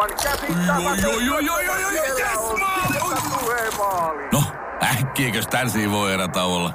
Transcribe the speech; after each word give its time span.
aivan 0.00 0.16
käsittämätöntä. 0.22 1.06
No, 4.32 4.42
äkkiäkös 4.82 5.46
tän 5.46 5.68
voi 5.90 6.12
erä 6.12 6.28
olla? 6.44 6.74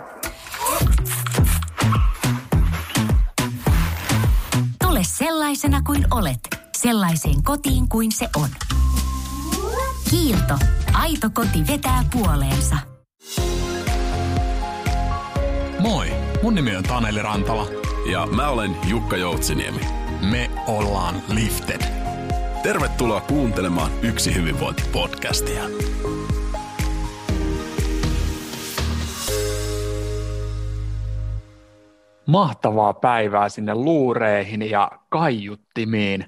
Tule 4.84 5.00
sellaisena 5.04 5.82
kuin 5.82 6.08
olet, 6.12 6.40
sellaiseen 6.78 7.44
kotiin 7.44 7.90
kuin 7.90 8.12
se 8.12 8.30
on. 8.36 8.50
Kiilto. 10.10 10.58
Aito 10.94 11.30
koti 11.34 11.68
vetää 11.68 12.04
puoleensa. 12.14 12.78
Moi, 15.80 16.14
mun 16.44 16.56
nimi 16.56 16.76
on 16.76 16.84
Taneli 16.84 17.22
Rantala. 17.22 17.68
Ja 18.12 18.26
mä 18.26 18.50
olen 18.50 18.78
Jukka 18.88 19.18
Joutsiniemi. 19.18 19.82
Me 20.22 20.52
ollaan 20.68 21.16
Lifted. 21.28 22.01
Tervetuloa 22.64 23.22
kuuntelemaan 23.22 23.92
Yksi 24.04 24.36
hyvinvointi-podcastia. 24.36 25.64
Mahtavaa 32.28 32.94
päivää 32.94 33.50
sinne 33.50 33.76
luureihin 33.76 34.70
ja 34.70 34.92
kaiuttimiin. 35.10 36.26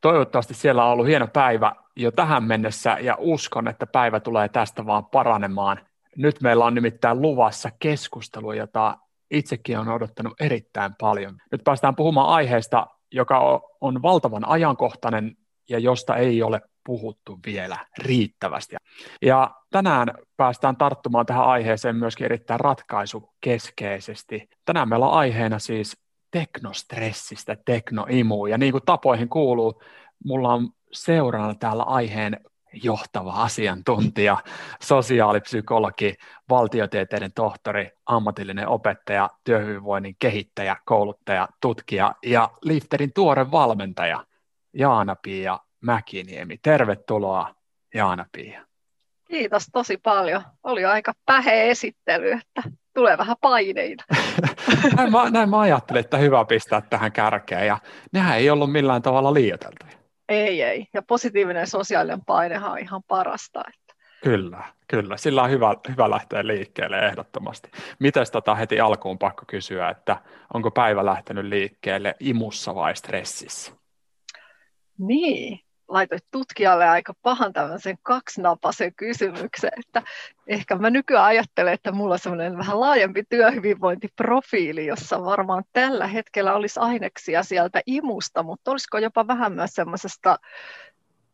Toivottavasti 0.00 0.54
siellä 0.54 0.84
on 0.84 0.92
ollut 0.92 1.06
hieno 1.06 1.26
päivä 1.26 1.72
jo 1.96 2.10
tähän 2.10 2.44
mennessä 2.44 2.96
ja 3.00 3.16
uskon, 3.18 3.68
että 3.68 3.86
päivä 3.86 4.20
tulee 4.20 4.48
tästä 4.48 4.86
vaan 4.86 5.06
paranemaan. 5.06 5.80
Nyt 6.16 6.40
meillä 6.40 6.64
on 6.64 6.74
nimittäin 6.74 7.22
luvassa 7.22 7.70
keskustelu, 7.78 8.52
jota 8.52 8.98
itsekin 9.30 9.78
on 9.78 9.88
odottanut 9.88 10.40
erittäin 10.40 10.92
paljon. 11.00 11.36
Nyt 11.52 11.64
päästään 11.64 11.96
puhumaan 11.96 12.28
aiheesta, 12.28 12.86
joka 13.12 13.62
on 13.80 14.02
valtavan 14.02 14.48
ajankohtainen 14.48 15.36
ja 15.70 15.78
josta 15.78 16.16
ei 16.16 16.42
ole 16.42 16.60
puhuttu 16.84 17.38
vielä 17.46 17.76
riittävästi. 17.98 18.76
Ja 19.22 19.50
tänään 19.70 20.08
päästään 20.36 20.76
tarttumaan 20.76 21.26
tähän 21.26 21.44
aiheeseen 21.44 21.96
myöskin 21.96 22.24
erittäin 22.24 22.60
ratkaisukeskeisesti. 22.60 24.48
Tänään 24.64 24.88
meillä 24.88 25.06
on 25.06 25.18
aiheena 25.18 25.58
siis 25.58 25.96
teknostressistä, 26.30 27.56
teknoimu, 27.64 28.46
ja 28.46 28.58
niin 28.58 28.72
kuin 28.72 28.84
tapoihin 28.86 29.28
kuuluu, 29.28 29.82
mulla 30.24 30.52
on 30.52 30.68
seurana 30.92 31.54
täällä 31.54 31.82
aiheen 31.82 32.40
johtava 32.72 33.32
asiantuntija, 33.32 34.36
sosiaalipsykologi, 34.82 36.14
valtiotieteiden 36.48 37.32
tohtori, 37.34 37.90
ammatillinen 38.06 38.68
opettaja, 38.68 39.30
työhyvinvoinnin 39.44 40.16
kehittäjä, 40.18 40.76
kouluttaja, 40.84 41.48
tutkija 41.60 42.14
ja 42.26 42.50
Lifterin 42.62 43.12
tuore 43.12 43.50
valmentaja 43.50 44.24
Jaana-Pia 44.72 45.58
Mäkiniemi. 45.80 46.58
Tervetuloa 46.62 47.54
Jaana-Pia. 47.94 48.66
Kiitos 49.28 49.66
tosi 49.72 49.96
paljon. 49.96 50.42
Oli 50.62 50.84
aika 50.84 51.12
päheä 51.26 51.62
esittely, 51.62 52.32
että 52.32 52.62
tulee 52.94 53.18
vähän 53.18 53.36
paineita. 53.40 54.04
näin, 54.96 55.12
mä, 55.12 55.30
näin 55.30 55.50
mä 55.50 55.60
ajattelin, 55.60 56.00
että 56.00 56.16
hyvä 56.16 56.44
pistää 56.44 56.80
tähän 56.80 57.12
kärkeen 57.12 57.66
ja 57.66 57.78
nehän 58.12 58.38
ei 58.38 58.50
ollut 58.50 58.72
millään 58.72 59.02
tavalla 59.02 59.34
liioiteltuja. 59.34 59.92
Ei, 60.28 60.62
ei. 60.62 60.86
Ja 60.92 61.02
positiivinen 61.02 61.66
sosiaalinen 61.66 62.24
painehan 62.24 62.72
on 62.72 62.78
ihan 62.78 63.02
parasta. 63.08 63.60
Että. 63.68 63.94
Kyllä, 64.24 64.64
kyllä. 64.88 65.16
Sillä 65.16 65.42
on 65.42 65.50
hyvä, 65.50 65.74
hyvä 65.88 66.10
lähteä 66.10 66.46
liikkeelle 66.46 66.98
ehdottomasti. 66.98 67.70
Miten 67.98 68.26
tota 68.32 68.54
heti 68.54 68.80
alkuun 68.80 69.18
pakko 69.18 69.44
kysyä, 69.46 69.88
että 69.88 70.16
onko 70.54 70.70
päivä 70.70 71.04
lähtenyt 71.04 71.44
liikkeelle 71.44 72.14
imussa 72.20 72.74
vai 72.74 72.96
stressissä? 72.96 73.79
Niin, 75.00 75.60
laitoit 75.88 76.24
tutkijalle 76.30 76.88
aika 76.88 77.14
pahan 77.22 77.52
tämmöisen 77.52 77.98
kaksinapaisen 78.02 78.94
kysymyksen, 78.94 79.70
että 79.78 80.02
ehkä 80.46 80.76
mä 80.76 80.90
nykyään 80.90 81.24
ajattelen, 81.24 81.74
että 81.74 81.92
mulla 81.92 82.12
on 82.12 82.18
semmoinen 82.18 82.58
vähän 82.58 82.80
laajempi 82.80 83.22
työhyvinvointiprofiili, 83.28 84.86
jossa 84.86 85.24
varmaan 85.24 85.64
tällä 85.72 86.06
hetkellä 86.06 86.54
olisi 86.54 86.80
aineksia 86.80 87.42
sieltä 87.42 87.80
imusta, 87.86 88.42
mutta 88.42 88.70
olisiko 88.70 88.98
jopa 88.98 89.26
vähän 89.26 89.52
myös 89.52 89.70
semmoisesta 89.70 90.38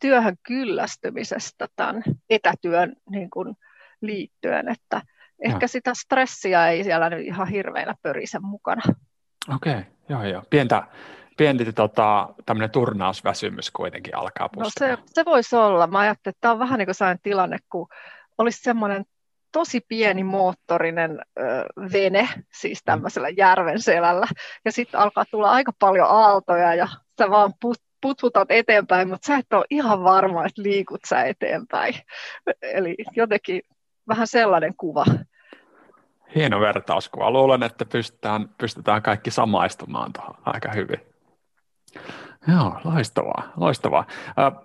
työhön 0.00 0.36
kyllästymisestä 0.42 1.66
tämän 1.76 2.02
etätyön 2.30 2.96
niin 3.10 3.30
kuin 3.30 3.56
liittyen, 4.00 4.68
että 4.68 5.02
ehkä 5.40 5.64
ja. 5.64 5.68
sitä 5.68 5.92
stressiä 5.94 6.68
ei 6.68 6.84
siellä 6.84 7.10
nyt 7.10 7.26
ihan 7.26 7.48
hirveänä 7.48 7.94
pörise 8.02 8.38
mukana. 8.38 8.82
Okei, 9.54 9.72
okay, 9.72 9.84
joo 10.08 10.24
joo. 10.24 10.42
Pientä, 10.50 10.82
pieni 11.36 11.72
tota, 11.72 12.28
tämmöinen 12.46 12.70
turnausväsymys 12.70 13.70
kuitenkin 13.70 14.16
alkaa 14.16 14.48
puskea. 14.48 14.88
No 14.88 14.96
se, 14.96 15.02
se 15.06 15.24
voisi 15.24 15.56
olla. 15.56 15.86
Mä 15.86 15.98
ajattelin, 15.98 16.32
että 16.32 16.40
tämä 16.40 16.52
on 16.52 16.58
vähän 16.58 16.78
niin 16.78 16.86
kuin 16.86 16.94
sellainen 16.94 17.22
tilanne, 17.22 17.58
kun 17.68 17.88
olisi 18.38 18.62
semmoinen 18.62 19.04
tosi 19.52 19.80
pieni 19.88 20.24
moottorinen 20.24 21.20
ö, 21.38 21.42
vene, 21.92 22.28
siis 22.52 22.78
mm. 22.78 22.84
tämmöisellä 22.84 23.28
järven 23.28 23.82
selällä, 23.82 24.26
ja 24.64 24.72
sitten 24.72 25.00
alkaa 25.00 25.24
tulla 25.30 25.50
aika 25.50 25.72
paljon 25.78 26.06
aaltoja, 26.10 26.74
ja 26.74 26.88
sä 27.18 27.30
vaan 27.30 27.52
put, 27.60 27.78
putfutat 28.00 28.50
eteenpäin, 28.50 29.08
mutta 29.08 29.26
sä 29.26 29.36
et 29.36 29.52
ole 29.52 29.64
ihan 29.70 30.04
varma, 30.04 30.46
että 30.46 30.62
liikut 30.62 31.00
sä 31.08 31.22
eteenpäin. 31.22 31.94
Eli 32.62 32.94
jotenkin 33.16 33.62
vähän 34.08 34.26
sellainen 34.26 34.74
kuva. 34.76 35.04
Hieno 36.34 36.60
vertauskuva. 36.60 37.30
Luulen, 37.30 37.62
että 37.62 37.84
pystytään, 37.84 38.48
pystytään 38.58 39.02
kaikki 39.02 39.30
samaistumaan 39.30 40.12
tuohon 40.12 40.36
aika 40.44 40.72
hyvin. 40.72 41.15
Joo, 42.48 42.80
loistavaa, 42.84 43.52
loistavaa. 43.56 44.06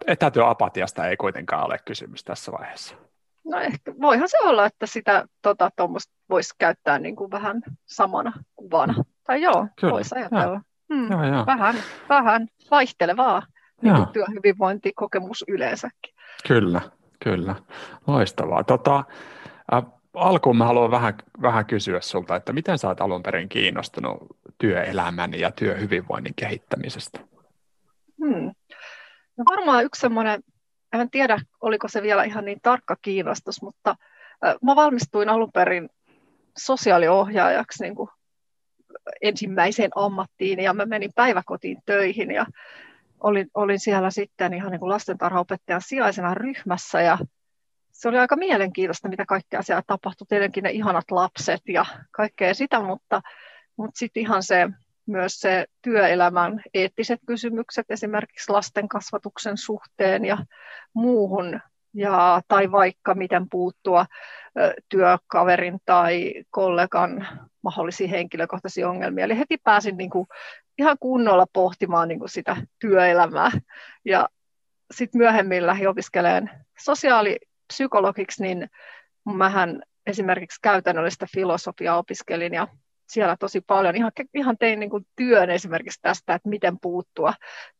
Etätyöapatiasta 0.08 1.08
ei 1.08 1.18
kuitenkaan 1.18 1.66
ole 1.66 1.78
kysymys 1.86 2.24
tässä 2.24 2.52
vaiheessa. 2.52 2.96
No 3.46 3.60
ehkä, 3.60 3.94
voihan 4.02 4.30
se 4.30 4.40
olla, 4.40 4.66
että 4.66 4.86
sitä 4.86 5.26
tota, 5.42 5.72
voisi 6.30 6.54
käyttää 6.58 7.00
niin 7.00 7.16
kuin 7.16 7.32
vähän 7.32 7.62
samana 7.86 8.34
kuvana. 8.56 8.94
Tai 9.24 9.42
joo, 9.42 9.68
voisi 9.92 10.16
ajatella. 10.16 10.62
Hmm, 10.94 11.12
joo, 11.12 11.24
joo. 11.24 11.46
Vähän, 11.46 11.76
vähän 12.10 12.48
vaihtelevaa 12.72 13.42
niin 13.82 13.96
kuin 13.96 14.08
työhyvinvointikokemus 14.08 15.46
yleensäkin. 15.48 16.16
Kyllä, 16.48 16.82
kyllä. 17.24 17.56
Loistavaa. 18.08 18.64
Tota, 18.64 19.04
äh, 19.74 19.84
alkuun 20.14 20.58
mä 20.58 20.66
haluan 20.66 20.92
vähän, 20.92 21.14
vähän 21.42 21.66
kysyä 21.66 22.02
sulta, 22.02 22.36
että 22.36 22.54
miten 22.54 22.78
sä 22.78 22.88
oot 22.88 23.02
alun 23.02 23.24
perin 23.24 23.50
kiinnostunut 23.50 24.18
työelämän 24.62 25.40
ja 25.40 25.52
työhyvinvoinnin 25.52 26.36
kehittämisestä? 26.36 27.20
Hmm. 28.26 28.52
No 29.38 29.44
varmaan 29.52 29.84
yksi 29.84 30.02
semmoinen, 30.02 30.44
en 30.94 31.10
tiedä 31.10 31.40
oliko 31.62 31.88
se 31.88 32.02
vielä 32.02 32.24
ihan 32.24 32.46
niin 32.46 32.60
tarkka 32.62 32.96
kiinnostus, 33.02 33.62
mutta 33.62 33.96
mä 34.64 34.76
valmistuin 34.76 35.30
alun 35.30 35.52
perin 35.52 35.90
sosiaaliohjaajaksi 36.58 37.84
niin 37.84 37.96
kuin 37.96 38.10
ensimmäiseen 39.22 39.92
ammattiin 39.96 40.60
ja 40.60 40.74
mä 40.74 40.86
menin 40.86 41.12
päiväkotiin 41.16 41.78
töihin 41.86 42.32
ja 42.32 42.46
olin, 43.20 43.48
olin 43.54 43.80
siellä 43.80 44.12
sitten 44.12 44.54
ihan 44.54 44.72
niin 44.72 44.80
kuin 44.80 44.90
lastentarhaopettajan 44.90 45.82
sijaisena 45.82 46.34
ryhmässä 46.34 47.02
ja 47.02 47.18
se 47.92 48.10
oli 48.10 48.18
aika 48.18 48.36
mielenkiintoista, 48.36 49.10
mitä 49.10 49.26
kaikkea 49.26 49.62
siellä 49.62 49.84
tapahtui. 49.88 50.28
Tietenkin 50.30 50.64
ne 50.64 50.72
ihanat 50.72 51.12
lapset 51.12 51.62
ja 51.68 51.86
kaikkea 52.12 52.54
sitä, 52.54 52.82
mutta, 52.82 53.22
mutta 53.78 54.00
sitten 54.00 54.22
ihan 54.22 54.44
se 54.44 54.70
myös 55.06 55.40
se 55.40 55.66
työelämän 55.82 56.62
eettiset 56.74 57.20
kysymykset 57.26 57.86
esimerkiksi 57.92 58.52
lasten 58.52 58.88
kasvatuksen 58.88 59.58
suhteen 59.58 60.26
ja 60.26 60.38
muuhun, 60.94 61.60
ja, 61.94 62.42
tai 62.48 62.72
vaikka 62.72 63.14
miten 63.14 63.50
puuttua 63.50 64.06
työkaverin 64.90 65.80
tai 65.86 66.34
kollegan 66.50 67.28
mahdollisiin 67.62 68.10
henkilökohtaisiin 68.10 68.88
ongelmiin. 68.88 69.26
Eli 69.26 69.38
heti 69.38 69.58
pääsin 69.58 69.98
niin 69.98 70.10
kuin 70.10 70.28
ihan 70.78 70.98
kunnolla 71.00 71.46
pohtimaan 71.54 72.08
niin 72.08 72.20
kuin 72.20 72.30
sitä 72.30 72.58
työelämää. 72.80 73.52
Ja 74.06 74.30
sitten 74.92 75.20
myöhemmin 75.20 75.66
lähdin 75.66 75.90
opiskelemaan 75.90 76.50
sosiaalipsykologiksi, 76.80 78.44
niin 78.44 78.70
mähän 79.38 79.84
esimerkiksi 80.06 80.60
käytännöllistä 80.62 81.26
filosofiaa 81.34 81.98
opiskelin 81.98 82.54
ja 82.54 82.68
siellä 83.12 83.38
tosi 83.40 83.62
paljon. 83.62 83.96
Ihan, 83.96 84.12
ihan 84.34 84.58
tein 84.58 84.80
niin 84.80 84.90
kuin 84.90 85.06
työn 85.16 85.50
esimerkiksi 85.50 86.00
tästä, 86.02 86.34
että 86.34 86.50
miten 86.50 86.78
puuttua 86.82 87.34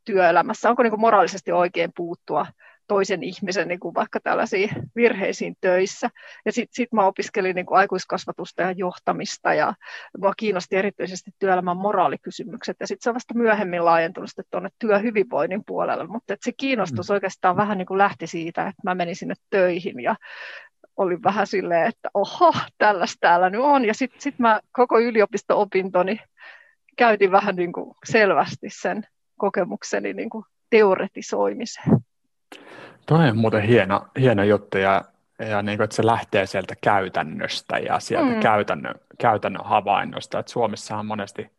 työelämässä. 0.06 0.70
Onko 0.70 0.84
niin 0.84 0.92
kuin 0.92 1.02
moraalisesti 1.02 1.52
oikein 1.52 1.92
puuttua 1.96 2.46
toisen 2.88 3.24
ihmisen 3.24 3.68
niin 3.68 3.80
kuin 3.80 3.96
vaikka 3.96 4.20
tällaisiin 4.20 4.70
virheisiin 4.96 5.56
töissä. 5.62 6.10
Ja 6.46 6.52
sitten 6.52 6.74
sit 6.74 6.92
mä 6.94 7.06
opiskelin 7.06 7.56
niin 7.56 7.66
kuin 7.66 7.78
aikuiskasvatusta 7.78 8.62
ja 8.62 8.72
johtamista 8.72 9.54
ja 9.54 9.74
mua 10.18 10.34
kiinnosti 10.38 10.76
erityisesti 10.76 11.32
työelämän 11.40 11.78
moraalikysymykset. 11.78 12.78
Ja 12.80 12.88
sitten 12.88 13.04
se 13.04 13.10
on 13.10 13.14
vasta 13.14 13.34
myöhemmin 13.34 13.86
laajentunut 13.86 14.30
tuonne 14.52 14.70
työhyvinvoinnin 14.80 15.64
puolelle. 15.66 16.08
Mutta 16.08 16.36
se 16.42 16.52
kiinnostus 16.58 17.10
mm. 17.10 17.14
oikeastaan 17.14 17.58
vähän 17.58 17.78
niin 17.78 17.86
kuin 17.86 17.98
lähti 17.98 18.28
siitä, 18.28 18.62
että 18.68 18.82
mä 18.84 18.96
menin 18.96 19.16
sinne 19.16 19.36
töihin 19.50 20.00
ja 20.00 20.16
oli 20.98 21.24
vähän 21.24 21.48
silleen, 21.48 21.88
että 21.88 22.10
oho, 22.14 22.54
tällaista 22.78 23.18
täällä 23.20 23.50
nyt 23.50 23.62
on. 23.62 23.86
Ja 23.86 23.94
sitten 23.94 24.22
sit 24.22 24.40
mä 24.40 24.60
koko 24.72 25.00
yliopisto-opintoni 25.00 26.20
käytin 26.98 27.32
vähän 27.32 27.56
niin 27.56 27.74
kuin 27.74 27.96
selvästi 28.06 28.68
sen 28.70 29.04
kokemukseni 29.38 30.14
niin 30.14 30.30
kuin 30.30 30.46
teoretisoimiseen. 30.70 31.98
Toi 33.06 33.30
on 33.30 33.38
muuten 33.38 33.62
hieno, 33.62 34.08
hieno 34.20 34.44
juttu 34.44 34.78
ja, 34.78 35.02
ja 35.50 35.62
niin 35.62 35.78
kuin, 35.78 35.84
että 35.84 35.96
se 35.96 36.06
lähtee 36.06 36.46
sieltä 36.46 36.76
käytännöstä 36.84 37.78
ja 37.78 38.00
sieltä 38.00 38.34
mm. 38.34 38.40
käytännön, 38.40 38.96
käytännön 39.20 39.66
havainnosta. 39.66 40.40
Että 40.40 40.52
Suomessahan 40.52 41.06
monesti 41.06 41.52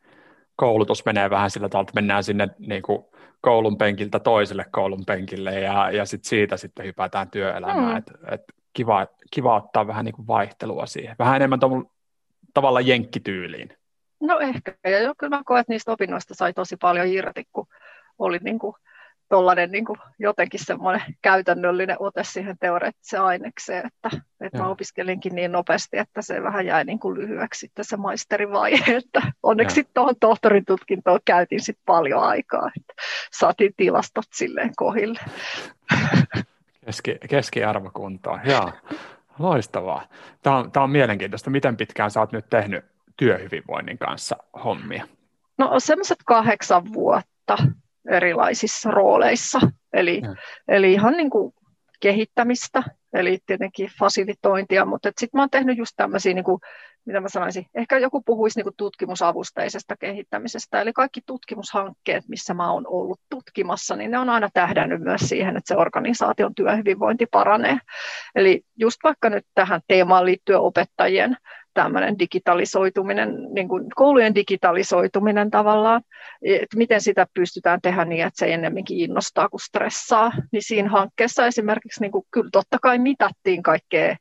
koulutus 0.55 1.05
menee 1.05 1.29
vähän 1.29 1.51
sillä 1.51 1.69
tavalla, 1.69 1.83
että 1.89 2.01
mennään 2.01 2.23
sinne 2.23 2.47
niin 2.59 2.81
kuin 2.81 3.05
koulun 3.41 3.77
penkiltä 3.77 4.19
toiselle 4.19 4.65
koulun 4.71 5.05
penkille 5.05 5.59
ja, 5.59 5.91
ja 5.91 6.05
sit 6.05 6.23
siitä 6.23 6.57
sitten 6.57 6.85
hypätään 6.85 7.29
työelämään. 7.29 7.91
Mm. 7.91 7.97
Et, 7.97 8.11
et 8.31 8.43
kiva, 8.73 9.07
kiva 9.31 9.55
ottaa 9.55 9.87
vähän 9.87 10.05
niin 10.05 10.15
kuin 10.15 10.27
vaihtelua 10.27 10.85
siihen. 10.85 11.15
Vähän 11.19 11.35
enemmän 11.35 11.59
tavalla 12.53 12.81
jenkkityyliin. 12.81 13.69
No 14.19 14.39
ehkä, 14.39 14.75
ja 14.83 14.99
jo, 14.99 15.13
kyllä 15.17 15.37
mä 15.37 15.43
koen, 15.45 15.61
että 15.61 15.73
niistä 15.73 15.91
opinnoista 15.91 16.33
sai 16.33 16.53
tosi 16.53 16.77
paljon 16.77 17.07
irti, 17.07 17.47
kun 17.51 17.67
oli 18.19 18.37
niin 18.37 18.59
kuin, 18.59 18.75
tollainen 19.29 19.71
niin 19.71 19.85
kuin 19.85 19.99
jotenkin 20.19 20.65
semmoinen 20.65 21.01
käytännöllinen 21.21 21.95
ote 21.99 22.23
siihen 22.23 22.57
teoreettiseen 22.59 23.23
ainekseen, 23.23 23.85
että, 23.87 24.21
että 24.41 24.57
mä 24.57 24.67
opiskelinkin 24.67 25.35
niin 25.35 25.51
nopeasti, 25.51 25.97
että 25.97 26.21
se 26.21 26.43
vähän 26.43 26.65
jäi 26.65 26.85
niin 26.85 26.99
kuin 26.99 27.19
lyhyeksi 27.19 27.59
sitten 27.59 27.85
se 27.85 27.97
maisterivaihe, 27.97 28.95
että 29.05 29.21
onneksi 29.43 29.73
sitten 29.73 29.93
tuohon 29.93 30.15
tohtorin 30.19 30.65
tutkintoon 30.65 31.19
käytiin 31.25 31.61
sitten 31.61 31.83
paljon 31.85 32.23
aikaa, 32.23 32.71
että 32.77 32.93
saatiin 33.31 33.73
tilastot 33.77 34.25
silleen 34.33 34.71
kohille. 34.75 35.19
Keski, 36.85 37.17
keskiarvokuntoon, 37.29 38.39
joo. 38.45 38.71
Loistavaa. 39.39 40.07
Tämä 40.41 40.57
on, 40.57 40.71
tämä 40.71 40.83
on 40.83 40.89
mielenkiintoista. 40.89 41.49
Miten 41.49 41.77
pitkään 41.77 42.11
sä 42.11 42.19
oot 42.19 42.31
nyt 42.31 42.49
tehnyt 42.49 42.85
työhyvinvoinnin 43.17 43.97
kanssa 43.97 44.35
hommia? 44.63 45.07
No 45.57 45.79
semmoiset 45.79 46.17
kahdeksan 46.25 46.93
vuotta 46.93 47.57
erilaisissa 48.09 48.91
rooleissa. 48.91 49.59
Eli, 49.93 50.21
eli 50.67 50.93
ihan 50.93 51.13
niin 51.13 51.29
kuin 51.29 51.53
kehittämistä, 51.99 52.83
eli 53.13 53.39
tietenkin 53.45 53.89
fasilitointia, 53.99 54.85
mutta 54.85 55.09
sitten 55.17 55.37
mä 55.37 55.41
oon 55.41 55.49
tehnyt 55.49 55.77
just 55.77 55.93
tämmöisiä, 55.95 56.33
niin 56.33 56.45
mitä 57.05 57.21
mä 57.21 57.29
sanoisin, 57.29 57.65
ehkä 57.75 57.97
joku 57.97 58.21
puhuisi 58.21 58.61
niin 58.61 58.73
tutkimusavusteisesta 58.77 59.97
kehittämisestä, 59.97 60.81
eli 60.81 60.93
kaikki 60.93 61.21
tutkimushankkeet, 61.25 62.23
missä 62.27 62.53
mä 62.53 62.71
oon 62.71 62.87
ollut 62.87 63.19
tutkimassa, 63.29 63.95
niin 63.95 64.11
ne 64.11 64.19
on 64.19 64.29
aina 64.29 64.49
tähdännyt 64.53 65.01
myös 65.01 65.21
siihen, 65.21 65.57
että 65.57 65.67
se 65.67 65.77
organisaation 65.77 66.55
työhyvinvointi 66.55 67.25
paranee. 67.25 67.77
Eli 68.35 68.61
just 68.79 68.97
vaikka 69.03 69.29
nyt 69.29 69.45
tähän 69.55 69.81
teemaan 69.87 70.25
liittyen 70.25 70.59
opettajien 70.59 71.37
tämmöinen 71.73 72.19
digitalisoituminen, 72.19 73.29
niin 73.53 73.67
kuin 73.67 73.85
koulujen 73.95 74.35
digitalisoituminen 74.35 75.51
tavallaan, 75.51 76.01
että 76.41 76.77
miten 76.77 77.01
sitä 77.01 77.27
pystytään 77.33 77.81
tehdä 77.81 78.05
niin, 78.05 78.27
että 78.27 78.39
se 78.39 78.53
ennemminkin 78.53 78.97
innostaa 78.97 79.49
kuin 79.49 79.61
stressaa, 79.61 80.31
niin 80.51 80.63
siinä 80.63 80.89
hankkeessa 80.89 81.45
esimerkiksi 81.45 82.01
niin 82.01 82.11
kuin, 82.11 82.25
kyllä 82.31 82.49
totta 82.51 82.77
kai 82.81 82.99
mitattiin 82.99 83.63
kaikkea 83.63 84.15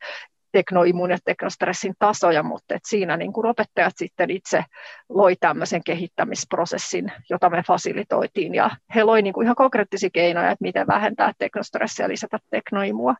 teknoimun 0.53 1.11
ja 1.11 1.19
teknostressin 1.25 1.95
tasoja, 1.99 2.43
mutta 2.43 2.75
et 2.75 2.83
siinä 2.87 3.17
niin 3.17 3.33
kuin 3.33 3.47
opettajat 3.47 3.93
sitten 3.97 4.31
itse 4.31 4.65
loi 5.09 5.37
tämmöisen 5.41 5.85
kehittämisprosessin, 5.85 7.13
jota 7.31 7.51
me 7.51 7.63
fasilitoitiin, 7.67 8.55
ja 8.55 8.71
he 8.95 9.05
loi 9.05 9.23
niin 9.23 9.33
kuin 9.33 9.45
ihan 9.45 9.57
konkreettisia 9.57 10.11
keinoja, 10.13 10.51
että 10.51 10.63
miten 10.63 10.87
vähentää 10.87 11.33
teknostressiä 11.39 12.05
ja 12.05 12.09
lisätä 12.09 12.39
teknoimua. 12.51 13.15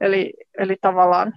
Eli, 0.00 0.32
eli 0.58 0.76
tavallaan 0.80 1.32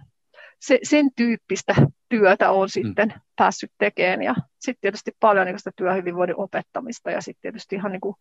se, 0.60 0.80
sen 0.84 1.10
tyyppistä 1.16 1.76
työtä 2.10 2.52
on 2.52 2.70
sitten 2.70 3.08
mm. 3.08 3.22
päässyt 3.36 3.72
tekemään. 3.78 4.24
Ja 4.24 4.36
sitten 4.60 4.82
tietysti 4.82 5.12
paljon 5.20 5.46
niin 5.46 5.60
sitä 5.60 5.72
työhyvinvoinnin 5.76 6.40
opettamista 6.40 7.12
ja 7.12 7.22
sitten 7.22 7.42
tietysti 7.42 7.76
ihan 7.76 7.92
niin 7.92 8.02
kuin, 8.02 8.16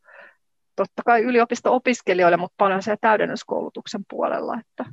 totta 0.77 1.03
kai 1.05 1.23
yliopisto-opiskelijoille, 1.23 2.37
mutta 2.37 2.55
paljon 2.59 2.83
se 2.83 2.97
täydennyskoulutuksen 3.01 4.01
puolella. 4.11 4.59
Että. 4.61 4.85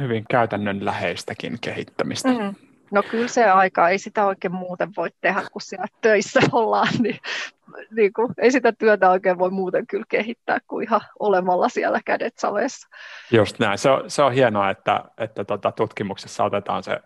Hyvin 0.00 0.24
käytännönläheistäkin 0.30 1.58
kehittämistä. 1.60 2.28
Mm. 2.28 2.54
No 2.90 3.02
kyllä 3.02 3.28
se 3.28 3.44
aika, 3.44 3.88
ei 3.88 3.98
sitä 3.98 4.26
oikein 4.26 4.54
muuten 4.54 4.90
voi 4.96 5.10
tehdä, 5.20 5.42
kun 5.52 5.62
siellä 5.62 5.86
töissä 6.00 6.40
ollaan, 6.52 6.88
niin, 6.98 7.18
niin 7.90 8.12
kuin, 8.12 8.34
ei 8.38 8.52
sitä 8.52 8.72
työtä 8.72 9.10
oikein 9.10 9.38
voi 9.38 9.50
muuten 9.50 9.86
kyllä 9.86 10.04
kehittää 10.08 10.58
kuin 10.66 10.86
ihan 10.86 11.00
olemalla 11.18 11.68
siellä 11.68 12.00
kädet 12.04 12.38
savessa. 12.38 12.88
Just 13.30 13.58
näin, 13.58 13.78
se 13.78 13.90
on, 13.90 14.10
se 14.10 14.22
on 14.22 14.32
hienoa, 14.32 14.70
että, 14.70 15.04
että 15.18 15.44
tota, 15.44 15.72
tutkimuksessa 15.72 16.44
otetaan 16.44 16.82
se 16.82 17.00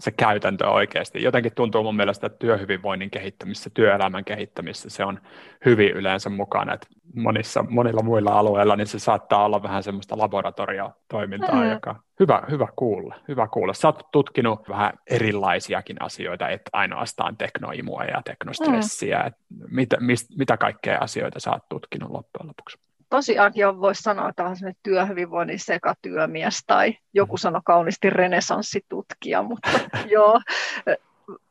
se 0.00 0.10
käytäntö 0.10 0.68
oikeasti. 0.68 1.22
Jotenkin 1.22 1.52
tuntuu 1.54 1.82
mun 1.82 1.96
mielestä, 1.96 2.26
että 2.26 2.38
työhyvinvoinnin 2.38 3.10
kehittämisessä, 3.10 3.70
työelämän 3.74 4.24
kehittämisessä 4.24 4.90
se 4.90 5.04
on 5.04 5.20
hyvin 5.64 5.90
yleensä 5.90 6.30
mukana. 6.30 6.74
Että 6.74 6.86
monissa, 7.14 7.64
monilla 7.68 8.02
muilla 8.02 8.38
alueilla 8.38 8.76
niin 8.76 8.86
se 8.86 8.98
saattaa 8.98 9.44
olla 9.44 9.62
vähän 9.62 9.82
semmoista 9.82 10.18
laboratoriotoimintaa, 10.18 11.64
mm. 11.64 11.70
joka 11.70 11.96
hyvä, 12.20 12.42
hyvä 12.50 12.68
kuulla. 12.76 13.14
Hyvä 13.28 13.48
kuulla. 13.48 13.74
Sä 13.74 13.88
oot 13.88 14.02
tutkinut 14.12 14.68
vähän 14.68 14.92
erilaisiakin 15.10 16.02
asioita, 16.02 16.48
että 16.48 16.70
ainoastaan 16.72 17.36
teknoimua 17.36 18.04
ja 18.04 18.22
teknostressiä. 18.24 19.30
Mm. 19.50 19.64
Mitä, 19.70 19.96
mist, 20.00 20.26
mitä 20.38 20.56
kaikkea 20.56 20.98
asioita 21.00 21.40
sä 21.40 21.50
oot 21.50 21.68
tutkinut 21.68 22.10
loppujen 22.10 22.48
lopuksi? 22.48 22.91
Tosiaankin 23.12 23.66
on, 23.66 23.80
voisi 23.80 24.02
sanoa, 24.02 24.28
että 24.28 24.44
on 24.44 24.56
työhyvinvoinnin 24.82 25.58
sekatyömies 25.58 26.62
tai 26.66 26.96
joku 27.14 27.36
sanoi 27.36 27.60
kauniisti 27.64 28.10
renesanssitutkija, 28.10 29.42
mutta 29.42 29.70
joo, 30.14 30.40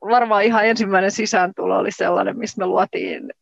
varmaan 0.01 0.43
ihan 0.43 0.65
ensimmäinen 0.65 1.11
sisääntulo 1.11 1.77
oli 1.77 1.91
sellainen, 1.91 2.37
missä 2.37 2.59
me 2.59 2.65
luotiin 2.65 3.33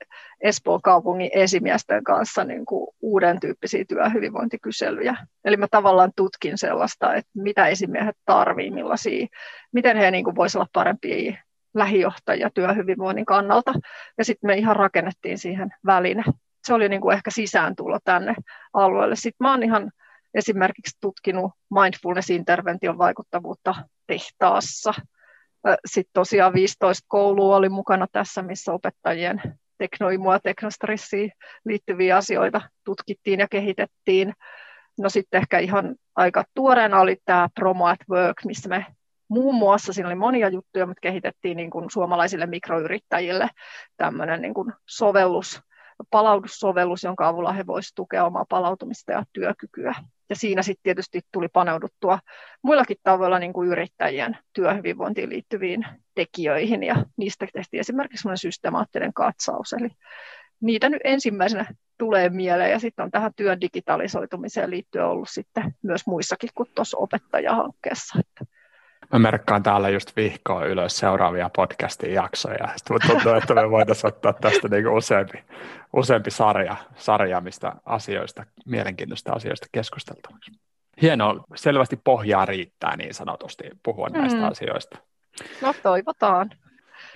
Espoon 0.42 0.81
kaupungin 0.81 1.30
esimiesten 1.33 2.04
kanssa 2.04 2.44
niin 2.44 2.66
kuin 2.66 2.88
uuden 3.01 3.39
tyyppisiä 3.39 3.86
työhyvinvointikyselyjä. 3.88 5.16
Eli 5.45 5.57
mä 5.57 5.68
tavallaan 5.71 6.12
tutkin 6.16 6.57
sellaista, 6.57 7.13
että 7.13 7.31
mitä 7.38 7.68
esimiehet 7.68 8.18
tarvii, 8.25 8.71
millaisia, 8.71 9.27
miten 9.71 9.98
he 9.98 10.12
niin 10.12 10.36
voisivat 10.36 10.62
olla 10.62 10.69
parempia 10.74 11.33
lähijohtajia 11.74 12.50
työhyvinvoinnin 12.54 13.25
kannalta. 13.25 13.74
Ja 14.18 14.25
sitten 14.25 14.48
me 14.48 14.56
ihan 14.56 14.75
rakennettiin 14.75 15.38
siihen 15.38 15.69
väline, 15.86 16.24
se 16.69 16.74
oli 16.74 16.89
niin 16.89 17.01
kuin 17.01 17.16
ehkä 17.16 17.31
sisääntulo 17.31 18.00
tänne 18.04 18.36
alueelle. 18.74 19.16
Sitten 19.16 19.45
mä 19.45 19.51
oon 19.51 19.63
ihan 19.63 19.92
esimerkiksi 20.33 20.98
tutkinut 21.01 21.51
mindfulness-intervention 21.74 22.98
vaikuttavuutta 22.98 23.75
tehtaassa. 24.07 24.94
Sitten 25.86 26.13
tosiaan 26.13 26.54
15 26.54 27.06
koulua 27.07 27.56
oli 27.56 27.69
mukana 27.69 28.07
tässä, 28.12 28.42
missä 28.42 28.74
opettajien 28.74 29.42
teknoimua 29.77 30.39
teknostressiin 30.39 31.31
liittyviä 31.66 32.18
asioita 32.18 32.62
tutkittiin 32.83 33.39
ja 33.39 33.48
kehitettiin. 33.48 34.33
No 35.00 35.10
sitten 35.10 35.42
ehkä 35.42 35.60
ihan 35.60 35.95
aika 36.16 36.44
tuoreena 36.54 37.00
oli 37.00 37.18
tämä 37.25 37.49
Promo 37.56 37.88
at 37.88 37.99
Work, 38.09 38.38
missä 38.45 38.69
me 38.69 38.85
muun 39.28 39.56
muassa, 39.56 39.94
siinä 39.94 40.07
oli 40.09 40.16
monia 40.16 40.49
juttuja, 40.49 40.85
mutta 40.85 41.02
kehitettiin 41.02 41.57
niin 41.57 41.69
kuin 41.69 41.85
suomalaisille 41.92 42.45
mikroyrittäjille 42.45 43.49
tämmöinen 43.97 44.42
niin 44.42 44.54
kuin 44.54 44.73
sovellus, 44.90 45.61
palautussovellus, 46.12 47.04
jonka 47.04 47.28
avulla 47.28 47.54
he 47.54 47.68
voisivat 47.68 47.96
tukea 47.96 48.26
omaa 48.26 48.46
palautumista 48.50 49.12
ja 49.12 49.24
työkykyä. 49.34 49.96
Ja 50.30 50.36
siinä 50.36 50.62
sitten 50.62 50.84
tietysti 50.84 51.22
tuli 51.32 51.48
paneuduttua 51.48 52.20
muillakin 52.62 52.98
tavoilla 53.04 53.40
niin 53.40 53.54
kuin 53.54 53.70
yrittäjien 53.70 54.38
työhyvinvointiin 54.54 55.30
liittyviin 55.30 55.86
tekijöihin, 56.16 56.84
ja 56.84 57.06
niistä 57.18 57.48
tehtiin 57.54 57.80
esimerkiksi 57.80 58.28
systemaattinen 58.36 59.14
katsaus. 59.14 59.74
Eli 59.74 59.90
niitä 60.62 60.90
nyt 60.90 61.02
ensimmäisenä 61.04 61.66
tulee 61.98 62.30
mieleen, 62.30 62.72
ja 62.72 62.80
sitten 62.80 63.04
on 63.04 63.12
tähän 63.12 63.34
työn 63.36 63.62
digitalisoitumiseen 63.62 64.72
liittyen 64.72 65.06
ollut 65.06 65.30
sitten 65.30 65.76
myös 65.82 66.08
muissakin 66.08 66.50
kuin 66.56 66.70
tuossa 66.76 66.98
opettajahankkeessa. 66.98 68.20
Että 68.20 68.54
Mä 69.14 69.20
merkkaan 69.20 69.64
täällä 69.64 69.90
just 69.90 70.16
vihkoa 70.16 70.66
ylös 70.66 70.98
seuraavia 70.98 71.50
podcastin 71.56 72.14
jaksoja. 72.14 72.68
Sitten 72.76 72.98
tuntuu, 73.08 73.34
että 73.34 73.54
me 73.54 73.72
voitaisiin 73.72 74.08
ottaa 74.08 74.34
tästä 74.34 74.68
niin 74.68 74.84
kuin 74.84 74.98
useampi, 74.98 75.44
useampi 75.94 76.32
sarja, 76.32 76.76
sarja, 76.96 77.42
mistä 77.42 77.74
asioista, 77.86 78.44
mielenkiintoista 78.66 79.34
asioista 79.34 79.68
keskusteltavaksi. 79.72 80.52
Hienoa, 81.02 81.44
selvästi 81.56 82.00
pohjaa 82.04 82.46
riittää 82.46 82.98
niin 82.98 83.14
sanotusti 83.14 83.64
puhua 83.84 84.08
näistä 84.10 84.40
mm. 84.40 84.48
asioista. 84.48 84.98
No 85.62 85.74
toivotaan. 85.84 86.50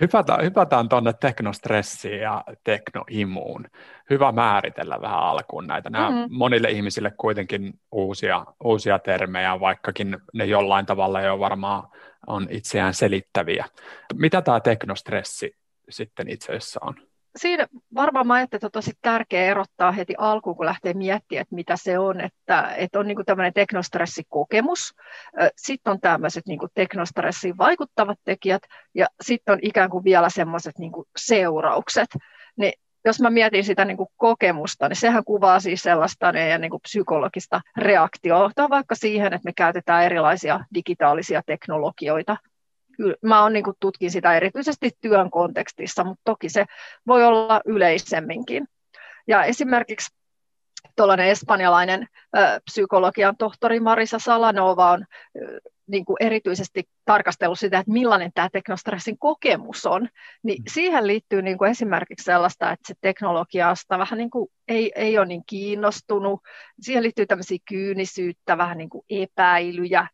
Hypätään, 0.00 0.44
hypätään 0.44 0.88
tuonne 0.88 1.12
teknostressiin 1.12 2.20
ja 2.20 2.44
teknoimuun. 2.64 3.66
Hyvä 4.10 4.32
määritellä 4.32 4.98
vähän 5.00 5.18
alkuun 5.18 5.66
näitä. 5.66 5.90
Nämä 5.90 6.10
mm-hmm. 6.10 6.26
monille 6.30 6.70
ihmisille 6.70 7.12
kuitenkin 7.16 7.72
uusia, 7.92 8.44
uusia 8.64 8.98
termejä, 8.98 9.60
vaikkakin 9.60 10.16
ne 10.34 10.44
jollain 10.44 10.86
tavalla 10.86 11.20
jo 11.20 11.38
varmaan 11.38 11.88
on 12.26 12.46
itseään 12.50 12.94
selittäviä. 12.94 13.64
Mitä 14.14 14.42
tämä 14.42 14.60
teknostressi 14.60 15.56
sitten 15.90 16.28
itse 16.28 16.52
asiassa 16.52 16.80
on? 16.82 16.94
Siinä 17.36 17.66
varmaan 17.94 18.26
mä 18.26 18.34
ajattelin, 18.34 18.58
että 18.58 18.66
on 18.66 18.70
tosi 18.70 18.92
tärkeää 19.02 19.50
erottaa 19.50 19.92
heti 19.92 20.14
alkuun, 20.18 20.56
kun 20.56 20.66
lähtee 20.66 20.94
miettimään, 20.94 21.42
että 21.42 21.54
mitä 21.54 21.76
se 21.76 21.98
on, 21.98 22.20
että, 22.20 22.74
että 22.76 22.98
on 22.98 23.06
niin 23.06 23.16
kuin 23.16 23.26
tämmöinen 23.26 23.52
teknostressikokemus, 23.52 24.94
sitten 25.56 25.90
on 25.90 26.00
tämmöiset 26.00 26.46
niin 26.46 26.58
teknostressiin 26.74 27.58
vaikuttavat 27.58 28.18
tekijät, 28.24 28.62
ja 28.94 29.06
sitten 29.22 29.52
on 29.52 29.58
ikään 29.62 29.90
kuin 29.90 30.04
vielä 30.04 30.28
semmoiset 30.28 30.78
niin 30.78 30.92
seuraukset. 31.16 32.08
Niin 32.56 32.72
jos 33.04 33.20
mä 33.20 33.30
mietin 33.30 33.64
sitä 33.64 33.84
niin 33.84 33.96
kuin 33.96 34.08
kokemusta, 34.16 34.88
niin 34.88 34.96
sehän 34.96 35.24
kuvaa 35.24 35.60
siis 35.60 35.82
sellaista 35.82 36.32
meidän 36.32 36.60
niin 36.60 36.70
kuin 36.70 36.82
psykologista 36.82 37.60
reaktiota 37.76 38.70
vaikka 38.70 38.94
siihen, 38.94 39.32
että 39.32 39.44
me 39.48 39.52
käytetään 39.56 40.04
erilaisia 40.04 40.60
digitaalisia 40.74 41.42
teknologioita. 41.46 42.36
Mä 43.22 43.44
on, 43.44 43.52
niin 43.52 43.64
kuin, 43.64 43.76
tutkin 43.80 44.10
sitä 44.10 44.34
erityisesti 44.34 44.90
työn 45.00 45.30
kontekstissa, 45.30 46.04
mutta 46.04 46.22
toki 46.24 46.48
se 46.48 46.64
voi 47.06 47.24
olla 47.24 47.60
yleisemminkin. 47.64 48.68
Ja 49.26 49.44
esimerkiksi 49.44 50.14
tuollainen 50.96 51.28
espanjalainen 51.28 52.06
psykologian 52.64 53.36
tohtori 53.36 53.80
Marisa 53.80 54.18
Salanova 54.18 54.90
on 54.90 55.04
niin 55.86 56.04
kuin 56.04 56.16
erityisesti 56.20 56.84
tarkastellut 57.04 57.58
sitä, 57.58 57.78
että 57.78 57.92
millainen 57.92 58.30
tämä 58.34 58.48
teknostressin 58.52 59.18
kokemus 59.18 59.86
on, 59.86 60.08
niin 60.42 60.62
mm. 60.62 60.64
siihen 60.72 61.06
liittyy 61.06 61.42
niin 61.42 61.58
kuin 61.58 61.70
esimerkiksi 61.70 62.24
sellaista, 62.24 62.72
että 62.72 62.88
se 62.88 62.94
teknologiasta 63.00 63.98
vähän 63.98 64.18
niin 64.18 64.30
kuin 64.30 64.50
ei, 64.68 64.92
ei 64.94 65.18
ole 65.18 65.26
niin 65.26 65.42
kiinnostunut. 65.46 66.40
Siihen 66.80 67.02
liittyy 67.02 67.26
tämmöisiä 67.26 67.58
kyynisyyttä, 67.68 68.58
vähän 68.58 68.78
niin 68.78 68.90
kuin 68.90 69.04
epäilyjä. 69.10 70.06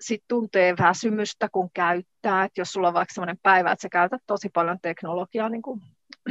Sitten 0.00 0.28
tuntee 0.28 0.74
väsymystä, 0.78 1.48
kun 1.52 1.70
käyttää. 1.74 2.44
Että 2.44 2.60
jos 2.60 2.72
sulla 2.72 2.88
on 2.88 2.94
vaikka 2.94 3.14
sellainen 3.14 3.38
päivä, 3.42 3.72
että 3.72 3.82
sä 3.82 3.88
käytät 3.88 4.22
tosi 4.26 4.48
paljon 4.48 4.78
teknologiaa 4.82 5.48
niin 5.48 5.62
kuin 5.62 5.80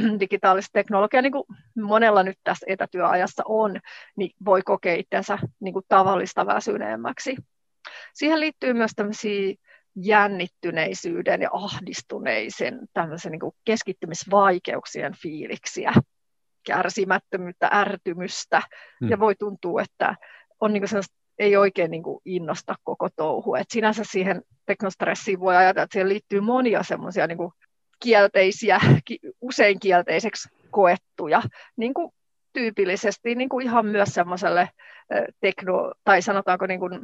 digitaalista 0.20 0.70
teknologiaa, 0.72 1.22
niin 1.22 1.32
kuin 1.32 1.44
monella 1.76 2.22
nyt 2.22 2.38
tässä 2.44 2.66
etätyöajassa 2.68 3.42
on, 3.46 3.80
niin 4.16 4.30
voi 4.44 4.62
kokea 4.62 4.94
itsensä 4.94 5.38
niin 5.60 5.72
kuin 5.72 5.84
tavallista 5.88 6.46
väsyneemmäksi. 6.46 7.36
Siihen 8.14 8.40
liittyy 8.40 8.72
myös 8.72 8.90
tämmöisiä 8.96 9.54
jännittyneisyyden 9.96 11.42
ja 11.42 11.50
ahdistuneisen 11.52 12.78
tämmöisen 12.92 13.32
niin 13.32 13.52
keskittymisvaikeuksien 13.64 15.14
fiiliksiä, 15.22 15.92
kärsimättömyyttä, 16.66 17.70
ärtymystä, 17.72 18.62
hmm. 19.00 19.10
ja 19.10 19.20
voi 19.20 19.34
tuntua, 19.34 19.82
että 19.82 20.14
on 20.60 20.72
niin 20.72 20.82
kuin 20.82 21.02
ei 21.38 21.56
oikein 21.56 21.90
niin 21.90 22.02
kuin 22.02 22.20
innosta 22.24 22.74
koko 22.84 23.08
touhu. 23.16 23.54
Et 23.54 23.70
sinänsä 23.70 24.02
siihen 24.04 24.42
teknostressiin 24.66 25.40
voi 25.40 25.56
ajatella, 25.56 25.84
että 25.84 25.92
siihen 25.92 26.08
liittyy 26.08 26.40
monia 26.40 26.82
semmoisia 26.82 27.26
niin 27.26 27.38
kielteisiä, 28.02 28.80
usein 29.40 29.80
kielteiseksi 29.80 30.48
koettuja, 30.70 31.42
niin 31.76 31.94
kuin 31.94 32.12
tyypillisesti 32.52 33.34
niin 33.34 33.48
kuin 33.48 33.66
ihan 33.66 33.86
myös 33.86 34.08
semmoiselle 34.08 34.68
tekno, 35.40 35.92
tai 36.04 36.22
sanotaanko 36.22 36.66
niin 36.66 36.80
kuin, 36.80 37.00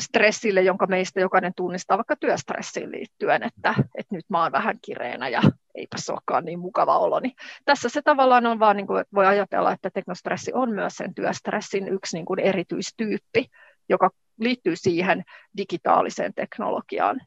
stressille, 0.00 0.62
jonka 0.62 0.86
meistä 0.86 1.20
jokainen 1.20 1.52
tunnistaa 1.56 1.98
vaikka 1.98 2.16
työstressiin 2.16 2.92
liittyen, 2.92 3.42
että, 3.42 3.74
että 3.94 4.14
nyt 4.14 4.24
mä 4.28 4.42
oon 4.42 4.52
vähän 4.52 4.78
kireenä 4.82 5.28
ja 5.28 5.42
eipä 5.74 5.96
se 5.96 6.12
olekaan 6.12 6.44
niin 6.44 6.58
mukava 6.58 6.98
olo. 6.98 7.20
Niin 7.20 7.34
tässä 7.64 7.88
se 7.88 8.02
tavallaan 8.02 8.46
on 8.46 8.58
vaan, 8.58 8.76
niin 8.76 8.86
kuin, 8.86 9.04
voi 9.14 9.26
ajatella, 9.26 9.72
että 9.72 9.90
teknostressi 9.90 10.52
on 10.54 10.70
myös 10.70 10.96
sen 10.96 11.14
työstressin 11.14 11.88
yksi 11.88 12.16
niin 12.16 12.26
kuin 12.26 12.40
erityistyyppi, 12.40 13.46
joka 13.88 14.10
liittyy 14.40 14.76
siihen 14.76 15.24
digitaaliseen 15.56 16.34
teknologiaan. 16.34 17.20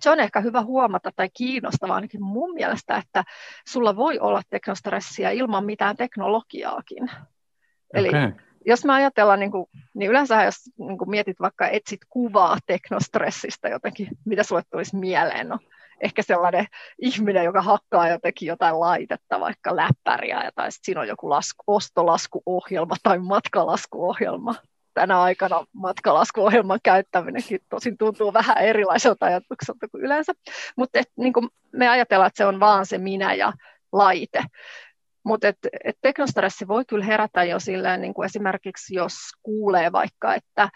Se 0.00 0.10
on 0.10 0.20
ehkä 0.20 0.40
hyvä 0.40 0.62
huomata 0.62 1.10
tai 1.16 1.28
kiinnostavaa 1.34 1.94
ainakin 1.94 2.22
mun 2.22 2.54
mielestä, 2.54 2.96
että 2.96 3.24
sulla 3.68 3.96
voi 3.96 4.18
olla 4.18 4.42
teknostressiä 4.50 5.30
ilman 5.30 5.64
mitään 5.64 5.96
teknologiaakin. 5.96 7.02
Okay. 7.02 7.22
Eli 7.94 8.10
jos 8.66 8.84
mä 8.84 8.94
ajatellaan, 8.94 9.40
niin, 9.40 9.50
kuin, 9.50 9.66
niin 9.94 10.10
yleensä 10.10 10.44
jos 10.44 10.54
niin 10.78 10.98
kuin 10.98 11.10
mietit 11.10 11.40
vaikka 11.40 11.68
etsit 11.68 12.00
kuvaa 12.08 12.58
teknostressistä 12.66 13.68
jotenkin, 13.68 14.08
mitä 14.24 14.42
sulle 14.42 14.62
tulisi 14.70 14.96
mieleen, 14.96 15.48
no 15.48 15.58
ehkä 16.00 16.22
sellainen 16.22 16.66
ihminen, 16.98 17.44
joka 17.44 17.62
hakkaa 17.62 18.08
jotenkin 18.08 18.46
jotain 18.46 18.80
laitetta, 18.80 19.40
vaikka 19.40 19.76
läppäriä, 19.76 20.50
tai 20.54 20.72
sitten 20.72 20.84
siinä 20.86 21.00
on 21.00 21.08
joku 21.08 21.30
lasku, 21.30 21.64
ostolaskuohjelma 21.66 22.96
tai 23.02 23.18
matkalaskuohjelma. 23.18 24.54
Tänä 24.94 25.20
aikana 25.20 25.66
matkalaskuohjelman 25.72 26.78
käyttäminenkin 26.82 27.60
tosin 27.68 27.98
tuntuu 27.98 28.32
vähän 28.32 28.58
erilaiselta 28.58 29.26
ajatukselta 29.26 29.88
kuin 29.88 30.04
yleensä, 30.04 30.32
mutta 30.76 31.00
niin 31.16 31.32
me 31.72 31.88
ajatellaan, 31.88 32.28
että 32.28 32.38
se 32.38 32.46
on 32.46 32.60
vaan 32.60 32.86
se 32.86 32.98
minä 32.98 33.34
ja 33.34 33.52
laite. 33.92 34.44
Mutta 35.26 35.48
et, 35.48 35.58
et 35.84 35.96
teknostressi 36.00 36.68
voi 36.68 36.84
kyllä 36.84 37.04
herätä 37.04 37.44
jo 37.44 37.60
silleen, 37.60 38.00
niin 38.00 38.14
kuin 38.14 38.26
esimerkiksi 38.26 38.94
jos 38.94 39.14
kuulee 39.42 39.92
vaikka, 39.92 40.34
että 40.34 40.68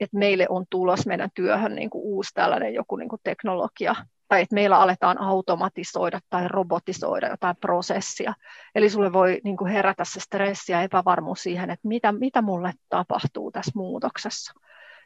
et 0.00 0.12
meille 0.12 0.46
on 0.48 0.64
tulos 0.70 1.06
meidän 1.06 1.30
työhön 1.34 1.74
niin 1.74 1.90
kuin 1.90 2.02
uusi 2.04 2.30
tällainen 2.34 2.74
joku 2.74 2.96
niin 2.96 3.08
kuin 3.08 3.20
teknologia, 3.24 3.94
tai 4.28 4.42
että 4.42 4.54
meillä 4.54 4.78
aletaan 4.78 5.20
automatisoida 5.20 6.20
tai 6.30 6.48
robotisoida 6.48 7.28
jotain 7.28 7.56
prosessia. 7.60 8.34
Eli 8.74 8.90
sulle 8.90 9.12
voi 9.12 9.40
niin 9.44 9.56
kuin 9.56 9.72
herätä 9.72 10.04
se 10.04 10.20
stressi 10.20 10.72
ja 10.72 10.82
epävarmuus 10.82 11.42
siihen, 11.42 11.70
että 11.70 11.88
mitä, 11.88 12.12
mitä 12.12 12.42
mulle 12.42 12.72
tapahtuu 12.88 13.52
tässä 13.52 13.72
muutoksessa. 13.74 14.52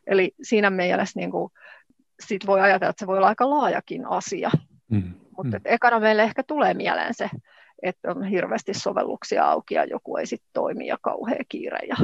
Eli 0.06 0.32
siinä 0.42 0.70
mielessä 0.70 1.20
niin 1.20 1.30
kuin, 1.30 1.52
sit 2.26 2.46
voi 2.46 2.60
ajatella, 2.60 2.90
että 2.90 3.00
se 3.00 3.06
voi 3.06 3.16
olla 3.16 3.28
aika 3.28 3.50
laajakin 3.50 4.06
asia. 4.06 4.50
Mm, 4.90 5.14
Mutta 5.36 5.58
mm. 5.58 5.62
ekana 5.64 6.00
meille 6.00 6.22
ehkä 6.22 6.42
tulee 6.42 6.74
mieleen 6.74 7.14
se, 7.14 7.30
että 7.83 8.11
on 8.11 8.25
hirveästi 8.25 8.75
sovelluksia 8.75 9.45
auki 9.45 9.75
ja 9.75 9.85
joku 9.85 10.16
ei 10.16 10.26
sitten 10.26 10.50
toimi 10.52 10.87
ja 10.87 10.97
kauhea 11.02 11.45
kiire. 11.49 11.78
Ja 11.88 11.97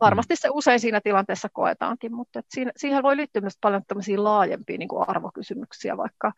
varmasti 0.00 0.36
se 0.36 0.48
usein 0.52 0.80
siinä 0.80 1.00
tilanteessa 1.04 1.48
koetaankin, 1.52 2.14
mutta 2.14 2.40
siinä, 2.48 2.72
siihen 2.76 3.02
voi 3.02 3.16
liittyä 3.16 3.42
myös 3.42 3.58
paljon 3.60 3.82
laajempia 4.16 4.78
niin 4.78 4.88
kuin 4.88 5.08
arvokysymyksiä, 5.08 5.96
vaikka 5.96 6.32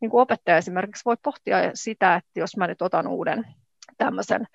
niin 0.00 0.10
kuin 0.10 0.20
opettaja 0.20 0.56
esimerkiksi 0.56 1.04
voi 1.04 1.16
pohtia 1.22 1.56
sitä, 1.74 2.14
että 2.14 2.40
jos 2.40 2.56
mä 2.56 2.66
nyt 2.66 2.82
otan 2.82 3.06
uuden 3.06 3.44
tämmöisen, 3.98 4.46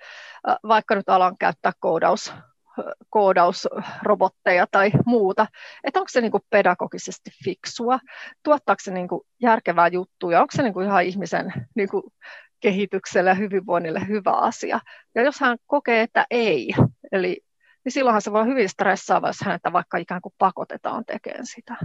vaikka 0.67 0.95
nyt 0.95 1.09
alan 1.09 1.37
käyttää 1.37 1.71
koodaus, 1.79 2.33
koodausrobotteja 3.09 4.67
tai 4.71 4.91
muuta, 5.05 5.47
että 5.83 5.99
onko 5.99 6.09
se 6.09 6.21
niin 6.21 6.31
kuin 6.31 6.43
pedagogisesti 6.49 7.29
fiksua, 7.43 7.99
tuottaako 8.43 8.79
se 8.83 8.91
niin 8.91 9.07
kuin 9.07 9.21
järkevää 9.41 9.87
juttuja, 9.87 10.41
onko 10.41 10.51
se 10.55 10.63
niin 10.63 10.73
kuin 10.73 10.85
ihan 10.85 11.03
ihmisen 11.03 11.53
niin 11.75 11.89
kuin 11.89 12.03
kehitykselle 12.59 13.29
ja 13.29 13.33
hyvinvoinnille 13.33 14.07
hyvä 14.07 14.31
asia. 14.31 14.79
Ja 15.15 15.21
jos 15.21 15.39
hän 15.39 15.57
kokee, 15.65 16.01
että 16.01 16.25
ei, 16.31 16.73
eli 17.11 17.41
niin 17.83 17.93
silloinhan 17.93 18.21
se 18.21 18.31
voi 18.31 18.41
olla 18.41 18.49
hyvin 18.49 18.69
stressaava, 18.69 19.27
jos 19.27 19.41
häntä 19.45 19.73
vaikka 19.73 19.97
ikään 19.97 20.21
kuin 20.21 20.33
pakotetaan 20.37 21.05
tekemään 21.05 21.45
sitä. 21.45 21.75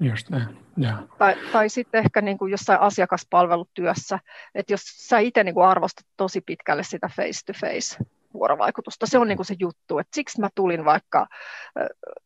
Just 0.00 0.30
näin. 0.30 0.58
Yeah. 0.82 0.98
Tai, 1.18 1.36
tai 1.52 1.68
sitten 1.68 1.98
ehkä 1.98 2.20
niin 2.20 2.38
kuin 2.38 2.50
jossain 2.50 2.80
asiakaspalvelutyössä, 2.80 4.18
että 4.54 4.72
jos 4.72 4.80
sä 4.84 5.18
itse 5.18 5.44
niin 5.44 5.54
kuin 5.54 5.66
arvostat 5.66 6.06
tosi 6.16 6.40
pitkälle 6.40 6.82
sitä 6.82 7.08
face-to-face 7.16 8.04
vuorovaikutusta, 8.34 9.06
se 9.06 9.18
on 9.18 9.28
niin 9.28 9.38
kuin 9.38 9.46
se 9.46 9.56
juttu, 9.58 9.98
että 9.98 10.14
siksi 10.14 10.40
mä 10.40 10.48
tulin 10.54 10.84
vaikka 10.84 11.26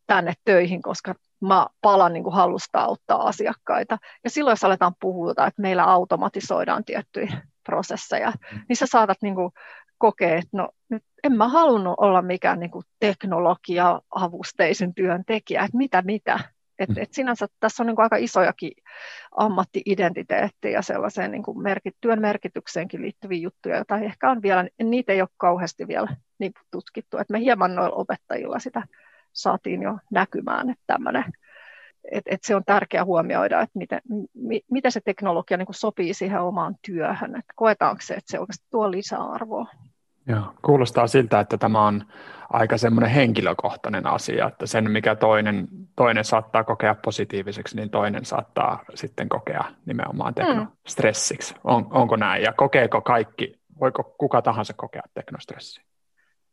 tänne 0.06 0.32
töihin, 0.44 0.82
koska 0.82 1.14
mä 1.42 1.66
palan 1.80 2.12
niin 2.12 2.25
kuin 2.25 2.34
halusta 2.34 2.80
auttaa 2.80 3.28
asiakkaita. 3.28 3.99
Ja 4.25 4.30
silloin 4.30 4.52
jos 4.52 4.64
aletaan 4.64 4.94
puhuta, 5.00 5.46
että 5.46 5.62
meillä 5.62 5.84
automatisoidaan 5.84 6.84
tiettyjä 6.84 7.42
prosesseja, 7.64 8.30
mm. 8.30 8.61
niin 8.68 8.76
sä 8.76 8.87
saatat 8.87 9.18
niin 9.22 9.34
kuin 9.34 9.52
kokea, 9.99 10.37
että 10.37 10.56
no 10.56 10.68
nyt 10.88 11.04
en 11.25 11.32
mä 11.32 11.49
halunnut 11.49 11.94
olla 11.96 12.22
mikään 12.22 12.61
niin 12.61 12.70
kuin 12.70 12.84
teknologia-avusteisen 13.00 14.94
työntekijä, 14.94 15.64
että 15.64 15.76
mitä 15.76 16.02
mitä. 16.02 16.40
Et, 16.78 16.88
mm. 16.88 16.96
et 16.99 17.12
sinänsä 17.12 17.46
tässä 17.61 17.82
on 17.82 17.87
niin 17.87 17.96
kuin 17.96 18.02
aika 18.02 18.16
isojakin 18.16 18.72
ammatti-identiteettiä 19.37 20.70
ja 20.70 20.82
sellaiseen 20.82 21.30
niin 21.30 21.42
kuin 21.42 21.62
merkit, 21.62 21.96
työn 22.00 22.20
merkitykseenkin 22.20 23.02
liittyviä 23.02 23.38
juttuja, 23.38 23.76
joita 23.76 23.99
ehkä 23.99 24.30
on 24.30 24.42
vielä, 24.42 24.68
niitä 24.82 25.12
ei 25.12 25.20
ole 25.20 25.28
kauheasti 25.37 25.88
vielä 25.88 26.16
niin 26.38 26.52
tutkittu. 26.70 27.18
Et 27.18 27.30
me 27.30 27.40
hieman 27.40 27.75
noilla 27.75 27.96
opettajilla 27.96 28.58
sitä 28.58 28.82
saatiin 29.33 29.83
jo 29.83 29.99
näkymään, 30.11 30.71
että 30.71 30.85
tämmöinen 30.87 31.25
et, 32.11 32.23
et 32.27 32.41
se 32.43 32.57
on 32.57 32.65
tärkeää 32.65 33.05
huomioida, 33.05 33.61
että 33.61 33.79
miten, 33.79 34.01
mi, 34.35 34.61
miten 34.71 34.93
se 34.93 35.01
teknologia 35.01 35.57
niin 35.57 35.67
sopii 35.71 36.15
siihen 36.15 36.41
omaan 36.41 36.75
työhön, 36.87 37.37
että 37.37 37.53
koetaanko 37.57 38.03
se, 38.03 38.15
että 38.15 38.31
se 38.31 38.39
oikeasti 38.39 38.67
tuo 38.71 38.91
lisäarvoa. 38.91 39.67
Joo, 40.27 40.55
kuulostaa 40.65 41.07
siltä, 41.07 41.41
että 41.41 41.59
tämä 41.59 41.87
on 41.87 42.05
aika 42.51 42.79
semmoinen 42.79 43.11
henkilökohtainen 43.11 44.07
asia, 44.07 44.49
että 44.49 44.67
sen 44.67 44.91
mikä 44.91 45.15
toinen, 45.15 45.69
toinen 45.97 46.25
saattaa 46.25 46.65
kokea 46.65 46.95
positiiviseksi, 46.95 47.77
niin 47.77 47.91
toinen 47.91 48.25
saattaa 48.25 48.85
sitten 48.95 49.29
kokea 49.29 49.65
nimenomaan 49.87 50.35
teknostressiksi. 50.35 51.55
Mm. 51.55 51.61
On, 51.65 51.87
onko 51.91 52.17
näin? 52.17 52.43
Ja 52.43 52.53
kokeeko 52.53 53.01
kaikki, 53.01 53.61
voiko 53.81 54.15
kuka 54.19 54.43
tahansa 54.43 54.73
kokea 54.77 55.03
teknostressiä? 55.15 55.85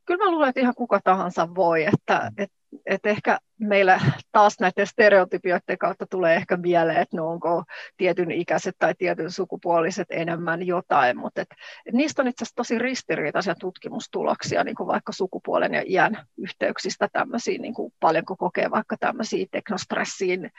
Kyllä 0.05 0.25
mä 0.25 0.31
luulen, 0.31 0.49
että 0.49 0.61
ihan 0.61 0.75
kuka 0.77 0.99
tahansa 1.03 1.55
voi, 1.55 1.85
että, 1.85 2.31
että 2.37 2.58
et 2.85 3.05
ehkä 3.05 3.39
meillä 3.59 4.01
taas 4.31 4.59
näiden 4.59 4.87
stereotypioiden 4.87 5.77
kautta 5.77 6.05
tulee 6.09 6.35
ehkä 6.35 6.57
mieleen, 6.57 7.01
että 7.01 7.17
no 7.17 7.29
onko 7.29 7.63
tietyn 7.97 8.31
ikäiset 8.31 8.75
tai 8.79 8.95
tietyn 8.97 9.31
sukupuoliset 9.31 10.07
enemmän 10.09 10.67
jotain, 10.67 11.17
mutta 11.17 11.41
et, 11.41 11.47
et 11.85 11.93
niistä 11.93 12.21
on 12.21 12.27
itse 12.27 12.43
asiassa 12.43 12.55
tosi 12.55 12.79
ristiriitaisia 12.79 13.55
tutkimustuloksia, 13.55 14.63
niin 14.63 14.75
kuin 14.75 14.87
vaikka 14.87 15.11
sukupuolen 15.11 15.73
ja 15.73 15.83
iän 15.85 16.27
yhteyksistä 16.37 17.07
tämmöisiä, 17.13 17.57
niin 17.57 17.73
kuin 17.73 17.93
paljonko 17.99 18.35
kokee 18.35 18.71
vaikka 18.71 18.95
tämmöisiä 18.99 19.45
teknostressiin 19.51 20.51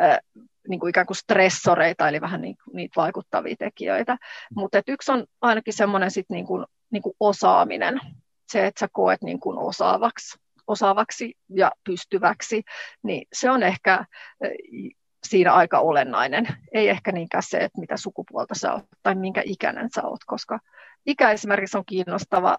äh, 0.00 0.18
niin 0.68 0.80
kuin 0.80 0.90
ikään 0.90 1.06
kuin 1.06 1.16
stressoreita, 1.16 2.08
eli 2.08 2.20
vähän 2.20 2.40
niin, 2.40 2.56
niitä 2.72 2.92
vaikuttavia 2.96 3.56
tekijöitä. 3.58 4.16
Mutta 4.54 4.82
yksi 4.88 5.12
on 5.12 5.26
ainakin 5.40 5.74
semmoinen 5.74 6.10
niin 6.28 6.46
kuin 6.46 6.66
niin 6.90 7.02
kuin 7.02 7.14
osaaminen, 7.20 8.00
se, 8.52 8.66
että 8.66 8.80
sä 8.80 8.88
koet 8.92 9.22
niin 9.22 9.40
kuin 9.40 9.58
osaavaksi, 9.58 10.38
osaavaksi 10.68 11.34
ja 11.48 11.72
pystyväksi, 11.84 12.62
niin 13.02 13.26
se 13.32 13.50
on 13.50 13.62
ehkä 13.62 14.04
siinä 15.26 15.52
aika 15.52 15.78
olennainen. 15.78 16.46
Ei 16.72 16.88
ehkä 16.88 17.12
niinkään 17.12 17.42
se, 17.42 17.58
että 17.58 17.80
mitä 17.80 17.96
sukupuolta 17.96 18.54
sä 18.54 18.72
oot 18.72 18.84
tai 19.02 19.14
minkä 19.14 19.42
ikäinen 19.44 19.88
sä 19.94 20.02
oot, 20.02 20.20
koska 20.26 20.58
ikä 21.06 21.30
esimerkiksi 21.30 21.78
on 21.78 21.84
kiinnostava, 21.86 22.56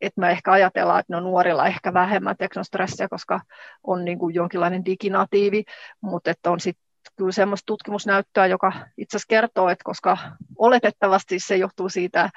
että 0.00 0.20
me 0.20 0.30
ehkä 0.30 0.52
ajatellaan, 0.52 1.00
että 1.00 1.12
no 1.12 1.20
nuorilla 1.20 1.66
ehkä 1.66 1.94
vähemmän 1.94 2.36
teknostressiä, 2.36 3.08
koska 3.08 3.40
on 3.84 4.04
niin 4.04 4.18
kuin 4.18 4.34
jonkinlainen 4.34 4.84
diginatiivi, 4.84 5.64
mutta 6.00 6.30
että 6.30 6.50
on 6.50 6.60
sitten 6.60 6.84
kyllä 7.16 7.32
semmoista 7.32 7.66
tutkimusnäyttöä, 7.66 8.46
joka 8.46 8.72
itse 8.98 9.16
asiassa 9.16 9.28
kertoo, 9.28 9.68
että 9.68 9.84
koska 9.84 10.18
oletettavasti 10.58 11.38
se 11.38 11.56
johtuu 11.56 11.88
siitä, 11.88 12.30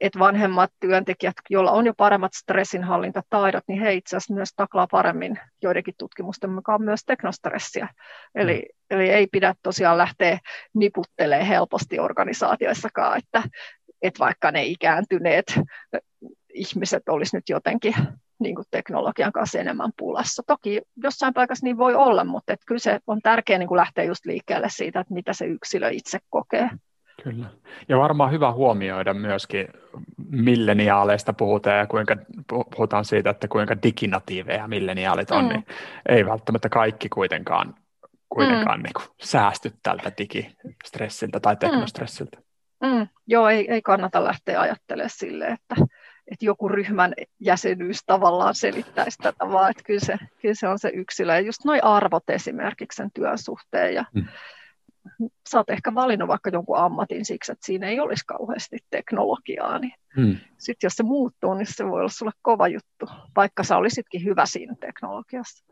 että 0.00 0.18
vanhemmat 0.18 0.72
työntekijät, 0.80 1.34
joilla 1.50 1.70
on 1.70 1.86
jo 1.86 1.94
paremmat 1.96 2.32
stressinhallintataidot, 2.34 3.64
niin 3.68 3.80
he 3.80 3.92
itse 3.94 4.16
asiassa 4.16 4.34
myös 4.34 4.48
taklaa 4.56 4.86
paremmin 4.90 5.38
joidenkin 5.62 5.94
tutkimusten 5.98 6.50
mukaan 6.50 6.82
myös 6.82 7.04
teknostressiä. 7.04 7.88
Eli, 8.34 8.62
mm. 8.62 8.96
eli 8.96 9.10
ei 9.10 9.26
pidä 9.26 9.54
tosiaan 9.62 9.98
lähteä 9.98 10.38
niputtelemaan 10.74 11.46
helposti 11.46 11.98
organisaatioissakaan, 11.98 13.18
että, 13.18 13.42
että 14.02 14.18
vaikka 14.18 14.50
ne 14.50 14.62
ikääntyneet 14.62 15.60
ihmiset 16.54 17.08
olisi 17.08 17.36
nyt 17.36 17.48
jotenkin 17.48 17.94
niin 18.40 18.54
kuin 18.54 18.66
teknologian 18.70 19.32
kanssa 19.32 19.58
enemmän 19.58 19.90
pulassa. 19.98 20.42
Toki 20.46 20.82
jossain 21.02 21.34
paikassa 21.34 21.66
niin 21.66 21.78
voi 21.78 21.94
olla, 21.94 22.24
mutta 22.24 22.52
että 22.52 22.64
kyllä 22.66 22.78
se 22.78 23.00
on 23.06 23.20
tärkeää 23.22 23.58
niin 23.58 23.68
kuin 23.68 23.76
lähteä 23.76 24.04
just 24.04 24.26
liikkeelle 24.26 24.68
siitä, 24.70 25.00
että 25.00 25.14
mitä 25.14 25.32
se 25.32 25.44
yksilö 25.44 25.90
itse 25.90 26.18
kokee. 26.30 26.70
Kyllä. 27.24 27.46
Ja 27.88 27.98
varmaan 27.98 28.32
hyvä 28.32 28.52
huomioida 28.52 29.14
myöskin 29.14 29.68
milleniaaleista 30.30 31.32
puhutaan 31.32 31.78
ja 31.78 31.86
kuinka 31.86 32.16
puhutaan 32.76 33.04
siitä, 33.04 33.30
että 33.30 33.48
kuinka 33.48 33.76
diginatiiveja 33.82 34.68
milleniaalit 34.68 35.30
on, 35.30 35.44
mm. 35.44 35.48
niin 35.48 35.66
ei 36.08 36.26
välttämättä 36.26 36.68
kaikki 36.68 37.08
kuitenkaan, 37.08 37.74
kuitenkaan 38.28 38.80
mm. 38.80 38.82
niin 38.82 38.92
kuin 38.92 39.06
säästy 39.22 39.72
tältä 39.82 40.12
digistressiltä 40.18 41.40
tai 41.40 41.54
mm. 41.54 41.58
teknostressiltä. 41.58 42.36
Mm. 42.36 42.50
Mm. 42.82 43.08
Joo, 43.26 43.48
ei, 43.48 43.72
ei 43.72 43.82
kannata 43.82 44.24
lähteä 44.24 44.60
ajattelemaan 44.60 45.10
sille, 45.10 45.46
että 45.46 45.74
että 46.30 46.44
joku 46.44 46.68
ryhmän 46.68 47.12
jäsenyys 47.40 48.04
tavallaan 48.06 48.54
selittäisi 48.54 49.18
tätä, 49.18 49.48
vaan 49.48 49.70
että 49.70 49.82
kyllä 49.82 50.00
se, 50.00 50.16
kyllä 50.42 50.54
se 50.54 50.68
on 50.68 50.78
se 50.78 50.90
yksilö. 50.94 51.34
Ja 51.34 51.40
just 51.40 51.64
nuo 51.64 51.78
arvot 51.82 52.30
esimerkiksi 52.30 52.96
sen 52.96 53.10
työn 53.14 53.38
suhteen. 53.38 53.94
Ja 53.94 54.04
mm. 54.14 54.24
Sä 55.48 55.58
oot 55.58 55.70
ehkä 55.70 55.94
valinnut 55.94 56.28
vaikka 56.28 56.50
jonkun 56.50 56.76
ammatin 56.76 57.24
siksi, 57.24 57.52
että 57.52 57.66
siinä 57.66 57.86
ei 57.86 58.00
olisi 58.00 58.24
kauheasti 58.26 58.78
teknologiaa. 58.90 59.78
Niin 59.78 59.92
mm. 60.16 60.36
Sitten 60.58 60.86
jos 60.88 60.92
se 60.92 61.02
muuttuu, 61.02 61.54
niin 61.54 61.66
se 61.66 61.86
voi 61.86 62.00
olla 62.00 62.08
sulle 62.08 62.32
kova 62.42 62.68
juttu, 62.68 63.06
vaikka 63.36 63.62
sä 63.62 63.76
olisitkin 63.76 64.24
hyvä 64.24 64.46
siinä 64.46 64.74
teknologiassa. 64.80 65.64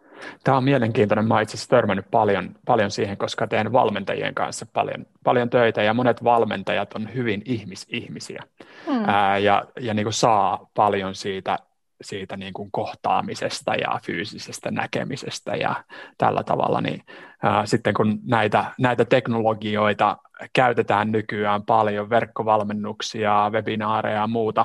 Tämä 0.45 0.57
on 0.57 0.65
mielenkiintoinen. 0.65 1.29
Mä 1.29 1.41
itse 1.41 1.57
asiassa 1.57 1.71
törmännyt 1.71 2.11
paljon, 2.11 2.55
paljon 2.67 2.91
siihen, 2.91 3.17
koska 3.17 3.47
teen 3.47 3.73
valmentajien 3.73 4.35
kanssa 4.35 4.67
paljon, 4.73 5.07
paljon 5.25 5.51
töitä 5.51 5.83
ja 5.83 5.95
monet 5.95 6.25
valmentajat 6.25 6.95
on 6.95 7.15
hyvin 7.15 7.43
ihmisihmisiä 7.45 8.43
mm. 8.87 9.05
ää, 9.07 9.39
ja, 9.39 9.65
ja 9.81 9.95
niin 9.95 10.05
kuin 10.05 10.13
saa 10.13 10.71
paljon 10.75 11.15
siitä, 11.15 11.59
siitä 12.01 12.37
niin 12.37 12.53
kuin 12.53 12.71
kohtaamisesta 12.71 13.75
ja 13.75 14.01
fyysisestä 14.07 14.71
näkemisestä 14.71 15.57
ja 15.57 15.85
tällä 16.19 16.43
tavalla, 16.43 16.81
niin 16.81 17.03
ää, 17.43 17.67
sitten 17.67 17.95
kun 17.95 18.19
näitä, 18.25 18.65
näitä 18.79 19.05
teknologioita 19.05 20.17
käytetään 20.53 21.13
nykyään 21.13 21.63
paljon, 21.63 22.11
verkkovalmennuksia, 22.11 23.51
webinaareja 23.53 24.17
ja 24.17 24.27
muuta, 24.27 24.65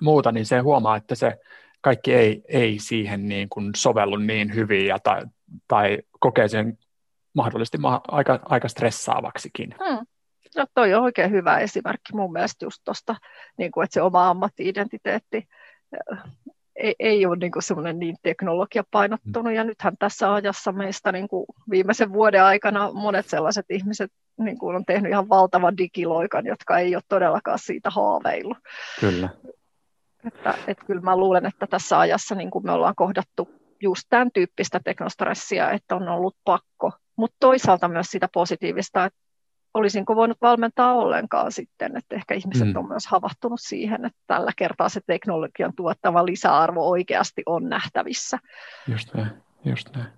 muuta, 0.00 0.32
niin 0.32 0.46
se 0.46 0.58
huomaa, 0.58 0.96
että 0.96 1.14
se 1.14 1.38
kaikki 1.80 2.14
ei, 2.14 2.42
ei 2.48 2.78
siihen 2.78 3.28
niin 3.28 3.48
kuin 3.48 3.70
sovellu 3.76 4.16
niin 4.16 4.54
hyvin 4.54 4.86
ja 4.86 4.98
tai, 4.98 5.22
tai 5.68 5.98
kokee 6.20 6.48
sen 6.48 6.78
mahdollisesti 7.34 7.78
ma- 7.78 8.00
aika, 8.08 8.40
aika 8.44 8.68
stressaavaksikin. 8.68 9.74
Hmm. 9.84 10.06
No 10.56 10.66
toi 10.74 10.94
on 10.94 11.02
oikein 11.02 11.30
hyvä 11.30 11.58
esimerkki 11.58 12.12
mun 12.14 12.32
mielestä 12.32 12.64
just 12.64 12.78
tuosta, 12.84 13.16
niin 13.56 13.70
kuin, 13.70 13.84
että 13.84 13.94
se 13.94 14.02
oma 14.02 14.30
ammatti-identiteetti 14.30 15.48
ei, 16.76 16.94
ei 16.98 17.26
ole 17.26 17.36
niin 17.36 17.52
semmoinen 17.58 17.98
niin 17.98 18.16
teknologiapainottunut, 18.22 19.52
ja 19.52 19.64
nythän 19.64 19.96
tässä 19.98 20.34
ajassa 20.34 20.72
meistä 20.72 21.12
niin 21.12 21.28
kuin 21.28 21.46
viimeisen 21.70 22.12
vuoden 22.12 22.44
aikana 22.44 22.92
monet 22.92 23.28
sellaiset 23.28 23.66
ihmiset 23.70 24.12
niin 24.38 24.58
kuin 24.58 24.76
on 24.76 24.84
tehnyt 24.84 25.10
ihan 25.10 25.28
valtavan 25.28 25.76
digiloikan, 25.76 26.46
jotka 26.46 26.78
ei 26.78 26.96
ole 26.96 27.02
todellakaan 27.08 27.58
siitä 27.58 27.90
haaveillut. 27.90 28.58
Kyllä. 29.00 29.28
Että, 30.26 30.54
että 30.66 30.84
kyllä 30.86 31.00
mä 31.00 31.16
luulen, 31.16 31.46
että 31.46 31.66
tässä 31.66 31.98
ajassa 31.98 32.34
niin 32.34 32.50
kuin 32.50 32.66
me 32.66 32.72
ollaan 32.72 32.94
kohdattu 32.94 33.48
just 33.82 34.02
tämän 34.08 34.30
tyyppistä 34.34 34.80
teknostressiä, 34.84 35.70
että 35.70 35.96
on 35.96 36.08
ollut 36.08 36.36
pakko, 36.44 36.92
mutta 37.16 37.36
toisaalta 37.40 37.88
myös 37.88 38.06
sitä 38.06 38.28
positiivista, 38.32 39.04
että 39.04 39.18
olisinko 39.74 40.16
voinut 40.16 40.38
valmentaa 40.42 40.94
ollenkaan 40.94 41.52
sitten, 41.52 41.96
että 41.96 42.16
ehkä 42.16 42.34
ihmiset 42.34 42.68
mm. 42.68 42.76
on 42.76 42.88
myös 42.88 43.06
havahtunut 43.06 43.60
siihen, 43.62 44.04
että 44.04 44.18
tällä 44.26 44.52
kertaa 44.56 44.88
se 44.88 45.00
teknologian 45.06 45.72
tuottava 45.76 46.26
lisäarvo 46.26 46.88
oikeasti 46.88 47.42
on 47.46 47.68
nähtävissä. 47.68 48.38
Just 48.88 49.14
näin. 49.14 49.30
Just 49.64 49.96
näin. 49.96 50.08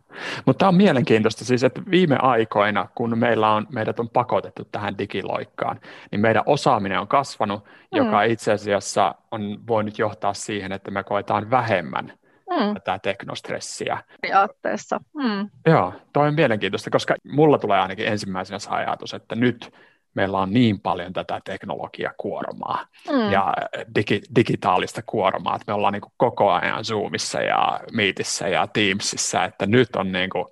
Mutta 0.46 0.58
tämä 0.58 0.68
on 0.68 0.74
mielenkiintoista 0.74 1.44
siis, 1.44 1.64
että 1.64 1.82
viime 1.90 2.16
aikoina, 2.16 2.88
kun 2.94 3.18
meillä 3.18 3.50
on, 3.52 3.66
meidät 3.72 4.00
on 4.00 4.08
pakotettu 4.08 4.64
tähän 4.72 4.98
digiloikkaan, 4.98 5.80
niin 6.10 6.20
meidän 6.20 6.42
osaaminen 6.46 7.00
on 7.00 7.08
kasvanut, 7.08 7.64
mm. 7.64 7.96
joka 7.96 8.22
itse 8.22 8.52
asiassa 8.52 9.14
on 9.30 9.66
voinut 9.66 9.98
johtaa 9.98 10.34
siihen, 10.34 10.72
että 10.72 10.90
me 10.90 11.04
koetaan 11.04 11.50
vähemmän 11.50 12.12
mm. 12.60 12.74
tätä 12.74 12.98
teknostressiä. 12.98 13.98
Periaatteessa. 14.22 15.00
Mm. 15.14 15.50
Joo, 15.66 15.92
toi 16.12 16.28
on 16.28 16.34
mielenkiintoista, 16.34 16.90
koska 16.90 17.14
mulla 17.24 17.58
tulee 17.58 17.80
ainakin 17.80 18.06
ensimmäisenä 18.06 18.58
se 18.58 18.70
ajatus, 18.70 19.14
että 19.14 19.34
nyt 19.34 19.72
meillä 20.14 20.38
on 20.38 20.52
niin 20.52 20.80
paljon 20.80 21.12
tätä 21.12 21.40
teknologiakuormaa 21.44 22.86
mm. 23.10 23.32
ja 23.32 23.54
digi, 23.94 24.20
digitaalista 24.36 25.02
kuormaa, 25.06 25.56
että 25.56 25.64
me 25.66 25.74
ollaan 25.74 25.92
niin 25.92 26.00
kuin 26.00 26.12
koko 26.16 26.50
ajan 26.50 26.84
Zoomissa 26.84 27.40
ja 27.40 27.80
Meetissä 27.92 28.48
ja 28.48 28.66
Teamsissa, 28.66 29.44
että 29.44 29.66
nyt 29.66 29.96
on 29.96 30.12
niin 30.12 30.30
kuin, 30.30 30.44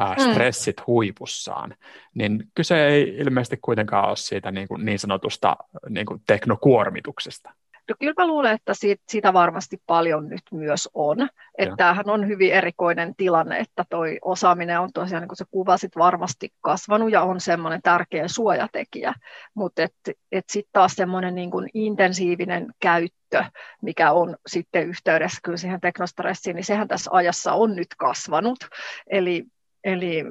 äh, 0.00 0.16
stressit 0.30 0.76
mm. 0.76 0.84
huipussaan, 0.86 1.74
niin 2.14 2.44
kyse 2.54 2.86
ei 2.86 3.16
ilmeisesti 3.18 3.56
kuitenkaan 3.62 4.08
ole 4.08 4.16
siitä 4.16 4.50
niin, 4.50 4.68
kuin 4.68 4.84
niin 4.84 4.98
sanotusta 4.98 5.56
niin 5.88 6.06
kuin 6.06 6.22
teknokuormituksesta. 6.26 7.50
No 7.88 7.94
kyllä 8.00 8.14
mä 8.18 8.26
luulen, 8.26 8.54
että 8.54 8.74
siitä, 8.74 9.02
siitä 9.08 9.32
varmasti 9.32 9.82
paljon 9.86 10.28
nyt 10.28 10.42
myös 10.52 10.88
on. 10.94 11.28
Että 11.58 11.74
tämähän 11.76 12.10
on 12.10 12.28
hyvin 12.28 12.52
erikoinen 12.52 13.14
tilanne, 13.16 13.58
että 13.58 13.84
toi 13.90 14.18
osaaminen 14.22 14.80
on 14.80 14.92
tosiaan, 14.92 15.22
niin 15.22 15.28
kuin 15.28 15.36
sä 15.36 15.44
kuvasit, 15.50 15.96
varmasti 15.96 16.52
kasvanut 16.60 17.12
ja 17.12 17.22
on 17.22 17.40
semmoinen 17.40 17.82
tärkeä 17.82 18.28
suojatekijä. 18.28 19.14
Mutta 19.54 19.82
että 19.82 20.12
et 20.32 20.44
sitten 20.48 20.72
taas 20.72 20.92
semmoinen 20.92 21.34
niin 21.34 21.50
kuin 21.50 21.68
intensiivinen 21.74 22.66
käyttö, 22.80 23.44
mikä 23.82 24.12
on 24.12 24.36
sitten 24.46 24.88
yhteydessä 24.88 25.40
kyllä 25.44 25.58
siihen 25.58 25.80
teknostressiin, 25.80 26.56
niin 26.56 26.64
sehän 26.64 26.88
tässä 26.88 27.10
ajassa 27.12 27.52
on 27.52 27.76
nyt 27.76 27.94
kasvanut. 27.98 28.58
Eli, 29.06 29.44
eli 29.84 30.24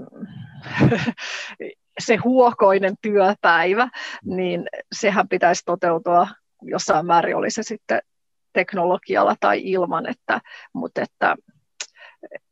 se 2.00 2.15
huokoinen 2.15 2.96
työpäivä, 3.02 3.89
niin 4.24 4.68
sehän 4.96 5.28
pitäisi 5.28 5.62
toteutua 5.65 6.28
jossain 6.65 7.06
määrin 7.06 7.36
oli 7.36 7.51
se 7.51 7.63
sitten 7.63 8.01
teknologialla 8.54 9.36
tai 9.39 9.62
ilman, 9.63 10.10
että, 10.10 10.41
mutta 10.73 11.01
että, 11.01 11.36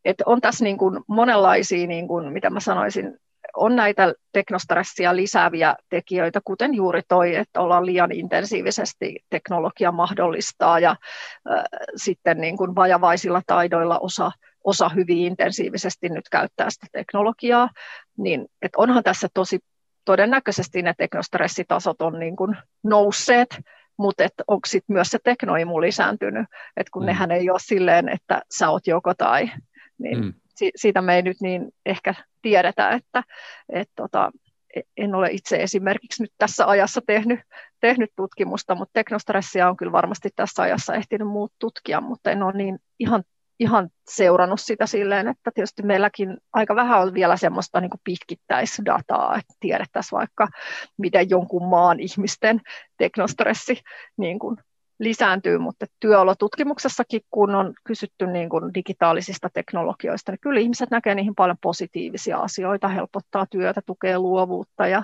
että 0.06 0.23
on 0.28 0.41
tässä 0.41 0.63
niin 0.63 0.78
kuin 0.78 0.99
monenlaisia, 1.08 1.88
niin 1.88 2.08
kuin, 2.08 2.34
mitä 2.34 2.49
mä 2.49 2.60
sanoisin, 2.60 3.17
on 3.56 3.76
näitä 3.76 4.13
teknostressiä 4.32 5.15
lisääviä 5.15 5.76
tekijöitä, 5.89 6.41
kuten 6.43 6.73
juuri 6.73 7.02
toi, 7.08 7.36
että 7.36 7.62
ollaan 7.62 7.86
liian 7.86 8.12
intensiivisesti 8.12 9.15
teknologia 9.30 9.91
mahdollistaa 9.91 10.80
ja 10.80 10.89
äh, 10.89 11.63
sitten 11.95 12.41
niin 12.41 12.58
kuin 12.58 12.76
vajavaisilla 12.76 13.41
taidoilla 13.47 13.99
osa, 13.99 14.32
osa 14.63 14.89
hyvin 14.89 15.17
intensiivisesti 15.17 16.10
nyt 16.10 16.30
käyttää 16.30 16.69
sitä 16.69 16.88
teknologiaa, 16.91 17.69
niin 18.17 18.45
että 18.62 18.78
onhan 18.78 19.04
tässä 19.04 19.28
tosi 19.34 19.60
todennäköisesti 20.06 20.82
ne 20.82 20.93
teknostressitasot 20.97 22.02
on 22.02 22.19
niin 22.19 22.36
kuin 22.36 22.58
nousseet, 22.84 23.60
mutta 23.98 24.24
onko 24.48 24.66
sitten 24.66 24.94
myös 24.94 25.08
se 25.08 25.20
teknoimu 25.24 25.82
lisääntynyt, 25.82 26.46
että 26.78 26.92
kun 26.92 27.04
mm. 27.04 27.06
nehän 27.06 27.32
ei 27.32 27.50
ole 27.50 27.60
silleen, 27.60 28.10
että 28.10 28.42
sä 28.58 28.70
oot 28.70 28.88
joko 28.88 29.14
tai, 29.14 29.52
niin 29.98 30.26
mm. 30.26 30.34
si- 30.56 30.72
siitä 30.76 31.02
me 31.02 31.16
ei 31.16 31.22
nyt 31.22 31.38
niin 31.42 31.72
ehkä 31.86 32.16
tiedetä, 32.42 32.90
että 32.90 33.24
et 33.70 33.90
tota, 33.96 34.32
e-, 34.76 34.82
en 34.98 35.16
ole 35.16 35.30
itse 35.32 35.64
esimerkiksi 35.64 36.24
nyt 36.24 36.32
tässä 36.38 36.68
ajassa 36.68 37.02
tehnyt, 37.08 37.40
tehnyt 37.80 38.10
tutkimusta, 38.16 38.76
mutta 38.76 38.94
teknostressiä 38.94 39.70
on 39.70 39.78
kyllä 39.78 39.92
varmasti 39.92 40.30
tässä 40.36 40.64
ajassa 40.64 40.96
ehtinyt 40.96 41.28
muut 41.28 41.54
tutkia, 41.60 42.02
mutta 42.02 42.32
en 42.32 42.44
ole 42.44 42.54
niin 42.54 42.80
ihan 43.00 43.24
ihan 43.60 43.89
seurannut 44.10 44.62
sitä 44.62 44.86
silleen, 44.86 45.28
että 45.28 45.52
tietysti 45.54 45.84
meilläkin 45.84 46.38
aika 46.54 46.76
vähän 46.76 47.02
on 47.02 47.13
vielä 47.13 47.38
semmoista 47.38 47.82
niin 47.82 47.92
pitkittäisdataa, 48.04 49.38
että 49.38 49.54
tiedettäisiin 49.60 50.18
vaikka, 50.18 50.48
miten 50.98 51.30
jonkun 51.30 51.70
maan 51.70 52.00
ihmisten 52.00 52.62
teknostressi 52.98 53.82
niin 54.18 54.39
kuin 54.39 54.58
lisääntyy, 55.00 55.58
mutta 55.58 55.86
työolotutkimuksessakin, 56.00 57.22
kun 57.32 57.56
on 57.56 57.74
kysytty 57.84 58.28
niin 58.28 58.50
kuin 58.50 58.74
digitaalisista 58.74 59.50
teknologioista, 59.54 60.32
niin 60.32 60.39
kyllä 60.42 60.60
ihmiset 60.60 60.92
näkee 60.92 61.16
niihin 61.16 61.36
paljon 61.36 61.58
positiivisia 61.62 62.38
asioita, 62.38 62.88
helpottaa 62.88 63.46
työtä, 63.50 63.82
tukee 63.86 64.18
luovuutta 64.18 64.88
ja 64.88 65.04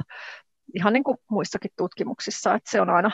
ihan 0.73 0.93
niin 0.93 1.03
kuin 1.03 1.17
muissakin 1.29 1.71
tutkimuksissa, 1.77 2.55
että 2.55 2.71
se 2.71 2.81
on 2.81 2.89
aina, 2.89 3.11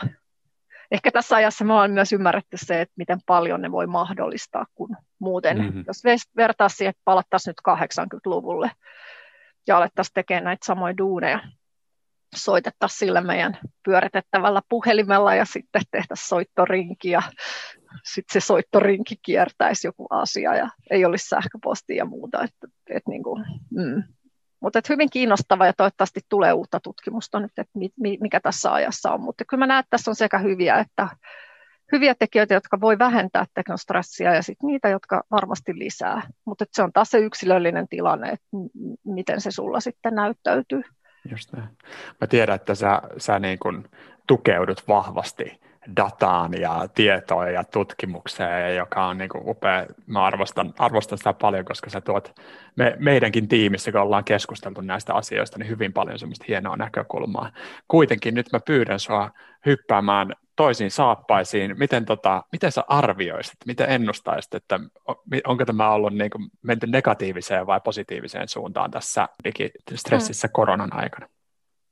ehkä 0.90 1.10
tässä 1.10 1.36
ajassa 1.36 1.64
me 1.64 1.72
ollaan 1.72 1.90
myös 1.90 2.12
ymmärretty 2.12 2.56
se, 2.56 2.80
että 2.80 2.94
miten 2.96 3.18
paljon 3.26 3.60
ne 3.60 3.72
voi 3.72 3.86
mahdollistaa, 3.86 4.66
kun 4.74 4.96
muuten, 5.18 5.58
mm-hmm. 5.58 5.84
jos 5.86 6.02
vertaa 6.36 6.68
siihen, 6.68 6.90
että 6.90 7.02
palattaisiin 7.04 7.54
nyt 7.66 7.78
80-luvulle 7.78 8.70
ja 9.66 9.76
alettaisiin 9.76 10.14
tekemään 10.14 10.44
näitä 10.44 10.66
samoja 10.66 10.96
duuneja, 10.98 11.40
soitettaisiin 12.36 12.98
sillä 12.98 13.20
meidän 13.20 13.58
pyöritettävällä 13.84 14.62
puhelimella 14.68 15.34
ja 15.34 15.44
sitten 15.44 15.82
tehtäisiin 15.90 16.28
soittorinki 16.28 17.10
ja 17.10 17.22
sitten 18.04 18.40
se 18.42 18.46
soittorinki 18.46 19.14
kiertäisi 19.22 19.86
joku 19.86 20.06
asia 20.10 20.56
ja 20.56 20.68
ei 20.90 21.04
olisi 21.04 21.28
sähköpostia 21.28 21.96
ja 21.96 22.04
muuta. 22.04 22.42
Että, 22.44 22.66
että 22.90 23.10
niin 23.10 23.22
kuin, 23.22 23.44
mm. 23.70 24.02
Mutta 24.66 24.78
että 24.78 24.92
hyvin 24.92 25.10
kiinnostava 25.10 25.66
ja 25.66 25.72
toivottavasti 25.72 26.20
tulee 26.28 26.52
uutta 26.52 26.80
tutkimusta 26.80 27.40
nyt, 27.40 27.52
että 27.58 27.78
mikä 28.20 28.40
tässä 28.40 28.72
ajassa 28.72 29.12
on. 29.12 29.20
Mutta 29.20 29.44
kyllä 29.44 29.58
mä 29.58 29.66
näen, 29.66 29.80
että 29.80 29.90
tässä 29.90 30.10
on 30.10 30.14
sekä 30.14 30.38
hyviä 30.38 30.78
että 30.78 31.08
hyviä 31.92 32.14
tekijöitä, 32.18 32.54
jotka 32.54 32.80
voi 32.80 32.98
vähentää 32.98 33.44
teknostressiä 33.54 34.34
ja 34.34 34.42
sitten 34.42 34.66
niitä, 34.66 34.88
jotka 34.88 35.22
varmasti 35.30 35.78
lisää. 35.78 36.22
Mutta 36.44 36.64
se 36.72 36.82
on 36.82 36.92
taas 36.92 37.10
se 37.10 37.18
yksilöllinen 37.18 37.88
tilanne, 37.88 38.28
että 38.28 38.46
miten 39.04 39.40
se 39.40 39.50
sulla 39.50 39.80
sitten 39.80 40.14
näyttäytyy. 40.14 40.82
Just 41.30 41.52
näin. 41.52 41.68
Mä 42.20 42.26
tiedän, 42.26 42.56
että 42.56 42.74
sä, 42.74 43.02
sä 43.18 43.38
niin 43.38 43.58
kun 43.58 43.88
tukeudut 44.26 44.88
vahvasti 44.88 45.60
dataan 45.96 46.60
ja 46.60 46.88
tietoon 46.94 47.52
ja 47.52 47.64
tutkimukseen, 47.64 48.76
joka 48.76 49.06
on 49.06 49.18
niin 49.18 49.28
kuin 49.28 49.42
upea. 49.46 49.86
Mä 50.06 50.24
arvostan, 50.24 50.74
arvostan 50.78 51.18
sitä 51.18 51.32
paljon, 51.32 51.64
koska 51.64 51.90
sä 51.90 52.00
tuot 52.00 52.40
me, 52.76 52.96
meidänkin 52.98 53.48
tiimissä, 53.48 53.92
kun 53.92 54.00
ollaan 54.00 54.24
keskusteltu 54.24 54.80
näistä 54.80 55.14
asioista, 55.14 55.58
niin 55.58 55.68
hyvin 55.68 55.92
paljon 55.92 56.18
semmoista 56.18 56.44
hienoa 56.48 56.76
näkökulmaa. 56.76 57.50
Kuitenkin 57.88 58.34
nyt 58.34 58.46
mä 58.52 58.60
pyydän 58.60 59.00
sua 59.00 59.30
hyppäämään 59.66 60.32
toisiin 60.56 60.90
saappaisiin. 60.90 61.78
Miten, 61.78 62.04
tota, 62.04 62.42
miten 62.52 62.72
sä 62.72 62.84
arvioisit, 62.88 63.56
miten 63.66 63.90
ennustaisit, 63.90 64.54
että 64.54 64.80
onko 65.46 65.64
tämä 65.64 65.90
ollut 65.90 66.14
niin 66.14 66.30
kuin 66.30 66.48
menty 66.62 66.86
negatiiviseen 66.86 67.66
vai 67.66 67.80
positiiviseen 67.80 68.48
suuntaan 68.48 68.90
tässä 68.90 69.28
digistressissä 69.44 70.48
hmm. 70.48 70.52
koronan 70.52 70.96
aikana? 70.96 71.26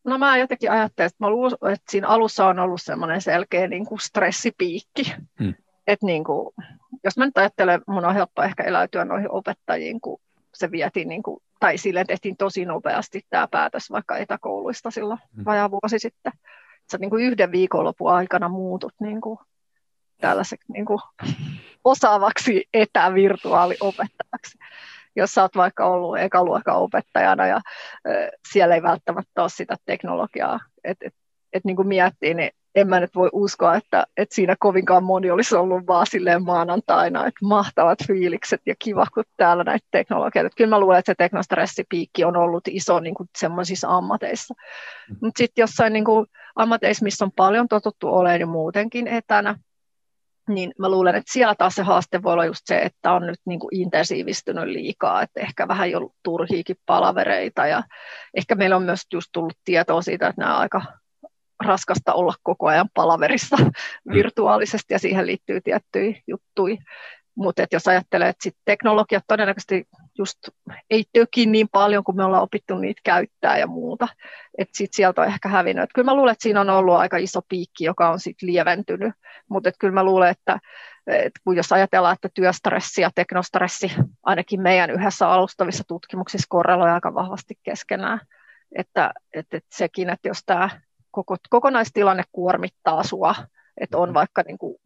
No 0.04 0.18
mä 0.18 0.38
jotenkin 0.38 0.70
ajattelin, 0.70 1.06
että, 1.06 1.24
mä 1.24 1.30
luulen, 1.30 1.52
että 1.52 1.90
siinä 1.90 2.08
alussa 2.08 2.46
on 2.46 2.58
ollut 2.58 2.82
semmoinen 2.82 3.20
selkeä 3.20 3.66
niin 3.66 3.86
kuin 3.86 4.00
stressipiikki. 4.00 5.14
Hmm. 5.38 5.54
Että 5.86 6.06
niin 6.06 6.24
kuin, 6.24 6.54
jos 7.04 7.16
mä 7.16 7.24
nyt 7.24 7.38
ajattelen, 7.38 7.82
mun 7.86 8.04
on 8.04 8.14
helppo 8.14 8.42
ehkä 8.42 8.62
eläytyä 8.62 9.04
noihin 9.04 9.30
opettajiin, 9.30 10.00
kun 10.00 10.20
se 10.54 10.70
vietiin, 10.70 11.08
niin 11.08 11.22
kuin, 11.22 11.42
tai 11.60 11.78
sille 11.78 12.04
tehtiin 12.04 12.36
tosi 12.36 12.64
nopeasti 12.64 13.22
tämä 13.30 13.48
päätös 13.50 13.90
vaikka 13.90 14.16
etäkouluista 14.16 14.90
silloin 14.90 15.20
hmm. 15.36 15.44
vajaa 15.44 15.70
vuosi 15.70 15.98
sitten. 15.98 16.32
Sä 16.92 16.98
niin 16.98 17.10
kuin 17.10 17.24
yhden 17.24 17.52
viikonlopun 17.52 18.12
aikana 18.12 18.48
muutut 18.48 18.92
niin 19.00 19.20
kuin, 19.20 19.38
tällaiseksi 20.20 20.72
niin 20.72 20.86
kuin, 20.86 21.00
osaavaksi 21.84 22.68
etävirtuaaliopettajaksi 22.74 24.58
jos 25.16 25.32
sä 25.32 25.42
oot 25.42 25.56
vaikka 25.56 25.86
ollut 25.86 26.18
ekaluokan 26.18 26.76
opettajana 26.76 27.46
ja 27.46 27.60
siellä 28.52 28.74
ei 28.74 28.82
välttämättä 28.82 29.42
ole 29.42 29.48
sitä 29.48 29.76
teknologiaa, 29.86 30.60
että 30.84 31.06
et, 31.06 31.14
et 31.52 31.64
niin 31.64 31.76
kuin 31.76 31.88
miettii, 31.88 32.34
niin 32.34 32.50
en 32.74 32.88
mä 32.88 33.00
nyt 33.00 33.14
voi 33.14 33.28
uskoa, 33.32 33.76
että, 33.76 34.06
että 34.16 34.34
siinä 34.34 34.56
kovinkaan 34.58 35.04
moni 35.04 35.30
olisi 35.30 35.56
ollut 35.56 35.86
vaan 35.86 36.06
silleen 36.06 36.44
maanantaina, 36.44 37.26
että 37.26 37.46
mahtavat 37.46 37.98
fiilikset 38.06 38.60
ja 38.66 38.74
kiva, 38.78 39.06
kun 39.14 39.24
täällä 39.36 39.64
näitä 39.64 39.86
teknologioita. 39.90 40.54
Kyllä 40.56 40.70
mä 40.70 40.80
luulen, 40.80 40.98
että 40.98 41.12
se 41.12 41.14
teknostressipiikki 41.18 42.24
on 42.24 42.36
ollut 42.36 42.68
iso 42.68 43.00
niin 43.00 43.14
kuin 43.14 43.28
semmoisissa 43.38 43.88
ammateissa. 43.88 44.54
Mm. 45.10 45.16
Mutta 45.20 45.38
sitten 45.38 45.62
jossain 45.62 45.92
niin 45.92 46.04
kuin 46.04 46.26
ammateissa, 46.56 47.04
missä 47.04 47.24
on 47.24 47.32
paljon 47.36 47.68
totuttu 47.68 48.08
olemaan 48.08 48.40
jo 48.40 48.46
muutenkin 48.46 49.08
etänä, 49.08 49.58
niin 50.48 50.72
mä 50.78 50.88
luulen, 50.90 51.14
että 51.14 51.32
siellä 51.32 51.54
taas 51.54 51.74
se 51.74 51.82
haaste 51.82 52.22
voi 52.22 52.32
olla 52.32 52.44
just 52.44 52.60
se, 52.64 52.78
että 52.78 53.12
on 53.12 53.26
nyt 53.26 53.40
niin 53.44 53.60
kuin 53.60 53.76
intensiivistynyt 53.76 54.64
liikaa, 54.64 55.22
että 55.22 55.40
ehkä 55.40 55.68
vähän 55.68 55.90
jo 55.90 56.10
turhiikin 56.22 56.76
palavereita 56.86 57.66
ja 57.66 57.82
ehkä 58.34 58.54
meillä 58.54 58.76
on 58.76 58.82
myös 58.82 59.00
just 59.12 59.28
tullut 59.32 59.58
tietoa 59.64 60.02
siitä, 60.02 60.28
että 60.28 60.40
nämä 60.40 60.54
on 60.54 60.60
aika 60.60 60.82
raskasta 61.64 62.12
olla 62.12 62.34
koko 62.42 62.66
ajan 62.66 62.88
palaverissa 62.94 63.56
mm. 63.56 64.12
virtuaalisesti 64.12 64.94
ja 64.94 64.98
siihen 64.98 65.26
liittyy 65.26 65.60
tiettyjä 65.60 66.20
juttuja. 66.26 66.76
Mutta 67.36 67.66
jos 67.72 67.88
ajattelee, 67.88 68.28
että 68.28 68.42
sit 68.42 68.56
teknologiat 68.64 69.24
todennäköisesti 69.26 69.88
just 70.18 70.38
ei 70.90 71.04
töki 71.12 71.46
niin 71.46 71.68
paljon, 71.72 72.04
kun 72.04 72.16
me 72.16 72.24
ollaan 72.24 72.42
opittu 72.42 72.78
niitä 72.78 73.00
käyttää 73.04 73.58
ja 73.58 73.66
muuta. 73.66 74.08
Että 74.58 74.76
sit 74.76 74.92
sieltä 74.92 75.20
on 75.22 75.26
ehkä 75.26 75.48
hävinnyt. 75.48 75.84
Et 75.84 75.90
kyllä 75.94 76.06
mä 76.06 76.14
luulen, 76.14 76.32
että 76.32 76.42
siinä 76.42 76.60
on 76.60 76.70
ollut 76.70 76.94
aika 76.94 77.16
iso 77.16 77.40
piikki, 77.48 77.84
joka 77.84 78.10
on 78.10 78.20
sitten 78.20 78.46
lieventynyt. 78.46 79.14
Mutta 79.48 79.70
kyllä 79.78 79.94
mä 79.94 80.04
luulen, 80.04 80.30
että 80.30 80.58
et 81.06 81.32
kun 81.44 81.56
jos 81.56 81.72
ajatellaan, 81.72 82.14
että 82.14 82.28
työstressi 82.34 83.00
ja 83.00 83.10
teknostressi 83.14 83.92
ainakin 84.22 84.62
meidän 84.62 84.90
yhdessä 84.90 85.28
alustavissa 85.28 85.84
tutkimuksissa 85.88 86.46
korreloi 86.48 86.90
aika 86.90 87.14
vahvasti 87.14 87.58
keskenään. 87.62 88.20
Että, 88.78 89.10
että, 89.34 89.56
että 89.56 89.76
sekin, 89.76 90.10
että 90.10 90.28
jos 90.28 90.40
tämä 90.46 90.68
koko, 91.10 91.36
kokonaistilanne 91.50 92.22
kuormittaa 92.32 93.02
sua, 93.02 93.34
että 93.80 93.98
on 93.98 94.14
vaikka 94.14 94.42
niin 94.46 94.58
kuin 94.58 94.76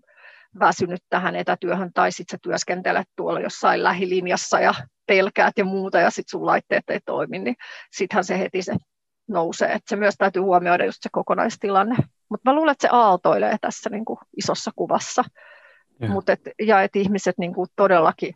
väsynyt 0.61 1.01
tähän 1.09 1.37
etätyöhön 1.37 1.93
tai 1.93 2.13
sitten 2.13 2.39
sä 2.39 2.39
työskentelet 2.43 3.07
tuolla 3.17 3.41
jossain 3.41 3.83
lähilinjassa 3.83 4.61
ja 4.61 4.75
pelkäät 5.07 5.59
ja 5.59 5.65
muuta 5.65 5.99
ja 5.99 6.11
sitten 6.11 6.31
sun 6.31 6.47
laitteet 6.47 6.91
ei 6.91 7.01
toimi, 7.07 7.39
niin 7.39 7.57
sittenhän 7.93 8.25
se 8.25 8.39
heti 8.39 8.63
se 8.63 8.75
nousee. 9.29 9.73
Et 9.73 9.83
se 9.89 9.97
myös 9.97 10.15
täytyy 10.19 10.43
huomioida 10.43 10.85
just 10.85 10.99
se 11.03 11.09
kokonaistilanne. 11.13 11.97
Mutta 12.29 12.51
mä 12.51 12.55
luulen, 12.55 12.73
että 12.73 12.83
se 12.83 12.89
aaltoilee 12.93 13.57
tässä 13.61 13.91
niin 13.91 14.05
kuin 14.05 14.19
isossa 14.37 14.71
kuvassa. 14.77 15.25
Mut 16.09 16.29
et, 16.29 16.41
ja 16.63 16.83
että 16.83 16.99
ihmiset 16.99 17.39
niin 17.39 17.55
kuin 17.55 17.69
todellakin, 17.77 18.35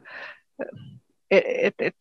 et, 1.30 1.44
et, 1.46 1.74
et, 1.78 1.94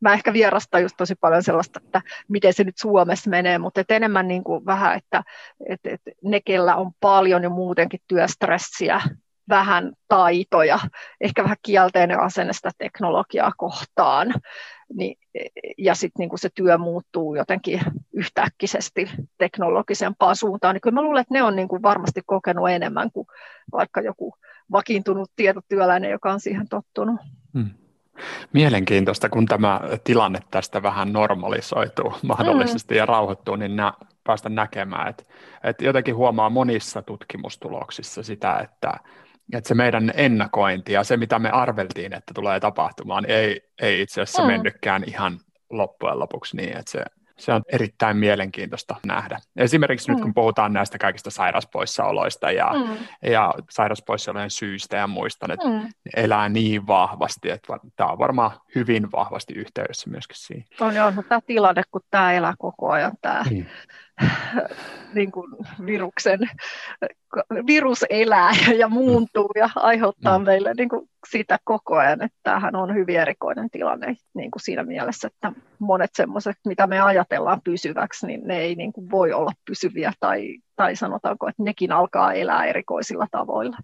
mä 0.00 0.12
ehkä 0.12 0.32
vierastan 0.32 0.82
just 0.82 0.94
tosi 0.96 1.14
paljon 1.14 1.42
sellaista, 1.42 1.80
että 1.84 2.02
miten 2.28 2.54
se 2.54 2.64
nyt 2.64 2.78
Suomessa 2.78 3.30
menee, 3.30 3.58
mutta 3.58 3.80
et 3.80 3.90
enemmän 3.90 4.28
niin 4.28 4.44
kuin 4.44 4.66
vähän, 4.66 4.96
että 4.96 5.22
et, 5.68 5.80
et 5.84 6.00
ne, 6.24 6.40
kellä 6.40 6.76
on 6.76 6.92
paljon 7.00 7.42
jo 7.42 7.50
muutenkin 7.50 8.00
työstressiä, 8.08 9.00
vähän 9.48 9.92
taitoja, 10.08 10.78
ehkä 11.20 11.42
vähän 11.42 11.56
kielteinen 11.62 12.20
asenne 12.20 12.52
sitä 12.52 12.70
teknologiaa 12.78 13.52
kohtaan, 13.56 14.34
niin, 14.94 15.18
ja 15.78 15.94
sitten 15.94 16.28
niin 16.28 16.38
se 16.38 16.48
työ 16.54 16.78
muuttuu 16.78 17.34
jotenkin 17.34 17.80
yhtäkkisesti 18.12 19.10
teknologisempaan 19.38 20.36
suuntaan, 20.36 20.74
niin 20.74 20.80
kyllä 20.80 20.94
mä 20.94 21.02
luulen, 21.02 21.20
että 21.20 21.34
ne 21.34 21.42
on 21.42 21.56
niin 21.56 21.68
kuin 21.68 21.82
varmasti 21.82 22.20
kokenut 22.26 22.70
enemmän 22.70 23.10
kuin 23.10 23.26
vaikka 23.72 24.00
joku 24.00 24.34
vakiintunut 24.72 25.30
tietotyöläinen, 25.36 26.10
joka 26.10 26.32
on 26.32 26.40
siihen 26.40 26.68
tottunut. 26.68 27.20
Hmm. 27.54 27.70
Mielenkiintoista, 28.52 29.28
kun 29.28 29.46
tämä 29.46 29.80
tilanne 30.04 30.38
tästä 30.50 30.82
vähän 30.82 31.12
normalisoituu 31.12 32.14
mahdollisesti 32.22 32.94
mm. 32.94 32.98
ja 32.98 33.06
rauhoittuu, 33.06 33.56
niin 33.56 33.76
nä, 33.76 33.92
päästä 34.24 34.48
näkemään, 34.48 35.08
että, 35.08 35.24
että 35.64 35.84
jotenkin 35.84 36.16
huomaa 36.16 36.50
monissa 36.50 37.02
tutkimustuloksissa 37.02 38.22
sitä, 38.22 38.58
että 38.58 38.92
että 39.52 39.68
se 39.68 39.74
meidän 39.74 40.12
ennakointi 40.16 40.92
ja 40.92 41.04
se, 41.04 41.16
mitä 41.16 41.38
me 41.38 41.50
arveltiin, 41.50 42.12
että 42.12 42.34
tulee 42.34 42.60
tapahtumaan, 42.60 43.24
ei, 43.28 43.60
ei 43.82 44.02
itse 44.02 44.20
asiassa 44.20 44.42
mm. 44.42 44.48
mennytkään 44.48 45.04
ihan 45.06 45.38
loppujen 45.70 46.18
lopuksi 46.18 46.56
niin, 46.56 46.76
että 46.76 46.90
se, 46.90 47.04
se 47.38 47.52
on 47.52 47.62
erittäin 47.72 48.16
mielenkiintoista 48.16 48.96
nähdä. 49.06 49.38
Esimerkiksi 49.56 50.08
mm. 50.08 50.14
nyt 50.14 50.22
kun 50.22 50.34
puhutaan 50.34 50.72
näistä 50.72 50.98
kaikista 50.98 51.30
sairauspoissaoloista 51.30 52.50
ja, 52.50 52.72
mm. 52.74 52.96
ja 53.30 53.54
sairauspoissaolojen 53.70 54.50
syistä 54.50 54.96
ja 54.96 55.06
muista, 55.06 55.46
että 55.52 55.68
mm. 55.68 55.88
elää 56.16 56.48
niin 56.48 56.86
vahvasti, 56.86 57.50
että 57.50 57.78
tämä 57.96 58.10
on 58.10 58.18
varmaan 58.18 58.50
hyvin 58.74 59.12
vahvasti 59.12 59.54
yhteydessä 59.54 60.10
myöskin 60.10 60.36
siihen. 60.38 60.64
On 60.80 60.94
joo, 60.94 61.10
no 61.10 61.22
tämä 61.22 61.40
tilanne, 61.46 61.82
kun 61.90 62.00
tämä 62.10 62.32
elää 62.32 62.54
koko 62.58 62.90
ajan, 62.90 63.12
tämä 63.20 63.44
mm. 63.50 63.66
Niin 65.14 65.32
kuin 65.32 65.52
viruksen, 65.86 66.40
virus 67.66 68.04
elää 68.10 68.50
ja 68.76 68.88
muuntuu 68.88 69.50
ja 69.56 69.70
aiheuttaa 69.76 70.38
mm. 70.38 70.44
meille 70.44 70.74
niin 70.74 70.88
kuin 70.88 71.08
sitä 71.30 71.58
koko 71.64 71.96
ajan, 71.96 72.22
että 72.22 72.38
tämähän 72.42 72.76
on 72.76 72.94
hyvin 72.94 73.20
erikoinen 73.20 73.70
tilanne 73.70 74.16
niin 74.34 74.50
kuin 74.50 74.62
siinä 74.62 74.82
mielessä, 74.82 75.28
että 75.28 75.52
monet 75.78 76.10
semmoiset, 76.14 76.56
mitä 76.66 76.86
me 76.86 77.00
ajatellaan 77.00 77.60
pysyväksi, 77.64 78.26
niin 78.26 78.40
ne 78.44 78.58
ei 78.58 78.74
niin 78.74 78.92
kuin 78.92 79.10
voi 79.10 79.32
olla 79.32 79.52
pysyviä 79.64 80.12
tai, 80.20 80.58
tai 80.76 80.96
sanotaanko, 80.96 81.48
että 81.48 81.62
nekin 81.62 81.92
alkaa 81.92 82.32
elää 82.32 82.64
erikoisilla 82.64 83.26
tavoilla. 83.30 83.76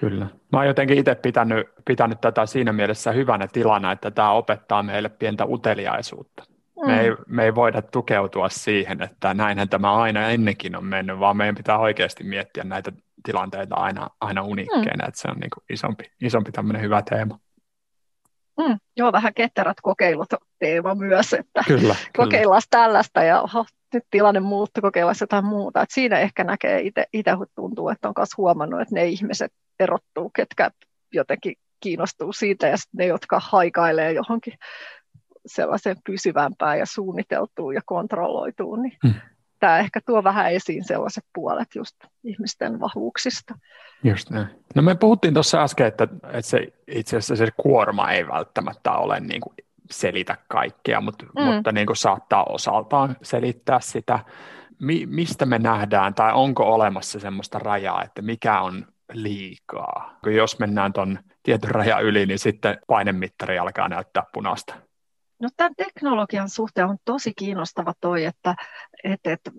Kyllä. 0.00 0.26
Mä 0.52 0.58
oon 0.58 0.66
jotenkin 0.66 0.98
itse 0.98 1.14
pitänyt, 1.14 1.66
pitänyt 1.84 2.20
tätä 2.20 2.46
siinä 2.46 2.72
mielessä 2.72 3.12
hyvänä 3.12 3.48
tilana, 3.52 3.92
että 3.92 4.10
tämä 4.10 4.32
opettaa 4.32 4.82
meille 4.82 5.08
pientä 5.08 5.44
uteliaisuutta. 5.44 6.53
Me, 6.86 7.00
ei, 7.00 7.10
me 7.26 7.44
ei 7.44 7.54
voida 7.54 7.82
tukeutua 7.82 8.48
siihen, 8.48 9.02
että 9.02 9.34
näinhän 9.34 9.68
tämä 9.68 9.94
aina 9.94 10.28
ennenkin 10.28 10.76
on 10.76 10.84
mennyt, 10.84 11.18
vaan 11.18 11.36
meidän 11.36 11.54
pitää 11.54 11.78
oikeasti 11.78 12.24
miettiä 12.24 12.64
näitä 12.64 12.92
tilanteita 13.22 13.74
aina, 13.74 14.08
aina 14.20 14.42
uniikkeina, 14.42 15.04
mm. 15.04 15.08
että 15.08 15.20
se 15.20 15.28
on 15.28 15.36
niin 15.36 15.50
kuin 15.54 15.64
isompi, 15.70 16.04
isompi 16.22 16.52
tämmöinen 16.52 16.82
hyvä 16.82 17.02
teema. 17.02 17.38
Mm, 18.58 18.78
joo, 18.96 19.12
vähän 19.12 19.34
ketterät 19.34 19.76
kokeilut 19.82 20.28
teema 20.58 20.94
myös, 20.94 21.32
että 21.32 21.62
kyllä, 21.66 21.96
kokeillaan 22.16 22.62
kyllä. 22.70 22.82
tällaista 22.82 23.22
ja 23.22 23.40
oho, 23.40 23.64
nyt 23.94 24.04
tilanne 24.10 24.40
muuttuu, 24.40 24.80
kokeillaan 24.80 25.16
jotain 25.20 25.44
muuta. 25.44 25.82
Et 25.82 25.90
siinä 25.92 26.18
ehkä 26.18 26.44
näkee 26.44 26.80
itse, 27.12 27.32
tuntuu, 27.54 27.88
että 27.88 28.08
on 28.08 28.14
myös 28.18 28.36
huomannut, 28.36 28.80
että 28.80 28.94
ne 28.94 29.06
ihmiset 29.06 29.52
erottuu, 29.80 30.30
ketkä 30.30 30.70
jotenkin 31.12 31.54
kiinnostuu 31.80 32.32
siitä 32.32 32.66
ja 32.66 32.76
ne, 32.92 33.06
jotka 33.06 33.40
haikailee 33.44 34.12
johonkin 34.12 34.54
sellaiseen 35.46 35.96
pysyvämpään 36.06 36.78
ja 36.78 36.86
suunniteltuun 36.86 37.74
ja 37.74 37.80
kontrolloituun, 37.86 38.82
niin 38.82 38.96
hmm. 39.06 39.14
tämä 39.60 39.78
ehkä 39.78 40.00
tuo 40.06 40.24
vähän 40.24 40.52
esiin 40.52 40.84
sellaiset 40.84 41.24
puolet 41.34 41.74
just 41.74 41.96
ihmisten 42.24 42.80
vahvuuksista. 42.80 43.54
Just 44.04 44.30
näin. 44.30 44.46
No 44.74 44.82
me 44.82 44.94
puhuttiin 44.94 45.34
tuossa 45.34 45.62
äsken, 45.62 45.86
että, 45.86 46.08
että 46.24 46.42
se, 46.42 46.72
itse 46.86 47.16
asiassa 47.16 47.36
se 47.36 47.52
kuorma 47.56 48.10
ei 48.10 48.28
välttämättä 48.28 48.92
ole 48.92 49.20
niin 49.20 49.40
kuin 49.40 49.54
selitä 49.90 50.36
kaikkea, 50.48 51.00
mutta, 51.00 51.26
mm. 51.38 51.42
mutta 51.42 51.72
niin 51.72 51.86
kuin 51.86 51.96
saattaa 51.96 52.44
osaltaan 52.44 53.16
selittää 53.22 53.80
sitä. 53.80 54.18
Mi, 54.80 55.06
mistä 55.06 55.46
me 55.46 55.58
nähdään 55.58 56.14
tai 56.14 56.32
onko 56.32 56.74
olemassa 56.74 57.20
semmoista 57.20 57.58
rajaa, 57.58 58.02
että 58.04 58.22
mikä 58.22 58.60
on 58.60 58.86
liikaa? 59.12 60.18
Jos 60.26 60.58
mennään 60.58 60.92
tuon 60.92 61.18
tietyn 61.42 61.70
rajan 61.70 62.02
yli, 62.02 62.26
niin 62.26 62.38
sitten 62.38 62.78
painemittari 62.86 63.58
alkaa 63.58 63.88
näyttää 63.88 64.22
punaista. 64.32 64.74
No, 65.44 65.50
tämän 65.56 65.74
teknologian 65.76 66.48
suhteen 66.48 66.86
on 66.86 66.96
tosi 67.04 67.32
kiinnostava 67.36 67.94
toi, 68.00 68.24
että, 68.24 68.54
että, 69.04 69.32
että 69.32 69.50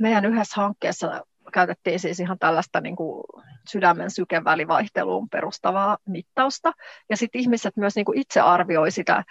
meidän 0.00 0.24
yhdessä 0.24 0.60
hankkeessa 0.60 1.24
käytettiin 1.52 2.00
siis 2.00 2.20
ihan 2.20 2.38
tällaista 2.38 2.80
niin 2.80 2.96
kuin 2.96 3.24
sydämen 3.68 4.10
sykevälivaihteluun 4.10 5.28
perustavaa 5.28 5.98
mittausta. 6.08 6.72
Ja 7.10 7.16
sitten 7.16 7.40
ihmiset 7.40 7.76
myös 7.76 7.96
niin 7.96 8.04
kuin 8.04 8.18
itse 8.18 8.40
arvioi 8.40 8.90
sitä 8.90 9.24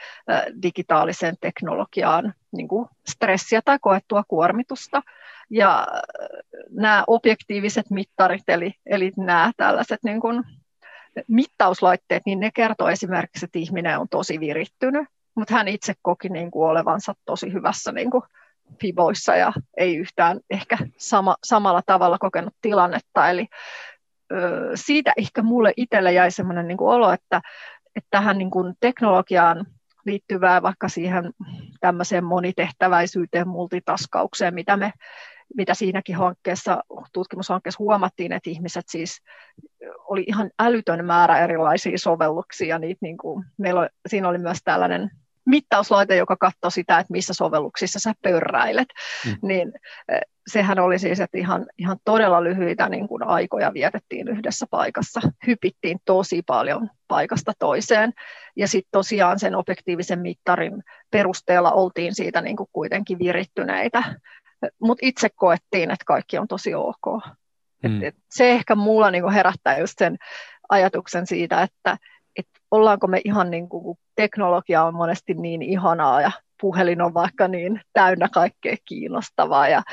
digitaaliseen 0.61 1.35
teknologiaan 1.41 2.33
niin 2.51 2.67
kuin 2.67 2.87
stressiä 3.07 3.61
tai 3.65 3.77
koettua 3.81 4.23
kuormitusta. 4.27 5.01
Ja 5.49 5.87
nämä 6.69 7.03
objektiiviset 7.07 7.89
mittarit, 7.89 8.49
eli, 8.49 8.73
eli 8.85 9.11
nämä 9.17 9.51
tällaiset 9.57 9.99
niin 10.03 10.21
kuin 10.21 10.43
mittauslaitteet, 11.27 12.23
niin 12.25 12.39
ne 12.39 12.51
kertoo 12.51 12.89
esimerkiksi, 12.89 13.45
että 13.45 13.59
ihminen 13.59 13.99
on 13.99 14.09
tosi 14.09 14.39
virittynyt, 14.39 15.07
mutta 15.35 15.53
hän 15.53 15.67
itse 15.67 15.93
koki 16.01 16.29
niin 16.29 16.51
kuin 16.51 16.69
olevansa 16.69 17.13
tosi 17.25 17.53
hyvässä 17.53 17.91
niin 17.91 18.11
kuin 18.11 18.23
fiboissa 18.81 19.35
ja 19.35 19.53
ei 19.77 19.95
yhtään 19.97 20.39
ehkä 20.49 20.77
sama, 20.97 21.35
samalla 21.43 21.81
tavalla 21.85 22.17
kokenut 22.17 22.53
tilannetta. 22.61 23.29
Eli 23.29 23.47
ö, 24.31 24.71
siitä 24.75 25.13
ehkä 25.17 25.41
mulle 25.41 25.73
itselle 25.77 26.13
jäi 26.13 26.31
sellainen 26.31 26.67
niin 26.67 26.77
kuin 26.77 26.95
olo, 26.95 27.11
että, 27.11 27.41
että 27.95 28.07
tähän 28.09 28.37
niin 28.37 28.51
kuin 28.51 28.73
teknologiaan 28.79 29.65
liittyvää 30.05 30.61
vaikka 30.61 30.89
siihen 30.89 31.31
tämmöiseen 31.79 32.23
monitehtäväisyyteen, 32.23 33.47
multitaskaukseen, 33.47 34.53
mitä 34.53 34.77
me 34.77 34.93
mitä 35.57 35.73
siinäkin 35.73 36.15
hankkeessa, 36.15 36.83
tutkimushankkeessa 37.13 37.83
huomattiin, 37.83 38.31
että 38.31 38.49
ihmiset 38.49 38.85
siis 38.87 39.21
oli 40.07 40.23
ihan 40.27 40.51
älytön 40.59 41.05
määrä 41.05 41.39
erilaisia 41.39 41.97
sovelluksia. 41.97 42.79
Niitä 42.79 42.99
niin 43.01 43.17
kuin, 43.17 43.45
meillä 43.57 43.79
oli, 43.79 43.89
siinä 44.07 44.29
oli 44.29 44.37
myös 44.37 44.57
tällainen 44.63 45.11
mittauslaite, 45.45 46.15
joka 46.15 46.35
katsoi 46.35 46.71
sitä, 46.71 46.99
että 46.99 47.11
missä 47.11 47.33
sovelluksissa 47.33 47.99
sä 47.99 48.13
pörräilet, 48.21 48.87
mm. 49.25 49.35
niin 49.41 49.73
eh, 50.09 50.21
sehän 50.47 50.79
oli 50.79 50.99
siis, 50.99 51.19
että 51.19 51.37
ihan, 51.37 51.65
ihan 51.77 51.97
todella 52.05 52.43
lyhyitä 52.43 52.89
niin 52.89 53.07
kuin 53.07 53.23
aikoja 53.23 53.73
vietettiin 53.73 54.27
yhdessä 54.27 54.65
paikassa. 54.71 55.21
Hypittiin 55.47 55.99
tosi 56.05 56.41
paljon 56.45 56.89
paikasta 57.07 57.53
toiseen. 57.59 58.13
Ja 58.55 58.67
sitten 58.67 58.89
tosiaan 58.91 59.39
sen 59.39 59.55
objektiivisen 59.55 60.19
mittarin 60.19 60.83
perusteella 61.11 61.71
oltiin 61.71 62.15
siitä 62.15 62.41
niin 62.41 62.55
kuin 62.55 62.69
kuitenkin 62.73 63.19
virittyneitä. 63.19 64.03
Mutta 64.81 65.05
itse 65.05 65.29
koettiin, 65.35 65.91
että 65.91 66.05
kaikki 66.05 66.37
on 66.37 66.47
tosi 66.47 66.73
ok. 66.75 67.23
Mm. 67.83 67.97
Et, 67.97 68.03
et 68.03 68.15
se 68.31 68.51
ehkä 68.51 68.75
mulla 68.75 69.11
niin 69.11 69.21
kuin 69.23 69.33
herättää 69.33 69.79
just 69.79 69.93
sen 69.97 70.17
ajatuksen 70.69 71.27
siitä, 71.27 71.61
että 71.61 71.97
et 72.35 72.47
ollaanko 72.71 73.07
me 73.07 73.21
ihan 73.25 73.51
niin 73.51 73.69
kuin, 73.69 73.97
teknologia 74.15 74.83
on 74.83 74.95
monesti 74.95 75.33
niin 75.33 75.61
ihanaa 75.61 76.21
ja 76.21 76.31
puhelin 76.61 77.01
on 77.01 77.13
vaikka 77.13 77.47
niin 77.47 77.81
täynnä 77.93 78.29
kaikkea 78.33 78.75
kiinnostavaa 78.85 79.67
ja 79.67 79.83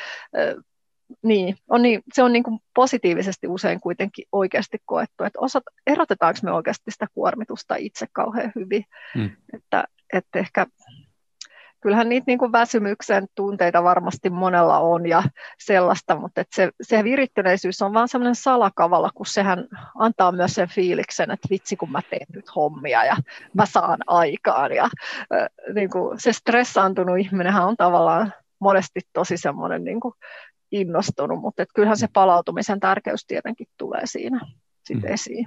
niin, 1.23 1.57
on 1.69 1.83
niin, 1.83 2.03
se 2.13 2.23
on 2.23 2.33
niin 2.33 2.43
kuin 2.43 2.61
positiivisesti 2.75 3.49
usein 3.49 3.81
kuitenkin 3.81 4.25
oikeasti 4.33 4.79
koettu, 4.85 5.25
että 5.25 5.39
osat, 5.41 5.63
erotetaanko 5.87 6.41
me 6.43 6.53
oikeasti 6.53 6.91
sitä 6.91 7.07
kuormitusta 7.15 7.75
itse 7.77 8.07
kauhean 8.13 8.53
hyvin, 8.55 8.85
hmm. 9.15 9.31
että, 9.53 9.85
että 10.13 10.39
ehkä 10.39 10.67
kyllähän 11.83 12.09
niitä 12.09 12.25
niin 12.27 12.39
kuin 12.39 12.53
väsymyksen 12.53 13.27
tunteita 13.35 13.83
varmasti 13.83 14.31
monella 14.31 14.79
on 14.79 15.07
ja 15.07 15.23
sellaista, 15.59 16.17
mutta 16.17 16.41
että 16.41 16.57
se, 16.57 16.71
se 16.83 17.05
virittyneisyys 17.05 17.83
on 17.83 17.95
vaan 17.95 18.09
semmoinen 18.09 18.35
salakavalla, 18.35 19.11
kun 19.15 19.27
sehän 19.27 19.69
antaa 19.99 20.33
myös 20.33 20.55
sen 20.55 20.69
fiiliksen, 20.69 21.31
että 21.31 21.49
vitsi 21.51 21.77
kun 21.77 21.93
mä 21.93 22.01
teen 22.11 22.27
nyt 22.35 22.55
hommia 22.57 23.05
ja 23.05 23.17
mä 23.55 23.67
saan 23.67 23.99
aikaan. 24.07 24.73
Ja 24.73 24.85
äh, 24.85 25.49
niin 25.75 25.91
kuin 25.91 26.21
se 26.21 26.33
stressaantunut 26.33 27.19
ihminenhän 27.19 27.67
on 27.67 27.77
tavallaan 27.77 28.33
monesti 28.59 29.01
tosi 29.13 29.37
semmoinen 29.37 29.85
niin 29.85 30.01
kuin 30.01 30.15
innostunut, 30.73 31.41
mutta 31.41 31.63
että 31.63 31.75
kyllähän 31.75 31.97
se 31.97 32.09
palautumisen 32.13 32.81
tärkeys 32.81 33.27
tietenkin 33.27 33.67
tulee 33.79 34.03
siinä 34.05 34.41
sit 34.85 35.03
mm. 35.03 35.13
esiin. 35.13 35.47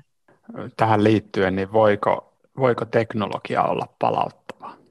Tähän 0.78 1.04
liittyen, 1.04 1.56
niin 1.56 1.74
voiko, 1.74 2.34
voiko 2.58 2.86
teknologia 2.86 3.64
olla 3.64 3.88
palauttava? 4.00 4.85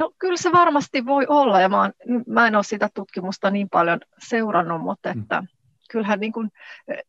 No 0.00 0.10
kyllä 0.18 0.36
se 0.36 0.52
varmasti 0.52 1.06
voi 1.06 1.26
olla, 1.28 1.60
ja 1.60 1.68
mä, 1.68 1.80
oon, 1.80 1.92
mä 2.26 2.46
en 2.46 2.56
ole 2.56 2.64
sitä 2.64 2.88
tutkimusta 2.94 3.50
niin 3.50 3.68
paljon 3.68 4.00
seurannut, 4.18 4.82
mutta 4.82 5.14
mm. 5.14 5.20
että 5.20 5.40
mm. 5.40 5.48
kyllähän 5.90 6.20
niin 6.20 6.32
kuin 6.32 6.50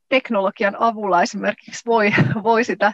teknologian 0.09 0.75
avulla 0.79 1.21
esimerkiksi 1.21 1.85
voi, 1.85 2.11
voi 2.43 2.63
sitä 2.63 2.93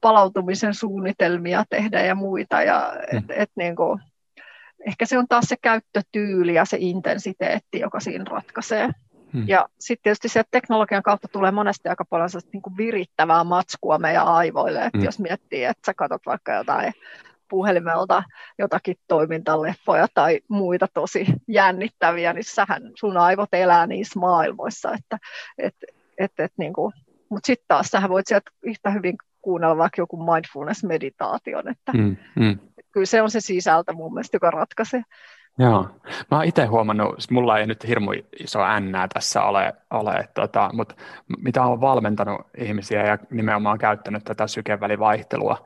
palautumisen 0.00 0.74
suunnitelmia 0.74 1.64
tehdä 1.70 2.02
ja 2.02 2.14
muita, 2.14 2.62
ja 2.62 2.92
mm. 3.12 3.18
et, 3.18 3.24
et 3.28 3.50
niin 3.56 3.76
kuin, 3.76 4.00
ehkä 4.86 5.06
se 5.06 5.18
on 5.18 5.28
taas 5.28 5.44
se 5.48 5.56
käyttötyyli 5.62 6.54
ja 6.54 6.64
se 6.64 6.76
intensiteetti, 6.80 7.80
joka 7.80 8.00
siinä 8.00 8.24
ratkaisee. 8.30 8.88
Hmm. 9.32 9.48
Ja 9.48 9.68
sitten 9.80 10.02
tietysti 10.02 10.28
sieltä 10.28 10.48
teknologian 10.50 11.02
kautta 11.02 11.28
tulee 11.28 11.50
monesti 11.50 11.88
aika 11.88 12.04
paljon 12.04 12.28
niin 12.52 12.62
kuin 12.62 12.76
virittävää 12.76 13.44
matskua 13.44 13.98
meidän 13.98 14.26
aivoille, 14.26 14.84
että 14.84 14.98
hmm. 14.98 15.04
jos 15.04 15.18
miettii, 15.18 15.64
että 15.64 15.82
sä 15.86 15.94
katsot 15.94 16.22
vaikka 16.26 16.52
jotain 16.52 16.92
puhelimelta 17.52 18.22
jotakin 18.58 18.96
toimintaleffoja 19.08 20.06
tai 20.14 20.40
muita 20.48 20.86
tosi 20.94 21.26
jännittäviä, 21.48 22.32
niin 22.32 22.44
sähän 22.44 22.82
sun 22.94 23.16
aivot 23.16 23.48
elää 23.52 23.86
niissä 23.86 24.20
maailmoissa. 24.20 24.92
Että, 24.92 25.18
et, 25.58 25.74
et, 26.18 26.32
et, 26.38 26.52
niin 26.56 26.72
kuin, 26.72 26.92
mutta 27.28 27.46
sitten 27.46 27.64
taas 27.68 27.86
sähän 27.86 28.10
voit 28.10 28.26
sieltä 28.26 28.50
yhtä 28.62 28.90
hyvin 28.90 29.16
kuunnella 29.42 29.76
vaikka 29.76 30.02
joku 30.02 30.16
mindfulness-meditaation, 30.16 31.68
että 31.70 31.92
mm, 31.92 32.16
mm. 32.36 32.58
kyllä 32.92 33.06
se 33.06 33.22
on 33.22 33.30
se 33.30 33.40
sisältö 33.40 33.92
mun 33.92 34.14
mielestä, 34.14 34.36
joka 34.36 34.50
ratkaisee. 34.50 35.02
Joo. 35.58 35.86
Mä 36.30 36.36
oon 36.36 36.44
itse 36.44 36.64
huomannut, 36.66 37.14
mulla 37.30 37.58
ei 37.58 37.66
nyt 37.66 37.88
hirmu 37.88 38.10
iso 38.40 38.62
ännää 38.62 39.08
tässä 39.14 39.42
ole, 39.42 39.72
ole 39.90 40.28
tota, 40.34 40.70
mutta 40.72 40.94
mitä 41.38 41.64
olen 41.64 41.80
valmentanut 41.80 42.40
ihmisiä 42.58 43.06
ja 43.06 43.18
nimenomaan 43.30 43.78
käyttänyt 43.78 44.24
tätä 44.24 44.46
sykevälivaihtelua 44.46 45.58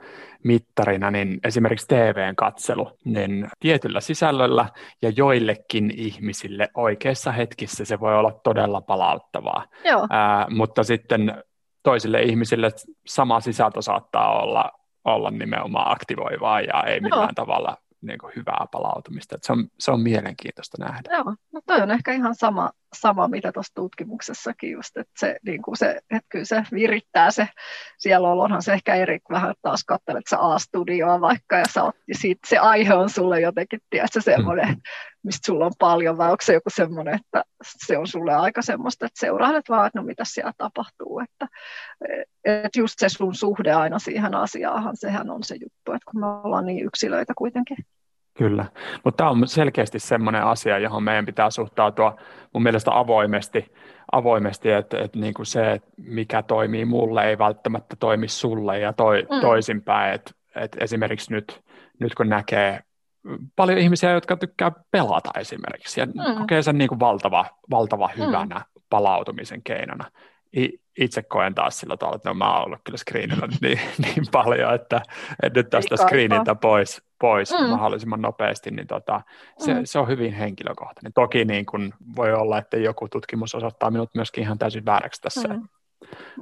mittarina, 0.44 1.10
niin 1.10 1.40
esimerkiksi 1.44 1.88
TVn 1.88 2.36
katselu, 2.36 2.90
niin 3.04 3.48
tietyllä 3.60 4.00
sisällöllä 4.00 4.68
ja 5.02 5.12
joillekin 5.16 5.92
ihmisille 5.96 6.68
oikeissa 6.74 7.32
hetkissä 7.32 7.84
se 7.84 8.00
voi 8.00 8.18
olla 8.18 8.32
todella 8.44 8.80
palauttavaa. 8.80 9.64
Joo. 9.84 10.06
Ää, 10.10 10.46
mutta 10.50 10.84
sitten 10.84 11.44
toisille 11.82 12.22
ihmisille 12.22 12.70
sama 13.06 13.40
sisältö 13.40 13.82
saattaa 13.82 14.42
olla, 14.42 14.72
olla 15.04 15.30
nimenomaan 15.30 15.92
aktivoivaa 15.92 16.60
ja 16.60 16.82
ei 16.82 17.00
millään 17.00 17.22
Joo. 17.22 17.32
tavalla 17.34 17.76
niin 18.00 18.18
kuin 18.18 18.32
hyvää 18.36 18.66
palautumista. 18.72 19.34
Että 19.34 19.46
se, 19.46 19.52
on, 19.52 19.68
se 19.80 19.90
on 19.90 20.00
mielenkiintoista 20.00 20.84
nähdä. 20.84 21.10
Joo, 21.16 21.34
no 21.52 21.60
toi 21.66 21.80
on 21.80 21.90
ehkä 21.90 22.12
ihan 22.12 22.34
sama, 22.34 22.70
sama 22.94 23.28
mitä 23.28 23.52
tuossa 23.52 23.74
tutkimuksessakin 23.74 24.72
just, 24.72 24.96
että 24.96 25.12
se, 25.18 25.36
niin 25.46 25.62
kuin 25.62 25.76
se, 25.76 25.90
että 26.10 26.26
kyllä 26.28 26.44
se 26.44 26.62
virittää 26.72 27.30
se, 27.30 27.48
siellä 27.98 28.28
onhan 28.28 28.62
se 28.62 28.72
ehkä 28.72 28.94
eri 28.94 29.18
vähän 29.30 29.54
taas 29.62 29.84
katselet 29.84 30.24
sä 30.30 30.38
A-studioa 30.40 31.20
vaikka 31.20 31.56
ja 31.56 31.64
sä 31.70 31.84
oot, 31.84 31.96
ja 32.08 32.14
siitä 32.14 32.48
se 32.48 32.58
aihe 32.58 32.94
on 32.94 33.10
sulle 33.10 33.40
jotenkin, 33.40 33.80
tiedätkö, 33.90 34.20
semmoinen, 34.20 34.68
mm. 34.68 34.80
mistä 35.22 35.46
sulla 35.46 35.66
on 35.66 35.72
paljon, 35.78 36.18
vai 36.18 36.30
onko 36.30 36.42
se 36.42 36.52
joku 36.52 36.70
semmoinen, 36.70 37.14
että 37.14 37.44
se 37.86 37.98
on 37.98 38.06
sulle 38.06 38.34
aika 38.34 38.62
semmoista, 38.62 39.06
että 39.06 39.20
seurailet 39.20 39.68
vaan, 39.68 39.86
että 39.86 39.98
no 39.98 40.04
mitä 40.04 40.24
siellä 40.26 40.52
tapahtuu, 40.58 41.20
että, 41.20 41.46
että 42.44 42.78
just 42.78 42.94
se 42.98 43.08
sun 43.08 43.34
suhde 43.34 43.72
aina 43.72 43.98
siihen 43.98 44.34
asiaan, 44.34 44.96
sehän 44.96 45.30
on 45.30 45.42
se 45.42 45.54
juttu, 45.54 45.92
että 45.92 46.10
kun 46.10 46.20
me 46.20 46.26
ollaan 46.26 46.66
niin 46.66 46.84
yksilöitä 46.84 47.32
kuitenkin. 47.38 47.76
Kyllä, 48.38 48.66
mutta 49.04 49.16
tämä 49.16 49.30
on 49.30 49.48
selkeästi 49.48 49.98
semmoinen 49.98 50.42
asia, 50.42 50.78
johon 50.78 51.02
meidän 51.02 51.26
pitää 51.26 51.50
suhtautua 51.50 52.16
mun 52.54 52.62
mielestä 52.62 52.98
avoimesti, 52.98 53.72
avoimesti 54.12 54.70
että, 54.70 54.98
että 54.98 55.18
niin 55.18 55.34
kuin 55.34 55.46
se, 55.46 55.72
että 55.72 55.88
mikä 55.96 56.42
toimii 56.42 56.84
mulle, 56.84 57.24
ei 57.24 57.38
välttämättä 57.38 57.96
toimi 57.96 58.28
sulle 58.28 58.78
ja 58.78 58.92
toi, 58.92 59.26
mm. 59.30 59.40
toisinpäin. 59.40 60.14
Että, 60.14 60.30
että 60.56 60.78
esimerkiksi 60.80 61.32
nyt, 61.32 61.60
nyt 62.00 62.14
kun 62.14 62.28
näkee 62.28 62.80
paljon 63.56 63.78
ihmisiä, 63.78 64.10
jotka 64.10 64.36
tykkää 64.36 64.72
pelata 64.90 65.30
esimerkiksi 65.38 66.00
ja 66.00 66.06
mm. 66.06 66.38
kokee 66.38 66.62
sen 66.62 66.78
niin 66.78 66.88
kuin 66.88 67.00
valtava, 67.00 67.46
valtava 67.70 68.10
mm. 68.16 68.24
hyvänä 68.24 68.54
mm. 68.54 68.82
palautumisen 68.90 69.62
keinona, 69.62 70.04
itse 70.98 71.22
koen 71.22 71.54
taas 71.54 71.80
sillä 71.80 71.96
tavalla, 71.96 72.16
että 72.16 72.28
no, 72.28 72.34
mä 72.34 72.56
oon 72.56 72.66
ollut 72.66 72.80
kyllä 72.84 72.98
screenillä 72.98 73.48
niin, 73.62 73.80
niin 73.98 74.24
paljon, 74.32 74.74
että, 74.74 75.00
että 75.42 75.60
nyt 75.60 75.70
tästä 75.70 75.96
screeniltä 75.96 76.54
pois, 76.54 77.02
pois 77.20 77.52
mm. 77.52 77.66
mahdollisimman 77.66 78.22
nopeasti, 78.22 78.70
niin 78.70 78.86
tota, 78.86 79.20
se, 79.58 79.74
mm. 79.74 79.80
se 79.84 79.98
on 79.98 80.08
hyvin 80.08 80.32
henkilökohtainen. 80.32 81.12
Toki 81.12 81.44
niin 81.44 81.66
kun 81.66 81.94
voi 82.16 82.32
olla, 82.32 82.58
että 82.58 82.76
joku 82.76 83.08
tutkimus 83.08 83.54
osoittaa 83.54 83.90
minut 83.90 84.10
myöskin 84.14 84.44
ihan 84.44 84.58
täysin 84.58 84.84
vääräksi 84.84 85.20
tässä. 85.20 85.48
Mm. 85.48 85.68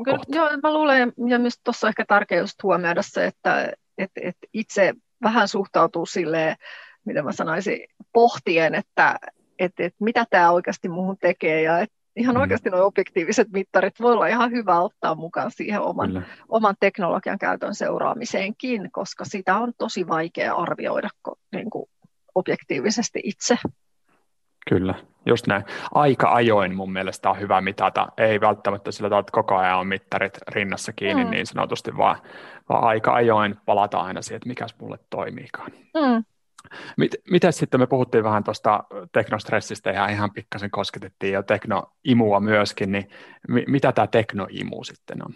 Kyllä, 0.04 0.18
joo, 0.28 0.48
mä 0.62 0.72
luulen, 0.74 1.12
ja 1.28 1.38
myös 1.38 1.60
tuossa 1.64 1.88
ehkä 1.88 2.04
tärkeää 2.08 2.40
just 2.40 2.62
huomioida 2.62 3.02
se, 3.02 3.26
että 3.26 3.72
et, 3.98 4.10
et 4.22 4.36
itse 4.52 4.94
vähän 5.22 5.48
suhtautuu 5.48 6.06
silleen, 6.06 6.56
miten 7.04 7.24
mä 7.24 7.32
sanoisin, 7.32 7.78
pohtien, 8.12 8.74
että 8.74 9.18
et, 9.58 9.72
et 9.78 9.94
mitä 10.00 10.26
tämä 10.30 10.50
oikeasti 10.50 10.88
muuhun 10.88 11.18
tekee, 11.18 11.62
ja 11.62 11.78
et 11.78 11.92
ihan 12.16 12.34
mm. 12.34 12.40
oikeasti 12.40 12.70
nuo 12.70 12.84
objektiiviset 12.84 13.48
mittarit 13.52 14.00
voi 14.00 14.12
olla 14.12 14.26
ihan 14.26 14.50
hyvä 14.50 14.80
ottaa 14.80 15.14
mukaan 15.14 15.50
siihen 15.50 15.80
oman, 15.80 16.26
oman 16.48 16.74
teknologian 16.80 17.38
käytön 17.38 17.74
seuraamiseenkin, 17.74 18.88
koska 18.92 19.24
sitä 19.24 19.56
on 19.56 19.72
tosi 19.78 20.08
vaikea 20.08 20.54
arvioida 20.54 21.08
niin 21.54 21.70
kuin 21.70 21.90
objektiivisesti 22.34 23.20
itse. 23.24 23.58
Kyllä, 24.68 24.94
just 25.26 25.46
näin. 25.46 25.64
Aika 25.94 26.32
ajoin 26.32 26.74
mun 26.74 26.92
mielestä 26.92 27.30
on 27.30 27.40
hyvä 27.40 27.60
mitata. 27.60 28.08
Ei 28.18 28.40
välttämättä 28.40 28.92
sillä 28.92 29.08
tavalla, 29.08 29.20
että 29.20 29.32
koko 29.32 29.56
ajan 29.56 29.78
on 29.78 29.86
mittarit 29.86 30.38
rinnassa 30.48 30.92
kiinni 30.92 31.24
mm. 31.24 31.30
niin 31.30 31.46
sanotusti, 31.46 31.96
vaan, 31.96 32.16
vaan 32.68 32.84
aika 32.84 33.14
ajoin 33.14 33.56
palataan 33.66 34.06
aina 34.06 34.22
siihen, 34.22 34.36
että 34.36 34.48
mikäs 34.48 34.74
mulle 34.80 34.98
toimiikaan. 35.10 35.70
Mm. 35.72 36.24
Mit, 36.96 37.14
miten 37.30 37.52
sitten 37.52 37.80
me 37.80 37.86
puhuttiin 37.86 38.24
vähän 38.24 38.44
tuosta 38.44 38.84
teknostressistä 39.12 39.90
ja 39.90 40.08
ihan 40.08 40.30
pikkasen 40.32 40.70
kosketettiin 40.70 41.32
jo 41.32 41.42
teknoimua 41.42 42.40
myöskin, 42.40 42.92
niin 42.92 43.08
mi, 43.48 43.64
mitä 43.68 43.92
tämä 43.92 44.06
teknoimu 44.06 44.84
sitten 44.84 45.24
on? 45.24 45.34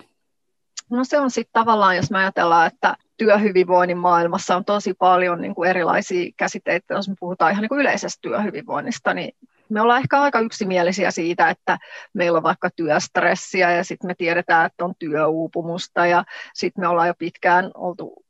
No 0.90 1.04
se 1.04 1.20
on 1.20 1.30
sitten 1.30 1.52
tavallaan, 1.52 1.96
jos 1.96 2.10
me 2.10 2.18
ajatellaan, 2.18 2.66
että 2.66 2.96
työhyvinvoinnin 3.16 3.98
maailmassa 3.98 4.56
on 4.56 4.64
tosi 4.64 4.94
paljon 4.94 5.40
niin 5.40 5.54
kuin 5.54 5.70
erilaisia 5.70 6.32
käsitteitä, 6.36 6.94
jos 6.94 7.08
me 7.08 7.14
puhutaan 7.20 7.52
ihan 7.52 7.62
niin 7.62 7.68
kuin 7.68 7.80
yleisestä 7.80 8.18
työhyvinvoinnista, 8.22 9.14
niin 9.14 9.32
me 9.68 9.80
ollaan 9.80 10.00
ehkä 10.00 10.20
aika 10.20 10.40
yksimielisiä 10.40 11.10
siitä, 11.10 11.50
että 11.50 11.78
meillä 12.12 12.36
on 12.36 12.42
vaikka 12.42 12.70
työstressiä 12.76 13.72
ja 13.72 13.84
sitten 13.84 14.10
me 14.10 14.14
tiedetään, 14.14 14.66
että 14.66 14.84
on 14.84 14.94
työuupumusta 14.98 16.06
ja 16.06 16.24
sitten 16.54 16.84
me 16.84 16.88
ollaan 16.88 17.08
jo 17.08 17.14
pitkään 17.18 17.70
oltu 17.74 18.24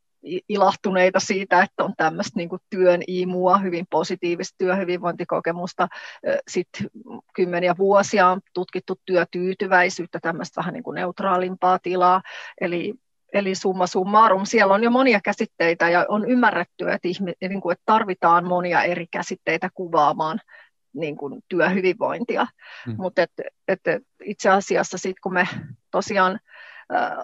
ilahtuneita 0.49 1.21
siitä, 1.21 1.63
että 1.63 1.85
on 1.85 1.95
tämmöistä 1.97 2.33
niin 2.37 2.49
kuin 2.49 2.63
työn 2.71 3.01
imua, 3.07 3.59
hyvin 3.59 3.87
positiivista 3.91 4.55
työhyvinvointikokemusta. 4.59 5.89
Sitten 6.49 6.87
kymmeniä 7.35 7.75
vuosia 7.79 8.29
on 8.29 8.41
tutkittu 8.55 9.01
työtyytyväisyyttä, 9.07 10.19
tämmöistä 10.23 10.61
vähän 10.61 10.75
niin 10.75 10.83
kuin 10.83 10.95
neutraalimpaa 10.95 11.79
tilaa. 11.79 12.23
Eli, 12.61 12.95
eli 13.33 13.55
summa 13.55 13.87
summarum, 13.87 14.45
siellä 14.45 14.75
on 14.75 14.85
jo 14.85 14.91
monia 14.91 15.21
käsitteitä 15.25 15.89
ja 15.89 16.07
on 16.09 16.31
ymmärretty, 16.31 16.91
että, 16.91 17.09
ihmi, 17.09 17.33
niin 17.41 17.61
kuin, 17.61 17.73
että 17.73 17.83
tarvitaan 17.87 18.45
monia 18.45 18.83
eri 18.83 19.07
käsitteitä 19.07 19.69
kuvaamaan 19.75 20.41
niin 20.93 21.17
kuin 21.17 21.41
työhyvinvointia. 21.49 22.47
Hmm. 22.87 22.95
Mutta 22.99 23.23
et, 23.23 23.33
et, 23.69 23.81
itse 24.25 24.51
asiassa 24.51 24.99
sitten 24.99 25.23
kun 25.23 25.33
me 25.33 25.49
tosiaan 25.91 26.41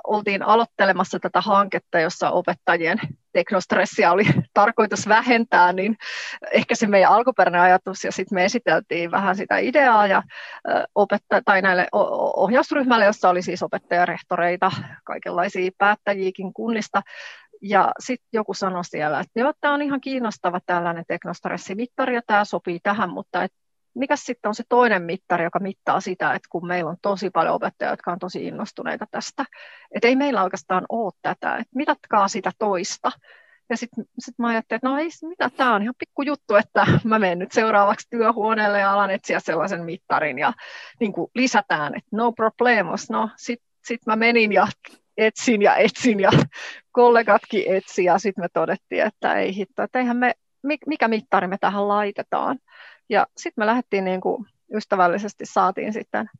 oltiin 0.06 0.42
aloittelemassa 0.42 1.18
tätä 1.18 1.40
hanketta, 1.40 2.00
jossa 2.00 2.30
opettajien 2.30 3.00
teknostressiä 3.32 4.12
oli 4.12 4.24
tarkoitus 4.54 5.08
vähentää, 5.08 5.72
niin 5.72 5.96
ehkä 6.52 6.74
se 6.74 6.86
meidän 6.86 7.12
alkuperäinen 7.12 7.60
ajatus, 7.60 8.04
ja 8.04 8.12
sitten 8.12 8.36
me 8.36 8.44
esiteltiin 8.44 9.10
vähän 9.10 9.36
sitä 9.36 9.58
ideaa 9.58 10.06
ja 10.06 10.22
opetta- 10.94 11.42
tai 11.44 11.62
näille 11.62 11.88
ohjausryhmälle, 12.36 13.04
jossa 13.04 13.28
oli 13.28 13.42
siis 13.42 13.62
opettajarehtoreita, 13.62 14.72
kaikenlaisia 15.04 15.70
päättäjiäkin 15.78 16.52
kunnista, 16.52 17.02
ja 17.62 17.92
sitten 17.98 18.28
joku 18.32 18.54
sanoi 18.54 18.84
siellä, 18.84 19.20
että 19.20 19.52
tämä 19.60 19.74
on 19.74 19.82
ihan 19.82 20.00
kiinnostava 20.00 20.60
tällainen 20.66 21.04
teknostressimittari 21.08 22.14
ja 22.14 22.22
tämä 22.26 22.44
sopii 22.44 22.80
tähän, 22.82 23.10
mutta 23.10 23.42
et 23.42 23.52
mikä 23.94 24.16
sitten 24.16 24.48
on 24.48 24.54
se 24.54 24.62
toinen 24.68 25.02
mittari, 25.02 25.44
joka 25.44 25.58
mittaa 25.58 26.00
sitä, 26.00 26.34
että 26.34 26.48
kun 26.50 26.66
meillä 26.66 26.90
on 26.90 26.96
tosi 27.02 27.30
paljon 27.30 27.54
opettajia, 27.54 27.92
jotka 27.92 28.12
on 28.12 28.18
tosi 28.18 28.46
innostuneita 28.46 29.06
tästä, 29.10 29.44
että 29.94 30.08
ei 30.08 30.16
meillä 30.16 30.42
oikeastaan 30.42 30.86
ole 30.88 31.12
tätä, 31.22 31.56
että 31.56 31.72
mitatkaa 31.74 32.28
sitä 32.28 32.50
toista. 32.58 33.12
Ja 33.70 33.76
sitten 33.76 34.04
sit 34.18 34.38
mä 34.38 34.48
ajattelin, 34.48 34.78
että 34.78 34.88
no 34.88 34.98
ei 34.98 35.08
mitä, 35.22 35.50
tämä 35.56 35.74
on 35.74 35.82
ihan 35.82 35.94
pikku 35.98 36.22
juttu, 36.22 36.54
että 36.54 36.86
mä 37.04 37.18
menen 37.18 37.38
nyt 37.38 37.52
seuraavaksi 37.52 38.06
työhuoneelle 38.10 38.80
ja 38.80 38.92
alan 38.92 39.10
etsiä 39.10 39.40
sellaisen 39.40 39.84
mittarin 39.84 40.38
ja 40.38 40.52
niin 41.00 41.12
kuin 41.12 41.30
lisätään, 41.34 41.94
että 41.94 42.08
no 42.12 42.32
problemos. 42.32 43.10
No 43.10 43.30
sitten 43.36 43.68
sit 43.84 44.00
mä 44.06 44.16
menin 44.16 44.52
ja 44.52 44.66
etsin 45.16 45.62
ja 45.62 45.76
etsin 45.76 46.20
ja 46.20 46.30
kollegatkin 46.92 47.74
etsi 47.74 48.04
ja 48.04 48.18
sitten 48.18 48.44
me 48.44 48.48
todettiin, 48.52 49.06
että 49.06 49.34
ei 49.34 49.56
hitto, 49.56 49.82
että 49.82 49.98
eihän 49.98 50.16
me, 50.16 50.32
mikä 50.86 51.08
mittari 51.08 51.46
me 51.46 51.58
tähän 51.60 51.88
laitetaan. 51.88 52.58
Ja 53.08 53.26
sitten 53.36 53.62
me 53.62 53.66
lähdettiin 53.66 54.04
niin 54.04 54.20
kuin 54.20 54.46
ystävällisesti 54.74 55.46
saatiin 55.46 55.92
sitten 55.92 56.30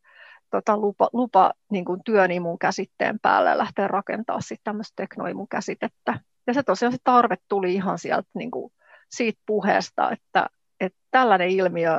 tota 0.51 0.77
lupa, 0.77 1.09
lupa 1.13 1.53
niin 1.71 1.85
kuin 1.85 2.01
työnimun 2.05 2.59
käsitteen 2.59 3.21
päälle 3.21 3.59
lähteä 3.59 3.89
rakentaa 3.89 4.41
sitten 4.41 4.65
tämmöistä 4.65 4.93
teknoimun 4.97 5.49
käsitettä. 5.49 6.21
Ja 6.47 6.55
se 6.55 6.63
tosiaan 6.63 6.93
se 6.93 6.99
tarve 7.05 7.37
tuli 7.49 7.75
ihan 7.75 7.99
sieltä 7.99 8.29
niin 8.35 8.51
kuin 8.51 8.73
siitä 9.09 9.41
puheesta, 9.47 10.11
että, 10.11 10.47
että 10.81 10.99
tällainen 11.11 11.49
ilmiö 11.49 11.93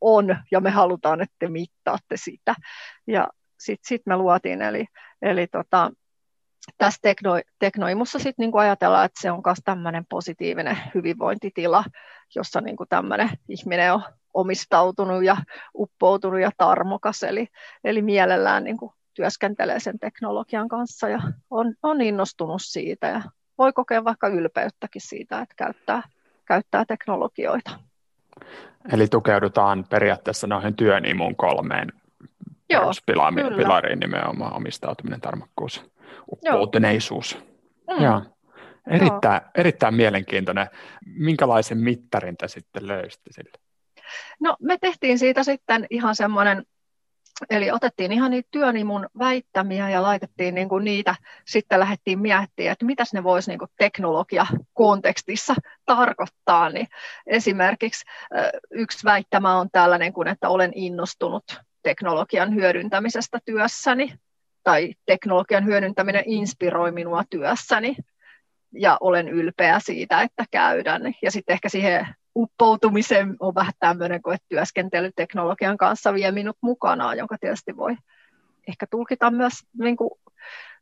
on 0.00 0.36
ja 0.50 0.60
me 0.60 0.70
halutaan, 0.70 1.20
että 1.20 1.36
te 1.38 1.48
mittaatte 1.48 2.16
sitä. 2.16 2.54
Ja 3.06 3.28
sitten 3.58 3.88
sit 3.88 4.02
me 4.06 4.16
luotiin, 4.16 4.62
eli, 4.62 4.86
eli 5.22 5.46
tota, 5.46 5.90
tässä 6.78 6.98
tekno, 7.02 7.30
teknoimussa 7.58 8.18
sit 8.18 8.38
niinku 8.38 8.58
ajatellaan, 8.58 9.04
että 9.04 9.20
se 9.22 9.30
on 9.30 9.42
myös 9.46 9.58
tämmöinen 9.64 10.06
positiivinen 10.08 10.78
hyvinvointitila, 10.94 11.84
jossa 12.34 12.60
niinku 12.60 12.86
tämmöinen 12.86 13.30
ihminen 13.48 13.92
on 13.92 14.02
omistautunut 14.34 15.24
ja 15.24 15.36
uppoutunut 15.74 16.40
ja 16.40 16.50
tarmokas, 16.56 17.22
eli, 17.22 17.48
eli 17.84 18.02
mielellään 18.02 18.64
niinku 18.64 18.94
työskentelee 19.14 19.80
sen 19.80 19.98
teknologian 19.98 20.68
kanssa 20.68 21.08
ja 21.08 21.20
on, 21.50 21.74
on 21.82 22.00
innostunut 22.00 22.62
siitä 22.64 23.06
ja 23.06 23.22
voi 23.58 23.72
kokea 23.72 24.04
vaikka 24.04 24.28
ylpeyttäkin 24.28 25.02
siitä, 25.02 25.40
että 25.40 25.54
käyttää, 25.56 26.02
käyttää 26.44 26.84
teknologioita. 26.84 27.70
Eli 28.92 29.08
tukeudutaan 29.08 29.84
periaatteessa 29.90 30.46
noihin 30.46 30.76
työn 30.76 31.04
imun 31.04 31.36
kolmeen 31.36 31.92
Joo, 32.70 32.90
pilariin 33.56 33.98
nimenomaan 33.98 34.56
omistautuminen, 34.56 35.20
tarmokkuus 35.20 35.95
uppoutuneisuus. 36.32 37.38
Mm. 37.90 38.04
Ja, 38.04 38.22
erittäin, 38.90 39.40
Joo. 39.42 39.50
erittäin 39.54 39.94
mielenkiintoinen. 39.94 40.66
Minkälaisen 41.06 41.78
mittarin 41.78 42.36
te 42.36 42.48
sitten 42.48 42.86
löysitte 42.86 43.32
sille? 43.32 43.50
No 44.40 44.56
me 44.60 44.78
tehtiin 44.80 45.18
siitä 45.18 45.42
sitten 45.42 45.86
ihan 45.90 46.16
semmoinen, 46.16 46.64
eli 47.50 47.70
otettiin 47.70 48.12
ihan 48.12 48.30
niitä 48.30 48.48
työnimun 48.50 49.06
väittämiä 49.18 49.90
ja 49.90 50.02
laitettiin 50.02 50.54
niin 50.54 50.68
kuin 50.68 50.84
niitä, 50.84 51.14
sitten 51.46 51.80
lähdettiin 51.80 52.18
miettimään, 52.18 52.72
että 52.72 52.84
mitäs 52.84 53.12
ne 53.12 53.24
voisi 53.24 53.50
niin 53.50 53.68
teknologia-kontekstissa 53.78 55.54
tarkoittaa. 55.86 56.70
Niin 56.70 56.86
esimerkiksi 57.26 58.04
yksi 58.70 59.04
väittämä 59.04 59.58
on 59.58 59.70
tällainen 59.72 60.12
kuin, 60.12 60.28
että 60.28 60.48
olen 60.48 60.72
innostunut 60.74 61.60
teknologian 61.82 62.54
hyödyntämisestä 62.54 63.38
työssäni 63.44 64.12
tai 64.66 64.94
teknologian 65.06 65.64
hyödyntäminen 65.64 66.22
inspiroi 66.26 66.92
minua 66.92 67.22
työssäni 67.30 67.96
ja 68.72 68.96
olen 69.00 69.28
ylpeä 69.28 69.78
siitä, 69.80 70.22
että 70.22 70.44
käydään. 70.50 71.02
Ja 71.22 71.30
sitten 71.30 71.54
ehkä 71.54 71.68
siihen 71.68 72.06
uppoutumiseen 72.36 73.36
on 73.40 73.54
vähän 73.54 73.72
tämmöinen 73.78 74.20
että 74.34 74.46
työskentely 74.48 75.10
teknologian 75.16 75.76
kanssa 75.76 76.14
vie 76.14 76.30
minut 76.32 76.56
mukanaan, 76.60 77.18
jonka 77.18 77.36
tietysti 77.40 77.76
voi 77.76 77.96
ehkä 78.68 78.86
tulkita 78.90 79.30
myös, 79.30 79.52
niin 79.78 79.96
kuin, 79.96 80.10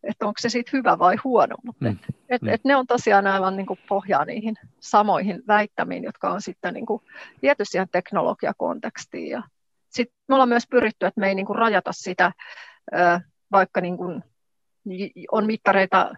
että 0.03 0.27
onko 0.27 0.35
se 0.39 0.49
siitä 0.49 0.71
hyvä 0.73 0.99
vai 0.99 1.17
huono, 1.25 1.57
mutta 1.65 1.85
mm. 1.85 1.99
et, 2.29 2.43
mm. 2.43 2.49
et 2.49 2.65
ne 2.65 2.77
on 2.77 2.87
tosiaan 2.87 3.27
aivan 3.27 3.57
niin 3.57 3.67
kuin 3.67 3.81
pohjaa 3.89 4.25
niihin 4.25 4.55
samoihin 4.81 5.43
väittämiin, 5.49 6.05
jotka 6.05 6.31
on 6.31 6.43
sitten 6.43 6.75
niin 6.75 6.87
kuin 6.87 7.03
viety 7.43 7.65
siihen 7.65 7.89
teknologiakontekstiin. 7.93 9.31
Ja 9.31 9.43
sitten 9.89 10.17
me 10.29 10.35
ollaan 10.35 10.49
myös 10.49 10.67
pyritty, 10.71 11.07
että 11.07 11.21
me 11.21 11.29
ei 11.29 11.35
niin 11.35 11.47
kuin 11.47 11.59
rajata 11.59 11.93
sitä 11.93 12.33
vaikka 13.55 13.81
niin 13.81 13.97
kuin 13.97 14.25
on 15.33 15.47
mittareita, 15.47 16.11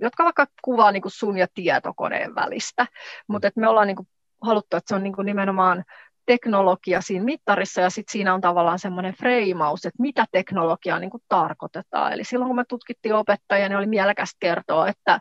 jotka 0.00 0.24
vaikka 0.24 0.46
kuvaa 0.62 0.92
niin 0.92 1.02
kuin 1.02 1.12
sun 1.12 1.38
ja 1.38 1.46
tietokoneen 1.54 2.34
välistä, 2.34 2.86
mutta 3.28 3.50
me 3.56 3.68
ollaan 3.68 3.86
niin 3.86 3.96
kuin 3.96 4.08
haluttu, 4.42 4.76
että 4.76 4.88
se 4.88 4.94
on 4.94 5.02
niin 5.02 5.16
kuin 5.16 5.26
nimenomaan 5.26 5.84
teknologia 6.26 7.00
siinä 7.00 7.24
mittarissa 7.24 7.80
ja 7.80 7.90
sitten 7.90 8.12
siinä 8.12 8.34
on 8.34 8.40
tavallaan 8.40 8.78
semmoinen 8.78 9.14
freimaus, 9.14 9.86
että 9.86 10.02
mitä 10.02 10.26
teknologiaa 10.32 10.98
niin 10.98 11.10
kuin 11.10 11.22
tarkoitetaan. 11.28 12.12
Eli 12.12 12.24
silloin 12.24 12.48
kun 12.48 12.56
me 12.56 12.64
tutkittiin 12.68 13.14
opettajia, 13.14 13.68
niin 13.68 13.78
oli 13.78 13.86
mielekästä 13.86 14.36
kertoa, 14.40 14.88
että 14.88 15.20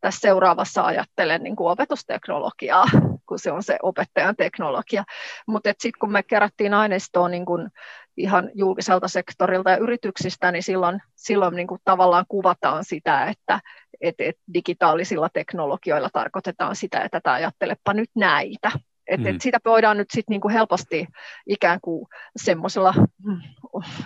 tässä 0.00 0.20
seuraavassa 0.20 0.82
ajattelen 0.82 1.42
niin 1.42 1.56
kuin 1.56 1.70
opetusteknologiaa, 1.70 2.84
kun 3.26 3.38
se 3.38 3.52
on 3.52 3.62
se 3.62 3.78
opettajan 3.82 4.36
teknologia. 4.36 5.04
Mutta 5.46 5.70
sitten 5.70 5.98
kun 6.00 6.12
me 6.12 6.22
kerättiin 6.22 6.74
aineistoa 6.74 7.28
niin 7.28 7.46
kuin 7.46 7.68
ihan 8.16 8.50
julkiselta 8.54 9.08
sektorilta 9.08 9.70
ja 9.70 9.76
yrityksistä, 9.76 10.52
niin 10.52 10.62
silloin, 10.62 11.02
silloin 11.14 11.56
niin 11.56 11.66
tavallaan 11.84 12.24
kuvataan 12.28 12.84
sitä, 12.84 13.24
että 13.24 13.60
et, 14.00 14.14
et 14.18 14.36
digitaalisilla 14.54 15.28
teknologioilla 15.32 16.08
tarkoitetaan 16.12 16.76
sitä, 16.76 17.00
että 17.00 17.20
tämä 17.20 17.36
ajattelepa 17.36 17.94
nyt 17.94 18.10
näitä. 18.14 18.72
Et, 19.06 19.20
mm. 19.20 19.26
et 19.26 19.40
sitä 19.40 19.58
voidaan 19.64 19.96
nyt 19.96 20.10
sit 20.10 20.28
niinku 20.28 20.48
helposti 20.48 21.06
ikään 21.46 21.80
kuin 21.82 22.06
semmoisella 22.36 22.94
mm, 23.24 23.40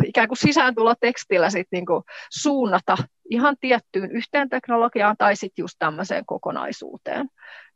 ikään 0.05 0.29
kuin 0.29 0.39
sisääntulotekstillä 0.39 1.51
sit 1.51 1.69
niinku 1.73 2.05
suunnata 2.31 2.97
ihan 3.31 3.57
tiettyyn 3.61 4.11
yhteen 4.11 4.49
teknologiaan 4.49 5.17
tai 5.19 5.37
sitten 5.37 5.63
just 5.63 5.77
tämmöiseen 5.79 6.27
kokonaisuuteen. 6.27 7.29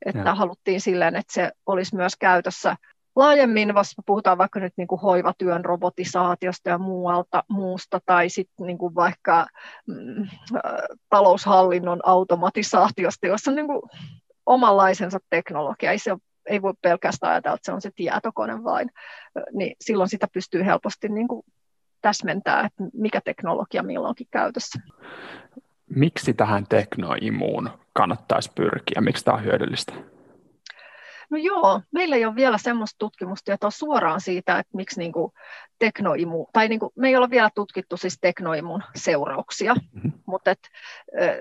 Että 0.07 0.23
ja. 0.27 0.35
haluttiin 0.35 0.81
silleen, 0.81 1.17
että 1.17 1.33
se 1.33 1.51
olisi 1.67 1.97
myös 1.97 2.17
käytössä 2.17 2.77
laajemmin, 3.17 3.75
vasta 3.75 4.03
puhutaan 4.07 4.39
vaikka 4.39 4.61
nyt 4.61 4.73
niin 4.77 4.89
kuin 4.89 5.01
hoivatyön 5.01 5.65
robotisaatiosta 5.65 6.71
ja 6.71 6.79
muualta, 6.79 7.45
muusta, 7.49 8.01
tai 8.07 8.29
sitten 8.29 8.67
niin 8.67 8.79
kuin 8.79 8.95
vaikka 8.95 9.47
mm, 9.87 10.23
äh, 10.23 10.73
taloushallinnon 11.09 12.01
automatisaatiosta, 12.03 13.27
jossa 13.27 13.51
on 13.51 13.55
niin 13.55 13.67
kuin 13.67 13.83
omanlaisensa 14.47 15.19
teknologia. 15.31 15.91
Ei, 15.91 15.99
se, 15.99 16.17
ei 16.47 16.63
voi 16.63 16.75
pelkästään 16.83 17.33
ajatella, 17.33 17.55
että 17.55 17.67
se 17.67 17.73
on 17.73 17.81
se 17.81 17.91
tietokone 17.97 18.65
vain, 18.65 18.91
niin 19.53 19.77
silloin 19.81 20.09
sitä 20.09 20.29
pystyy 20.33 20.65
helposti 20.65 21.09
niin 21.09 21.29
kuin 21.29 21.47
täsmentää, 22.03 22.61
että 22.67 22.85
mikä 22.93 23.21
teknologia 23.25 23.83
milloinkin 23.83 24.27
käytössä. 24.31 24.81
Miksi 25.97 26.35
tähän 26.35 26.67
teknoimuun 26.69 27.71
kannattaisi 27.93 28.53
pyrkiä? 28.55 29.01
Miksi 29.01 29.25
tämä 29.25 29.37
on 29.37 29.45
hyödyllistä? 29.45 29.93
No 31.31 31.39
joo, 31.39 31.81
meillä 31.91 32.17
ei 32.17 32.25
ole 32.25 32.35
vielä 32.35 32.59
semmoista 32.59 32.99
tutkimustietoa 32.99 33.71
suoraan 33.71 34.21
siitä, 34.21 34.59
että 34.59 34.77
miksi 34.77 35.01
niin 35.01 35.13
kuin 35.13 35.33
teknoimu, 35.79 36.47
tai 36.53 36.69
niin 36.69 36.81
kuin, 36.81 36.93
me 36.97 37.09
ei 37.09 37.17
ole 37.17 37.31
vielä 37.31 37.51
tutkittu 37.55 37.97
siis 37.97 38.19
teknoimun 38.21 38.83
seurauksia, 38.97 39.75
mm-hmm. 39.75 40.13
mutta 40.27 40.51
et, 40.51 40.59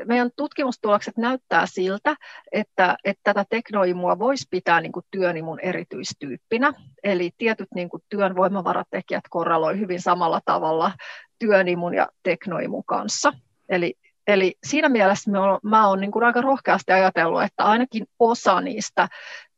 meidän 0.06 0.32
tutkimustulokset 0.36 1.18
näyttää 1.18 1.66
siltä, 1.66 2.16
että, 2.52 2.98
että 3.04 3.22
tätä 3.24 3.46
teknoimua 3.50 4.20
voisi 4.20 4.48
pitää 4.50 4.82
niin 4.82 4.92
kuin 4.92 5.06
työnimun 5.12 5.60
erityistyyppinä, 5.60 6.74
eli 7.04 7.32
tietyt 7.38 7.70
niin 7.76 7.90
kuin 7.90 8.04
työn 8.10 8.36
voimavaratekijät 8.36 9.24
korreloi 9.30 9.80
hyvin 9.80 10.02
samalla 10.02 10.42
tavalla 10.46 10.92
työnimun 11.40 11.94
ja 11.94 12.10
teknoimun 12.24 12.84
kanssa. 12.86 13.34
Eli 13.70 13.94
Eli 14.28 14.56
siinä 14.64 14.90
mielessä 14.90 15.32
me 15.32 15.40
on, 15.40 15.60
mä 15.64 15.88
olen 15.88 16.00
niin 16.00 16.12
kuin 16.12 16.26
aika 16.26 16.42
rohkeasti 16.42 16.92
ajatellut, 16.92 17.44
että 17.44 17.64
ainakin 17.64 18.06
osa 18.20 18.62
niistä 18.62 19.08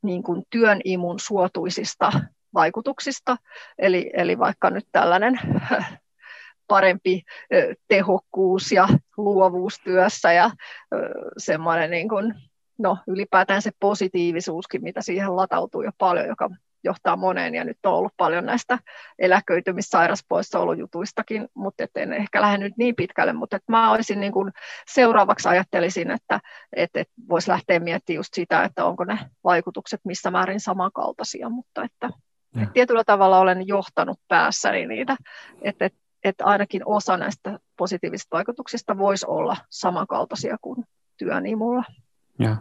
niin 0.05 0.23
kuin 0.23 0.43
työn 0.49 0.81
imun 0.83 1.19
suotuisista 1.19 2.11
vaikutuksista, 2.53 3.37
eli, 3.77 4.11
eli 4.13 4.39
vaikka 4.39 4.69
nyt 4.69 4.85
tällainen 4.91 5.39
parempi 6.67 7.23
tehokkuus 7.87 8.71
ja 8.71 8.87
luovuus 9.17 9.79
työssä 9.83 10.31
ja 10.31 10.51
semmoinen 11.37 11.91
niin 11.91 12.09
kuin, 12.09 12.33
no, 12.77 12.97
ylipäätään 13.07 13.61
se 13.61 13.71
positiivisuuskin, 13.79 14.83
mitä 14.83 15.01
siihen 15.01 15.35
latautuu 15.35 15.81
jo 15.81 15.91
paljon, 15.97 16.27
joka 16.27 16.49
johtaa 16.85 17.15
moneen, 17.15 17.55
ja 17.55 17.63
nyt 17.63 17.77
on 17.85 17.93
ollut 17.93 18.13
paljon 18.17 18.45
näistä 18.45 18.79
eläköitymis- 19.19 19.89
sairauspoissaolojutuistakin, 19.89 21.47
mutta 21.53 21.83
et 21.83 21.91
en 21.95 22.13
ehkä 22.13 22.41
lähde 22.41 22.57
nyt 22.57 22.77
niin 22.77 22.95
pitkälle, 22.95 23.33
mutta 23.33 23.55
et 23.55 23.63
mä 23.69 23.91
olisin 23.91 24.19
niin 24.19 24.33
kuin 24.33 24.51
seuraavaksi 24.87 25.49
ajattelisin, 25.49 26.11
että 26.11 26.39
et, 26.75 26.89
et 26.95 27.09
voisi 27.29 27.51
lähteä 27.51 27.79
miettimään 27.79 28.15
just 28.15 28.33
sitä, 28.33 28.63
että 28.63 28.85
onko 28.85 29.03
ne 29.03 29.19
vaikutukset 29.43 30.01
missä 30.03 30.31
määrin 30.31 30.59
samankaltaisia, 30.59 31.49
mutta 31.49 31.83
että 31.83 32.09
ja. 32.55 32.67
tietyllä 32.73 33.03
tavalla 33.03 33.39
olen 33.39 33.67
johtanut 33.67 34.19
päässäni 34.27 34.85
niitä, 34.85 35.15
että 35.61 35.85
et, 35.85 35.93
et 36.23 36.35
ainakin 36.41 36.81
osa 36.85 37.17
näistä 37.17 37.59
positiivisista 37.77 38.37
vaikutuksista 38.37 38.97
voisi 38.97 39.25
olla 39.29 39.57
samankaltaisia 39.69 40.57
kuin 40.61 40.85
työnimulla. 41.17 41.83
Ja. 42.39 42.55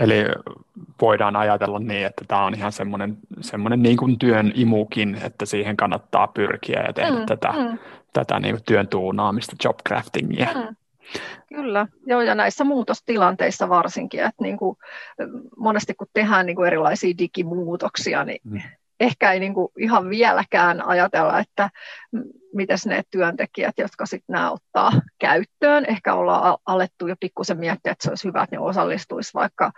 Eli 0.00 0.24
voidaan 1.00 1.36
ajatella 1.36 1.78
niin, 1.78 2.06
että 2.06 2.24
tämä 2.28 2.44
on 2.44 2.54
ihan 2.54 2.72
semmoinen, 2.72 3.16
semmoinen 3.40 3.82
niin 3.82 3.96
kuin 3.96 4.18
työn 4.18 4.52
imukin, 4.54 5.18
että 5.24 5.46
siihen 5.46 5.76
kannattaa 5.76 6.26
pyrkiä 6.26 6.82
ja 6.86 6.92
tehdä 6.92 7.18
mm, 7.18 7.26
tätä, 7.26 7.52
mm. 7.52 7.78
tätä 8.12 8.40
niin 8.40 8.54
kuin 8.54 8.64
työn 8.64 8.88
tuunaamista, 8.88 9.56
jobcraftingia. 9.64 10.48
Mm. 10.54 10.76
Kyllä, 11.48 11.86
joo, 12.06 12.20
ja 12.20 12.34
näissä 12.34 12.64
muutostilanteissa 12.64 13.68
varsinkin, 13.68 14.20
että 14.20 14.42
niin 14.42 14.56
kuin 14.56 14.78
monesti 15.56 15.94
kun 15.94 16.06
tehdään 16.12 16.46
niin 16.46 16.56
kuin 16.56 16.66
erilaisia 16.66 17.14
digimuutoksia, 17.18 18.24
niin 18.24 18.40
mm 18.44 18.60
ehkä 19.02 19.32
ei 19.32 19.40
niin 19.40 19.54
kuin 19.54 19.68
ihan 19.78 20.10
vieläkään 20.10 20.86
ajatella, 20.86 21.38
että 21.38 21.70
miten 22.54 22.78
ne 22.86 23.02
työntekijät, 23.10 23.74
jotka 23.78 24.06
sitten 24.06 24.32
nämä 24.32 24.50
ottaa 24.50 24.92
käyttöön, 25.18 25.84
ehkä 25.88 26.14
ollaan 26.14 26.58
alettu 26.66 27.06
jo 27.06 27.14
pikkusen 27.20 27.58
miettiä, 27.58 27.92
että 27.92 28.04
se 28.04 28.10
olisi 28.10 28.28
hyvä, 28.28 28.42
että 28.42 28.56
ne 28.56 28.60
osallistuisi 28.60 29.34
vaikka 29.34 29.72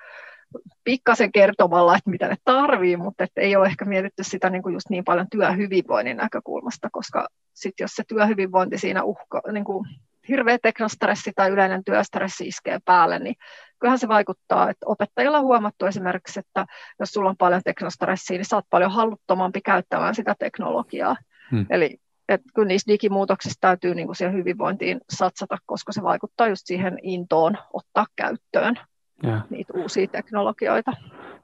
pikkasen 0.84 1.32
kertomalla, 1.32 1.96
että 1.96 2.10
mitä 2.10 2.28
ne 2.28 2.36
tarvii, 2.44 2.96
mutta 2.96 3.24
että 3.24 3.40
ei 3.40 3.56
ole 3.56 3.66
ehkä 3.66 3.84
mietitty 3.84 4.24
sitä 4.24 4.50
niin 4.50 4.62
kuin 4.62 4.72
just 4.72 4.90
niin 4.90 5.04
paljon 5.04 5.26
työhyvinvoinnin 5.30 6.16
näkökulmasta, 6.16 6.88
koska 6.92 7.28
sitten 7.54 7.84
jos 7.84 7.90
se 7.90 8.02
työhyvinvointi 8.08 8.78
siinä 8.78 9.02
uhka, 9.02 9.42
niin 9.52 9.64
kuin 9.64 9.86
hirveä 10.28 10.58
teknostressi 10.62 11.32
tai 11.36 11.50
yleinen 11.50 11.84
työstressi 11.84 12.46
iskee 12.46 12.78
päälle, 12.84 13.18
niin 13.18 13.34
kyllähän 13.84 13.98
se 13.98 14.08
vaikuttaa, 14.08 14.70
että 14.70 14.86
opettajilla 14.86 15.38
on 15.38 15.44
huomattu 15.44 15.86
esimerkiksi, 15.86 16.40
että 16.40 16.66
jos 17.00 17.10
sulla 17.10 17.30
on 17.30 17.36
paljon 17.36 17.60
teknostressiä, 17.64 18.36
niin 18.36 18.44
sä 18.44 18.56
oot 18.56 18.64
paljon 18.70 18.90
haluttomampi 18.90 19.60
käyttämään 19.60 20.14
sitä 20.14 20.34
teknologiaa. 20.38 21.16
Hmm. 21.50 21.66
Eli 21.70 21.96
että 22.28 22.46
kyllä 22.54 22.68
niissä 22.68 22.92
digimuutoksissa 22.92 23.60
täytyy 23.60 23.94
niin 23.94 24.06
kuin 24.06 24.16
siihen 24.16 24.34
hyvinvointiin 24.34 25.00
satsata, 25.10 25.58
koska 25.66 25.92
se 25.92 26.02
vaikuttaa 26.02 26.48
just 26.48 26.62
siihen 26.64 26.98
intoon 27.02 27.58
ottaa 27.72 28.06
käyttöön 28.16 28.74
ja. 29.22 29.40
niitä 29.50 29.72
uusia 29.76 30.06
teknologioita. 30.06 30.92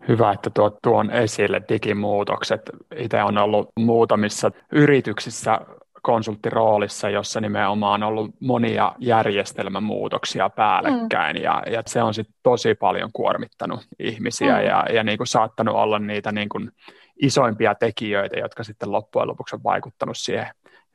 Hyvä, 0.09 0.33
että 0.33 0.51
tuot 0.51 0.79
tuon 0.83 1.11
esille 1.11 1.63
digimuutokset. 1.69 2.63
Itse 2.97 3.23
on 3.23 3.39
ollut 3.39 3.69
muutamissa 3.79 4.51
yrityksissä 4.73 5.61
konsulttiroolissa, 6.03 7.11
jossa 7.11 7.41
nimenomaan 7.41 8.03
on 8.03 8.09
ollut 8.09 8.31
monia 8.41 8.93
järjestelmämuutoksia 8.99 10.51
päällekkäin 10.51 11.37
mm. 11.37 11.43
ja, 11.43 11.63
ja 11.71 11.83
se 11.87 12.03
on 12.03 12.15
sitten 12.15 12.35
tosi 12.43 12.75
paljon 12.75 13.11
kuormittanut 13.13 13.81
ihmisiä 13.99 14.59
mm. 14.59 14.65
ja, 14.65 14.85
ja 14.93 15.05
niin 15.05 15.19
kuin 15.19 15.27
saattanut 15.27 15.75
olla 15.75 15.99
niitä 15.99 16.33
niin 16.33 16.49
kuin 16.49 16.71
isoimpia 17.23 17.75
tekijöitä, 17.75 18.39
jotka 18.39 18.65
sitten 18.65 18.93
loppujen 18.93 19.29
lopuksi 19.29 19.57
on 19.57 19.65
vaikuttanut 19.65 20.19
siihen 20.19 20.47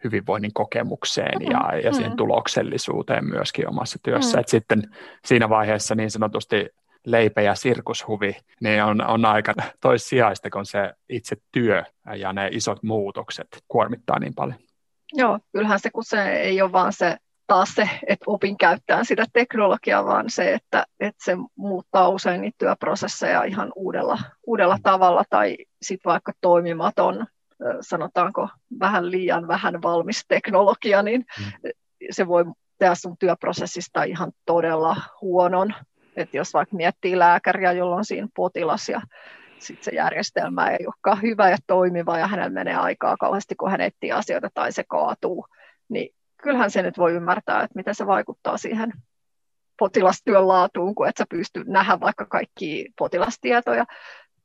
hyvinvoinnin 0.04 0.54
kokemukseen 0.54 1.40
mm. 1.40 1.52
ja, 1.52 1.80
ja 1.84 1.94
siihen 1.94 2.12
mm. 2.12 2.18
tuloksellisuuteen 2.18 3.26
myöskin 3.26 3.70
omassa 3.70 4.00
työssä. 4.04 4.38
Mm. 4.38 4.42
Et 4.42 4.48
sitten 4.48 4.84
siinä 5.26 5.50
vaiheessa 5.50 5.96
niin 5.96 6.12
sanotusti 6.12 6.70
leipä 7.06 7.42
ja 7.42 7.56
sirkushuvi, 7.56 8.38
niin 8.62 8.84
on, 8.84 9.08
on 9.08 9.26
aika 9.26 9.54
toissijaista, 9.82 10.50
kun 10.50 10.66
se 10.66 10.94
itse 11.10 11.36
työ 11.52 11.84
ja 12.16 12.34
ne 12.34 12.50
isot 12.52 12.84
muutokset 12.84 13.48
kuormittaa 13.68 14.20
niin 14.20 14.34
paljon. 14.36 14.60
Joo, 15.16 15.40
kyllähän 15.52 15.80
se, 15.80 15.90
kun 15.90 16.04
se 16.04 16.32
ei 16.32 16.62
ole 16.62 16.72
vaan 16.72 16.94
se 16.94 17.18
taas 17.48 17.70
se, 17.76 17.90
että 18.08 18.26
opin 18.28 18.58
käyttää 18.58 19.04
sitä 19.04 19.26
teknologiaa, 19.34 20.06
vaan 20.06 20.30
se, 20.30 20.54
että, 20.54 20.86
että 21.00 21.26
se 21.26 21.38
muuttaa 21.56 22.10
usein 22.10 22.42
niitä 22.42 22.56
työprosesseja 22.58 23.44
ihan 23.44 23.72
uudella, 23.76 24.20
uudella 24.48 24.78
tavalla 24.84 25.24
tai 25.30 25.58
sitten 25.82 26.10
vaikka 26.10 26.32
toimimaton, 26.42 27.26
sanotaanko 27.82 28.50
vähän 28.80 29.12
liian 29.12 29.48
vähän 29.48 29.82
valmis 29.82 30.26
teknologia, 30.28 31.04
niin 31.04 31.26
mm. 31.40 31.70
se 32.12 32.28
voi 32.28 32.46
tehdä 32.78 32.96
sun 32.96 33.18
työprosessista 33.18 34.04
ihan 34.04 34.32
todella 34.46 34.96
huonon. 35.22 35.74
että 36.16 36.38
jos 36.38 36.54
vaikka 36.54 36.76
miettii 36.76 37.20
lääkäriä, 37.20 37.72
jolla 37.72 37.96
on 37.96 38.06
siinä 38.06 38.28
potilas 38.36 38.90
ja 38.90 39.02
sit 39.60 39.84
se 39.84 39.92
järjestelmä 39.92 40.70
ei 40.70 40.86
olekaan 40.88 41.22
hyvä 41.22 41.50
ja 41.50 41.58
toimiva 41.68 42.20
ja 42.20 42.28
hänellä 42.28 42.50
menee 42.50 42.76
aikaa 42.76 43.18
kauheasti, 43.18 43.56
kun 43.56 43.72
hän 43.72 43.82
etsii 43.82 44.12
asioita 44.12 44.50
tai 44.54 44.72
se 44.72 44.84
kaatuu, 44.88 45.46
niin 45.90 46.16
kyllähän 46.44 46.72
se 46.72 46.82
nyt 46.82 46.98
voi 46.98 47.14
ymmärtää, 47.14 47.64
että 47.64 47.76
miten 47.76 47.96
se 47.96 48.08
vaikuttaa 48.08 48.58
siihen 48.58 48.92
potilastyön 49.80 50.48
laatuun, 50.48 50.96
kun 50.96 51.08
et 51.08 51.18
sä 51.18 51.26
pysty 51.30 51.64
nähdä 51.68 52.00
vaikka 52.00 52.26
kaikki 52.26 52.90
potilastietoja, 52.98 53.86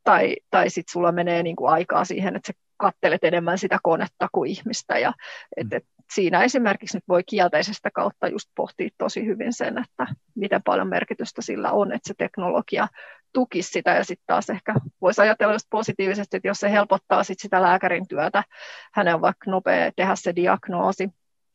tai, 0.05 0.37
tai 0.51 0.71
sitten 0.71 0.93
sulla 0.93 1.13
menee 1.13 1.43
niin 1.43 1.57
kuin 1.57 1.73
aikaa 1.73 2.05
siihen, 2.05 2.37
että 2.37 2.47
sä 2.47 2.53
kattelet 2.77 3.25
enemmän 3.25 3.59
sitä 3.59 3.79
konetta 3.83 4.29
kuin 4.33 4.51
ihmistä, 4.51 4.99
ja 4.99 5.13
et, 5.57 5.73
et 5.73 5.85
siinä 6.15 6.43
esimerkiksi 6.43 6.97
nyt 6.97 7.09
voi 7.09 7.25
kielteisestä 7.25 7.91
kautta 7.91 8.29
just 8.29 8.51
pohtia 8.57 8.89
tosi 8.99 9.27
hyvin 9.27 9.53
sen, 9.53 9.79
että 9.79 10.07
miten 10.35 10.63
paljon 10.65 10.89
merkitystä 10.89 11.43
sillä 11.43 11.73
on, 11.73 11.93
että 11.93 12.09
se 12.09 12.15
teknologia 12.19 12.89
tukisi 13.33 13.71
sitä 13.71 13.91
ja 13.91 14.05
sitten 14.05 14.25
taas 14.27 14.51
ehkä 14.51 14.75
voisi 15.01 15.21
ajatella 15.21 15.53
just 15.53 15.67
positiivisesti, 15.71 16.37
että 16.37 16.49
jos 16.49 16.61
se 16.61 16.71
helpottaa 16.71 17.25
sit 17.25 17.41
sitä 17.41 17.63
lääkärin 17.63 18.09
työtä, 18.09 18.45
hänen 18.93 19.15
on 19.15 19.21
vaikka 19.21 19.51
nopea 19.51 19.93
tehdä 19.97 20.15
se 20.15 20.37
diagnoosi 20.37 21.09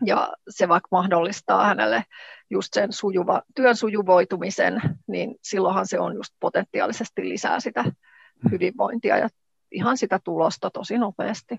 ja 0.05 0.33
se 0.49 0.67
vaikka 0.67 0.87
mahdollistaa 0.91 1.65
hänelle 1.65 2.03
just 2.49 2.73
sen 2.73 2.93
sujuva, 2.93 3.41
työn 3.55 3.75
sujuvoitumisen, 3.75 4.81
niin 5.07 5.35
silloinhan 5.43 5.87
se 5.87 5.99
on 5.99 6.15
just 6.15 6.33
potentiaalisesti 6.39 7.29
lisää 7.29 7.59
sitä 7.59 7.83
hmm. 7.83 8.51
hyvinvointia 8.51 9.17
ja 9.17 9.29
ihan 9.71 9.97
sitä 9.97 10.19
tulosta 10.23 10.69
tosi 10.69 10.97
nopeasti. 10.97 11.57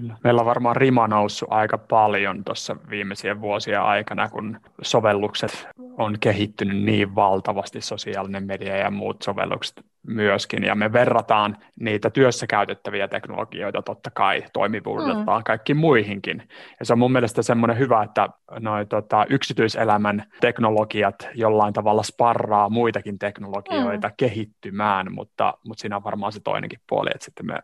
Kyllä. 0.00 0.16
Meillä 0.24 0.40
on 0.40 0.46
varmaan 0.46 0.76
rima 0.76 1.08
noussut 1.08 1.48
aika 1.52 1.78
paljon 1.78 2.44
tuossa 2.44 2.76
viimeisien 2.90 3.40
vuosien 3.40 3.80
aikana, 3.80 4.28
kun 4.28 4.60
sovellukset 4.82 5.68
on 5.98 6.16
kehittynyt 6.20 6.82
niin 6.82 7.14
valtavasti, 7.14 7.80
sosiaalinen 7.80 8.46
media 8.46 8.76
ja 8.76 8.90
muut 8.90 9.22
sovellukset 9.22 9.84
myöskin, 10.06 10.64
ja 10.64 10.74
me 10.74 10.92
verrataan 10.92 11.56
niitä 11.80 12.10
työssä 12.10 12.46
käytettäviä 12.46 13.08
teknologioita 13.08 13.82
totta 13.82 14.10
kai 14.10 14.42
toimivuudeltaan 14.52 15.40
mm. 15.40 15.44
kaikkiin 15.44 15.76
muihinkin. 15.76 16.48
Ja 16.80 16.86
se 16.86 16.92
on 16.92 16.98
mun 16.98 17.12
mielestä 17.12 17.42
semmoinen 17.42 17.78
hyvä, 17.78 18.02
että 18.02 18.28
noi, 18.60 18.86
tota, 18.86 19.26
yksityiselämän 19.30 20.24
teknologiat 20.40 21.28
jollain 21.34 21.74
tavalla 21.74 22.02
sparraa 22.02 22.68
muitakin 22.68 23.18
teknologioita 23.18 24.08
mm. 24.08 24.14
kehittymään, 24.16 25.12
mutta, 25.12 25.54
mutta 25.66 25.80
siinä 25.80 25.96
on 25.96 26.04
varmaan 26.04 26.32
se 26.32 26.40
toinenkin 26.40 26.80
puoli, 26.88 27.10
että 27.14 27.24
sitten 27.24 27.46
me 27.46 27.58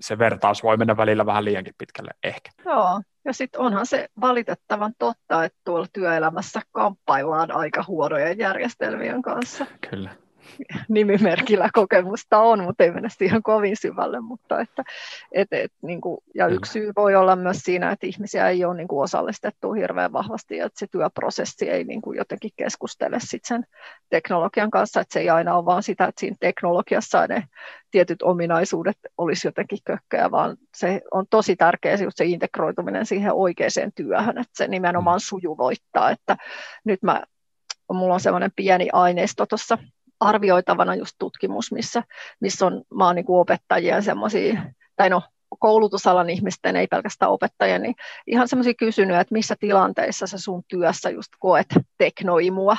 se 0.00 0.18
vertaus 0.18 0.62
voi 0.62 0.76
mennä 0.76 0.96
välillä 0.96 1.26
vähän 1.26 1.44
liiankin 1.44 1.74
pitkälle 1.78 2.10
ehkä. 2.22 2.50
Joo, 2.64 3.02
ja 3.24 3.32
sitten 3.32 3.60
onhan 3.60 3.86
se 3.86 4.08
valitettavan 4.20 4.92
totta, 4.98 5.44
että 5.44 5.58
tuolla 5.64 5.86
työelämässä 5.92 6.60
kamppaillaan 6.72 7.50
aika 7.50 7.84
huonojen 7.88 8.38
järjestelmien 8.38 9.22
kanssa. 9.22 9.66
Kyllä 9.90 10.10
nimimerkillä 10.88 11.68
kokemusta 11.72 12.38
on, 12.38 12.64
mutta 12.64 12.84
ei 12.84 12.90
mennä 12.90 13.08
siihen 13.08 13.42
kovin 13.42 13.76
syvälle. 13.76 14.20
Mutta 14.20 14.60
että, 14.60 14.84
et, 15.32 15.48
et, 15.52 15.72
niin 15.82 16.00
kuin, 16.00 16.18
ja 16.34 16.46
yksi 16.46 16.72
syy 16.72 16.92
voi 16.96 17.14
olla 17.14 17.36
myös 17.36 17.58
siinä, 17.58 17.90
että 17.90 18.06
ihmisiä 18.06 18.48
ei 18.48 18.64
ole 18.64 18.76
niin 18.76 18.88
kuin 18.88 19.02
osallistettu 19.02 19.72
hirveän 19.72 20.12
vahvasti, 20.12 20.60
että 20.60 20.78
se 20.78 20.86
työprosessi 20.90 21.70
ei 21.70 21.84
niin 21.84 22.02
kuin 22.02 22.16
jotenkin 22.16 22.50
keskustele 22.56 23.16
sit 23.20 23.44
sen 23.44 23.66
teknologian 24.10 24.70
kanssa, 24.70 25.00
että 25.00 25.12
se 25.12 25.20
ei 25.20 25.30
aina 25.30 25.56
ole 25.56 25.64
vaan 25.64 25.82
sitä, 25.82 26.04
että 26.04 26.20
siinä 26.20 26.36
teknologiassa 26.40 27.26
ne 27.26 27.44
tietyt 27.94 28.22
ominaisuudet 28.22 28.98
olisi 29.18 29.48
jotenkin 29.48 29.78
kökköjä, 29.84 30.30
vaan 30.30 30.56
se 30.76 31.00
on 31.10 31.26
tosi 31.30 31.56
tärkeää 31.56 32.02
just 32.02 32.16
se 32.16 32.24
integroituminen 32.24 33.06
siihen 33.06 33.32
oikeaan 33.32 33.92
työhön, 33.94 34.38
että 34.38 34.52
se 34.56 34.68
nimenomaan 34.68 35.16
mm. 35.16 35.24
sujuvoittaa, 35.24 36.10
että 36.10 36.36
nyt 36.84 37.02
mä 37.02 37.22
mulla 37.92 38.14
on 38.14 38.20
semmoinen 38.20 38.52
pieni 38.56 38.88
aineisto 38.92 39.46
tuossa 39.46 39.78
arvioitavana 40.20 40.94
just 40.94 41.14
tutkimus, 41.18 41.72
missä, 41.72 42.02
missä 42.40 42.66
on, 42.66 42.82
mä 42.94 43.06
oon 43.06 43.14
niin 43.14 43.24
opettajien 43.28 44.02
semmoisia, 44.02 44.62
tai 44.96 45.10
no 45.10 45.22
koulutusalan 45.58 46.30
ihmisten, 46.30 46.76
ei 46.76 46.86
pelkästään 46.86 47.30
opettajien, 47.30 47.82
niin 47.82 47.94
ihan 48.26 48.48
semmoisia 48.48 48.74
kysynyt, 48.74 49.16
että 49.16 49.34
missä 49.34 49.54
tilanteissa 49.60 50.26
sä 50.26 50.38
sun 50.38 50.62
työssä 50.68 51.10
just 51.10 51.32
koet 51.38 51.66
teknoimua, 51.98 52.76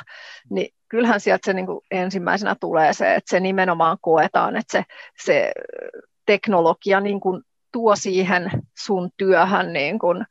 niin 0.50 0.74
kyllähän 0.88 1.20
sieltä 1.20 1.46
se 1.46 1.54
niin 1.54 1.66
kuin 1.66 1.82
ensimmäisenä 1.92 2.56
tulee 2.60 2.94
se, 2.94 3.16
että 3.16 3.30
se 3.30 3.40
nimenomaan 3.40 3.98
koetaan, 4.02 4.56
että 4.56 4.72
se, 4.72 4.84
se 5.26 5.52
teknologia 6.26 7.00
niin 7.00 7.20
kuin 7.20 7.44
tuo 7.76 7.96
siihen 7.96 8.52
sun 8.78 9.10
työhön 9.18 9.74
niin 9.74 10.00
kuin, 10.00 10.26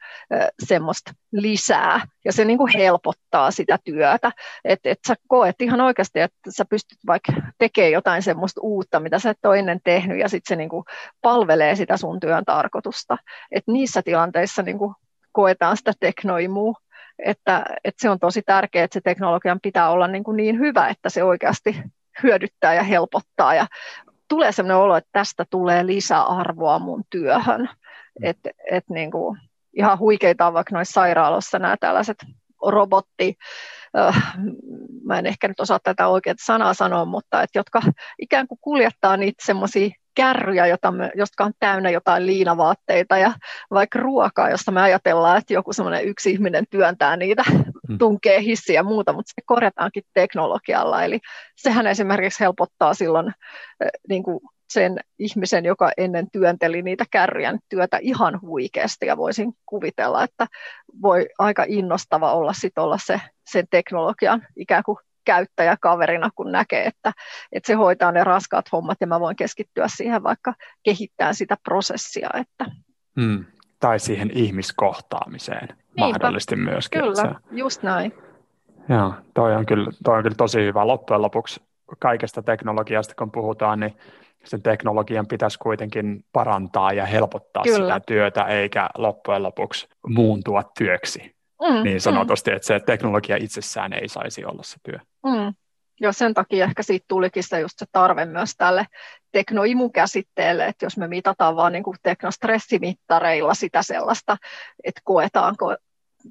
semmoista 0.65 1.13
lisää 1.33 2.01
ja 2.25 2.33
se 2.33 2.45
niin 2.45 2.59
kuin 2.59 2.73
helpottaa 2.79 3.51
sitä 3.51 3.79
työtä. 3.85 4.33
Että 4.65 4.91
et 4.91 4.99
sä 5.09 5.15
koet 5.29 5.63
ihan 5.63 5.81
oikeasti, 5.81 6.21
että 6.21 6.51
sä 6.51 6.65
pystyt 6.65 6.99
vaikka 7.07 7.33
tekemään 7.59 7.93
jotain 7.93 8.23
semmoista 8.23 8.61
uutta, 8.61 9.01
mitä 9.01 9.19
sä 9.19 9.31
et 9.31 9.47
ole 9.47 9.59
ennen 9.59 9.81
tehnyt 9.85 10.19
ja 10.19 10.29
sitten 10.29 10.49
se 10.49 10.57
niin 10.57 10.69
kuin 10.69 10.85
palvelee 11.23 11.77
sitä 11.77 11.97
sun 11.97 12.21
työn 12.21 12.45
tarkoitusta. 12.45 13.17
Että 13.51 13.73
niissä 13.73 14.03
tilanteissa 14.03 14.63
niin 14.63 14.79
kuin 14.79 14.95
koetaan 15.33 15.77
sitä 15.77 15.93
teknoimua, 16.01 16.75
että, 17.19 17.65
että 17.85 18.03
se 18.03 18.11
on 18.11 18.19
tosi 18.19 18.43
tärkeää, 18.43 18.85
että 18.85 18.95
se 18.95 19.01
teknologian 19.01 19.61
pitää 19.63 19.91
olla 19.91 20.09
niin, 20.09 20.25
kuin 20.25 20.37
niin 20.37 20.59
hyvä, 20.59 20.89
että 20.89 21.09
se 21.09 21.25
oikeasti 21.25 21.83
hyödyttää 22.23 22.75
ja 22.75 22.83
helpottaa 22.83 23.55
ja 23.55 23.67
tulee 24.29 24.53
sellainen 24.53 24.77
olo, 24.77 24.97
että 24.97 25.11
tästä 25.13 25.45
tulee 25.51 25.87
lisäarvoa 25.87 26.79
mun 26.79 27.05
työhön. 27.11 27.61
Mm. 27.61 27.69
Että 28.23 28.51
et 28.71 28.85
niin 28.91 29.11
kuin, 29.11 29.39
ihan 29.73 29.99
huikeita 29.99 30.47
on 30.47 30.55
vaikka 30.55 30.75
noissa 30.75 30.93
sairaaloissa 30.93 31.59
nämä 31.59 31.77
tällaiset 31.81 32.17
robotti, 32.67 33.35
äh, 33.99 34.35
mä 35.05 35.19
en 35.19 35.27
ehkä 35.27 35.49
nyt 35.49 35.61
osaa 35.61 35.79
tätä 35.83 36.09
oikeaa 36.09 36.35
sanaa 36.45 36.75
sanoa, 36.75 37.05
mutta 37.05 37.43
että 37.43 37.59
jotka 37.59 37.83
ikään 38.19 38.49
kuin 38.49 38.59
kuljettaa 38.61 39.17
niitä 39.17 39.45
semmoisia 39.47 39.91
kärryjä, 40.15 40.67
jota 40.67 40.91
me, 40.91 41.11
jotka 41.15 41.45
on 41.45 41.53
täynnä 41.59 41.91
jotain 41.91 42.27
liinavaatteita 42.27 43.19
ja 43.19 43.33
vaikka 43.71 43.99
ruokaa, 43.99 44.51
josta 44.51 44.73
me 44.73 44.81
ajatellaan, 44.81 45.39
että 45.39 45.55
joku 45.55 45.73
semmoinen 45.73 46.05
yksi 46.05 46.31
ihminen 46.31 46.65
työntää 46.71 47.17
niitä. 47.17 47.45
Tunkee 47.99 48.43
hissiä 48.43 48.75
ja 48.75 48.83
muuta, 48.83 49.13
mutta 49.13 49.33
se 49.35 49.43
korjataankin 49.47 50.03
teknologialla. 50.15 51.05
Eli 51.05 51.21
sehän 51.57 51.87
esimerkiksi 51.87 52.41
helpottaa 52.41 52.95
silloin 52.95 53.33
niin 54.09 54.23
kuin 54.23 54.41
sen 54.71 55.01
ihmisen, 55.19 55.65
joka 55.65 55.91
ennen 55.97 56.31
työnteli 56.31 56.83
niitä 56.83 57.05
kärryjän 57.11 57.59
työtä 57.69 57.99
ihan 58.03 58.41
huikeasti 58.41 59.07
ja 59.07 59.17
voisin 59.17 59.53
kuvitella, 59.67 60.25
että 60.25 60.47
voi 61.03 61.27
aika 61.39 61.65
innostava 61.69 62.33
olla 62.33 62.53
sit 62.53 62.79
olla 62.79 62.99
se, 63.07 63.21
sen 63.47 63.67
teknologian 63.71 64.47
ikään 64.57 64.83
kuin 64.83 64.99
käyttäjäkaverina, 65.25 66.31
kun 66.35 66.53
näkee, 66.53 66.85
että, 66.85 67.13
että 67.53 67.67
se 67.67 67.75
hoitaa 67.75 68.13
ne 68.13 68.25
raskaat 68.25 68.73
hommat 68.73 68.99
ja 69.01 69.07
mä 69.07 69.21
voin 69.21 69.37
keskittyä 69.37 69.87
siihen 69.97 70.23
vaikka 70.23 70.55
kehittää 70.83 71.33
sitä 71.33 71.57
prosessia. 71.65 72.31
Että. 72.35 72.65
Hmm. 73.21 73.45
Tai 73.85 73.99
siihen 73.99 74.31
ihmiskohtaamiseen 74.35 75.69
Niinpä. 75.69 76.01
mahdollisesti 76.01 76.57
myöskin. 76.57 77.01
Kyllä, 77.01 77.15
se... 77.15 77.29
just 77.51 77.83
näin. 77.83 78.15
Joo, 78.89 79.15
toi 79.35 79.57
on, 79.57 79.67
kyllä, 79.67 79.91
toi 80.05 80.17
on 80.17 80.23
kyllä 80.23 80.35
tosi 80.37 80.65
hyvä. 80.65 80.87
Loppujen 80.87 81.23
lopuksi 81.23 81.63
kaikesta 81.99 82.43
teknologiasta, 82.43 83.15
kun 83.19 83.31
puhutaan, 83.31 83.81
niin 83.81 83.97
sen 84.45 84.63
teknologian 84.63 85.27
pitäisi 85.27 85.59
kuitenkin 85.59 86.25
parantaa 86.33 86.93
ja 86.93 87.07
helpottaa 87.07 87.63
Kyllä. 87.63 87.95
sitä 87.95 88.01
työtä, 88.07 88.43
eikä 88.43 88.89
loppujen 88.99 89.43
lopuksi 89.43 89.89
muuntua 90.09 90.63
työksi 90.79 91.37
mm, 91.69 91.83
niin 91.83 92.01
sanotusti, 92.01 92.51
mm. 92.51 92.57
että 92.57 92.67
se 92.67 92.81
teknologia 92.81 93.37
itsessään 93.37 93.93
ei 93.93 94.09
saisi 94.09 94.45
olla 94.45 94.63
se 94.63 94.77
työ. 94.83 94.99
Mm. 95.27 95.55
Ja 96.01 96.13
sen 96.13 96.35
takia 96.35 96.65
ehkä 96.65 96.83
siitä 96.83 97.05
tulikin 97.09 97.43
se 97.43 97.61
just 97.61 97.79
se 97.79 97.87
tarve 97.93 98.25
myös 98.25 98.57
tälle 98.57 98.87
teknoimukäsitteelle, 99.35 100.67
että 100.67 100.87
jos 100.87 100.97
me 100.97 101.09
mitataan 101.09 101.57
vaan 101.57 101.73
niin 101.73 101.83
kuin 101.83 101.97
teknostressimittareilla 102.03 103.55
sitä 103.55 103.83
sellaista, 103.83 104.37
että 104.85 105.01
koetaanko 105.05 105.77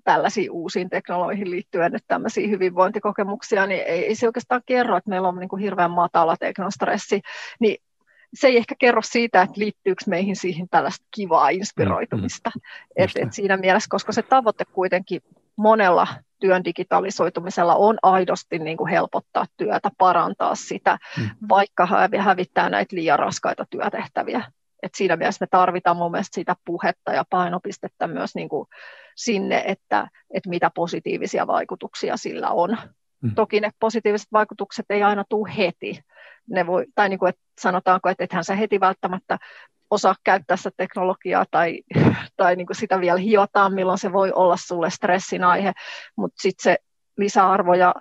tällaisiin 0.04 0.52
uusiin 0.52 0.90
teknologiin 0.90 1.52
liittyen 1.52 1.92
nyt 1.92 2.04
tämmöisiä 2.08 2.48
hyvinvointikokemuksia, 2.48 3.68
niin 3.68 3.82
ei, 3.82 4.06
ei 4.06 4.16
se 4.16 4.28
oikeastaan 4.28 4.62
kerro, 4.66 4.98
että 4.98 5.10
meillä 5.10 5.28
on 5.28 5.40
niin 5.40 5.50
kuin 5.50 5.62
hirveän 5.62 5.92
matala 5.92 6.38
teknostressi, 6.38 7.22
niin 7.60 7.78
se 8.34 8.48
ei 8.48 8.58
ehkä 8.58 8.76
kerro 8.80 9.02
siitä, 9.02 9.42
että 9.42 9.60
liittyykö 9.60 10.04
meihin 10.08 10.36
siihen 10.36 10.70
tällaista 10.70 11.06
kivaa 11.12 11.50
inspiroitumista. 11.50 12.52
Mm, 12.56 12.60
mm, 12.60 13.04
et, 13.04 13.12
et 13.16 13.34
siinä 13.34 13.58
mielessä, 13.58 13.88
koska 13.90 14.12
se 14.12 14.22
tavoite 14.22 14.66
kuitenkin 14.66 15.22
monella 15.56 16.08
työn 16.44 16.64
digitalisoitumisella 16.64 17.76
on 17.76 17.98
aidosti 18.04 18.60
niin 18.60 18.78
kuin 18.78 18.90
helpottaa 18.90 19.46
työtä, 19.58 19.92
parantaa 19.98 20.56
sitä, 20.56 20.98
mm. 21.18 21.30
vaikka 21.50 21.88
hävittää 22.20 22.70
näitä 22.70 22.96
liian 22.96 23.20
raskaita 23.20 23.66
työtehtäviä. 23.70 24.44
Et 24.84 24.96
siinä 24.96 25.16
mielessä 25.16 25.44
me 25.44 25.48
tarvitaan 25.52 25.98
mun 25.98 26.12
mielestä 26.12 26.36
sitä 26.36 26.56
puhetta 26.66 27.14
ja 27.14 27.24
painopistettä 27.30 28.08
myös 28.08 28.36
niin 28.36 28.50
kuin 28.50 28.68
sinne, 29.16 29.64
että, 29.68 30.08
että 30.34 30.50
mitä 30.50 30.72
positiivisia 30.76 31.48
vaikutuksia 31.48 32.18
sillä 32.18 32.50
on. 32.50 32.78
Mm. 33.22 33.36
Toki 33.36 33.60
ne 33.60 33.70
positiiviset 33.80 34.28
vaikutukset 34.32 34.86
ei 34.90 35.04
aina 35.04 35.24
tule 35.30 35.54
heti, 35.58 36.00
ne 36.50 36.68
voi, 36.68 36.86
tai 36.96 37.10
niin 37.10 37.20
kuin, 37.20 37.30
että 37.30 37.42
sanotaanko, 37.62 38.10
että 38.10 38.24
ethän 38.24 38.44
sä 38.44 38.56
heti 38.56 38.80
välttämättä 38.80 39.38
osaa 39.94 40.16
käyttää 40.24 40.58
sitä 40.58 40.72
teknologiaa 40.78 41.46
tai, 41.52 41.80
tai 42.38 42.56
niin 42.56 42.68
kuin 42.68 42.78
sitä 42.78 43.02
vielä 43.02 43.20
hiotaan, 43.20 43.74
milloin 43.74 43.98
se 43.98 44.14
voi 44.14 44.32
olla 44.32 44.58
sulle 44.58 44.90
stressin 44.90 45.44
aihe, 45.44 45.74
mutta 46.16 46.42
sitten 46.42 46.64
se 46.64 46.78
lisäarvo 47.18 47.74
ja 47.74 47.96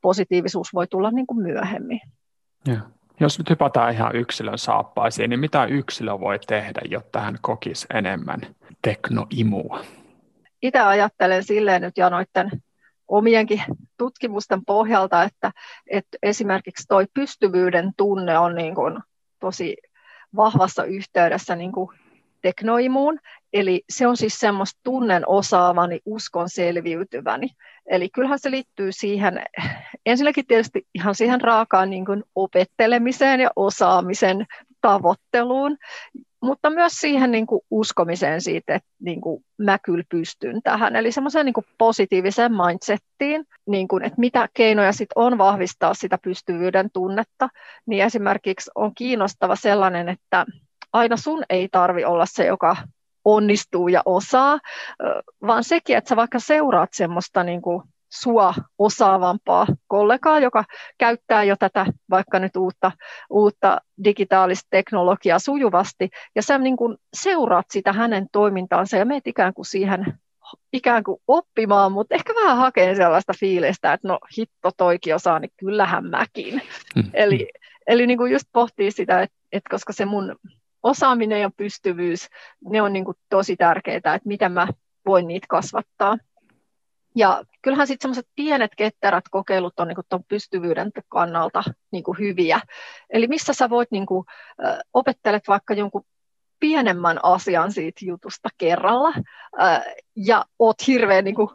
positiivisuus 0.00 0.74
voi 0.74 0.86
tulla 0.86 1.10
niin 1.10 1.26
kuin 1.26 1.42
myöhemmin. 1.42 2.00
Ja. 2.66 2.80
Jos 3.20 3.38
nyt 3.38 3.50
hypätään 3.50 3.94
ihan 3.94 4.16
yksilön 4.16 4.58
saappaisiin, 4.58 5.30
niin 5.30 5.40
mitä 5.40 5.64
yksilö 5.64 6.20
voi 6.20 6.38
tehdä, 6.38 6.80
jotta 6.84 7.20
hän 7.20 7.38
kokisi 7.40 7.86
enemmän 7.94 8.40
teknoimua? 8.82 9.80
Itse 10.62 10.80
ajattelen 10.80 11.44
silleen 11.44 11.82
nyt 11.82 11.98
ja 11.98 12.10
noiden 12.10 12.50
omienkin 13.08 13.62
tutkimusten 13.98 14.64
pohjalta, 14.64 15.22
että, 15.22 15.52
että 15.90 16.18
esimerkiksi 16.22 16.86
tuo 16.88 17.04
pystyvyyden 17.14 17.92
tunne 17.96 18.38
on 18.38 18.54
niin 18.54 18.74
kuin 18.74 18.98
tosi 19.40 19.76
vahvassa 20.36 20.84
yhteydessä 20.84 21.56
niin 21.56 21.72
kuin 21.72 21.88
teknoimuun, 22.42 23.18
eli 23.52 23.84
se 23.90 24.06
on 24.06 24.16
siis 24.16 24.40
semmoista 24.40 24.80
tunnen 24.82 25.28
osaavani, 25.28 26.00
uskon 26.04 26.48
selviytyväni. 26.48 27.48
Eli 27.86 28.08
kyllähän 28.08 28.38
se 28.38 28.50
liittyy 28.50 28.92
siihen, 28.92 29.42
ensinnäkin 30.06 30.46
tietysti 30.46 30.86
ihan 30.94 31.14
siihen 31.14 31.40
raakaan 31.40 31.90
niin 31.90 32.06
kuin 32.06 32.24
opettelemiseen 32.34 33.40
ja 33.40 33.50
osaamisen 33.56 34.46
tavoitteluun, 34.80 35.76
mutta 36.42 36.70
myös 36.70 36.92
siihen 36.92 37.30
niin 37.30 37.46
kuin 37.46 37.60
uskomiseen 37.70 38.40
siitä, 38.40 38.74
että 38.74 38.88
niin 39.00 39.20
kuin 39.20 39.44
mä 39.58 39.78
kyllä 39.78 40.04
pystyn 40.08 40.62
tähän. 40.62 40.96
Eli 40.96 41.12
semmoiseen 41.12 41.46
niin 41.46 41.54
kuin 41.54 41.66
positiiviseen 41.78 42.52
mindsettiin, 42.52 43.44
niin 43.66 43.88
kuin, 43.88 44.04
että 44.04 44.20
mitä 44.20 44.48
keinoja 44.54 44.92
sit 44.92 45.08
on 45.14 45.38
vahvistaa 45.38 45.94
sitä 45.94 46.18
pystyvyyden 46.22 46.90
tunnetta, 46.92 47.48
niin 47.86 48.04
esimerkiksi 48.04 48.70
on 48.74 48.94
kiinnostava 48.94 49.56
sellainen, 49.56 50.08
että 50.08 50.46
aina 50.92 51.16
sun 51.16 51.44
ei 51.50 51.68
tarvi 51.72 52.04
olla 52.04 52.26
se, 52.26 52.46
joka 52.46 52.76
onnistuu 53.24 53.88
ja 53.88 54.02
osaa, 54.04 54.58
vaan 55.46 55.64
sekin, 55.64 55.96
että 55.96 56.08
sä 56.08 56.16
vaikka 56.16 56.38
seuraat 56.38 56.90
semmoista 56.92 57.44
niin 57.44 57.62
kuin 57.62 57.82
sua 58.08 58.54
osaavampaa 58.78 59.66
kollegaa, 59.86 60.40
joka 60.40 60.64
käyttää 60.98 61.44
jo 61.44 61.56
tätä 61.58 61.86
vaikka 62.10 62.38
nyt 62.38 62.56
uutta, 62.56 62.92
uutta 63.30 63.80
digitaalista 64.04 64.66
teknologiaa 64.70 65.38
sujuvasti, 65.38 66.10
ja 66.34 66.42
sä 66.42 66.58
niin 66.58 66.76
kuin 66.76 66.96
seuraat 67.14 67.66
sitä 67.70 67.92
hänen 67.92 68.26
toimintaansa 68.32 68.96
ja 68.96 69.04
meet 69.04 69.26
ikään 69.26 69.54
kuin 69.54 69.66
siihen 69.66 70.18
ikään 70.72 71.04
kuin 71.04 71.20
oppimaan, 71.28 71.92
mutta 71.92 72.14
ehkä 72.14 72.32
vähän 72.34 72.56
hakee 72.56 72.94
sellaista 72.94 73.32
fiilistä, 73.40 73.92
että 73.92 74.08
no 74.08 74.18
hitto 74.38 74.70
toikin 74.76 75.14
osaa, 75.14 75.38
niin 75.38 75.52
kyllähän 75.56 76.06
mäkin. 76.06 76.62
Mm. 76.96 77.10
Eli, 77.14 77.48
eli 77.86 78.06
niin 78.06 78.18
kuin 78.18 78.32
just 78.32 78.46
pohtii 78.52 78.90
sitä, 78.90 79.22
että, 79.22 79.36
että 79.52 79.70
koska 79.70 79.92
se 79.92 80.04
mun 80.04 80.36
osaaminen 80.82 81.40
ja 81.40 81.50
pystyvyys, 81.56 82.28
ne 82.70 82.82
on 82.82 82.92
niin 82.92 83.04
kuin 83.04 83.16
tosi 83.28 83.56
tärkeää, 83.56 83.96
että 83.96 84.20
miten 84.24 84.52
mä 84.52 84.68
voin 85.06 85.28
niitä 85.28 85.46
kasvattaa. 85.48 86.16
Ja 87.16 87.44
kyllähän 87.62 87.86
sitten 87.86 88.02
semmoiset 88.02 88.28
pienet 88.36 88.70
ketterät 88.76 89.24
kokeilut 89.30 89.80
on 89.80 89.88
niin 89.88 89.96
kuin 90.10 90.24
pystyvyyden 90.28 90.90
kannalta 91.08 91.62
niin 91.92 92.04
kuin 92.04 92.18
hyviä. 92.18 92.60
Eli 93.10 93.26
missä 93.26 93.52
sä 93.52 93.70
voit, 93.70 93.90
niin 93.90 94.06
kuin, 94.06 94.24
äh, 94.64 94.78
opettelet 94.94 95.48
vaikka 95.48 95.74
jonkun 95.74 96.04
pienemmän 96.60 97.20
asian 97.22 97.72
siitä 97.72 98.04
jutusta 98.04 98.48
kerralla 98.58 99.12
ja 100.16 100.44
oot 100.58 100.86
hirveän 100.86 101.24
niin 101.24 101.34
kuin, 101.34 101.48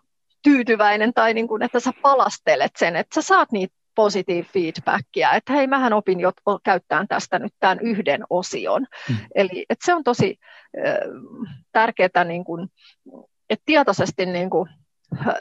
tyytyväinen 0.44 1.14
tai 1.14 1.34
niin 1.34 1.48
kuin, 1.48 1.64
että 1.64 1.80
sä 1.80 1.92
palastelet 2.02 2.72
sen, 2.78 2.96
että 2.96 3.22
sä 3.22 3.28
saat 3.28 3.52
niitä 3.52 3.76
positive 3.96 4.48
feedbackia, 4.54 5.34
että 5.34 5.54
hei, 5.54 5.68
mähän 5.68 5.94
opin 5.94 6.20
jo 6.20 6.32
käyttämään 6.64 7.08
tästä 7.08 7.40
nyt 7.40 7.54
tämän 7.60 7.80
yhden 7.80 8.24
osion. 8.30 8.86
Mm. 9.10 9.16
Eli 9.36 9.66
että 9.70 9.86
se 9.86 9.94
on 9.94 10.04
tosi 10.04 10.40
äh, 10.88 10.96
tärkeää, 11.72 12.24
niin 12.26 12.44
kuin, 12.44 12.70
että 13.50 13.64
tietoisesti 13.66 14.26
niin 14.26 14.50
kuin, 14.50 14.70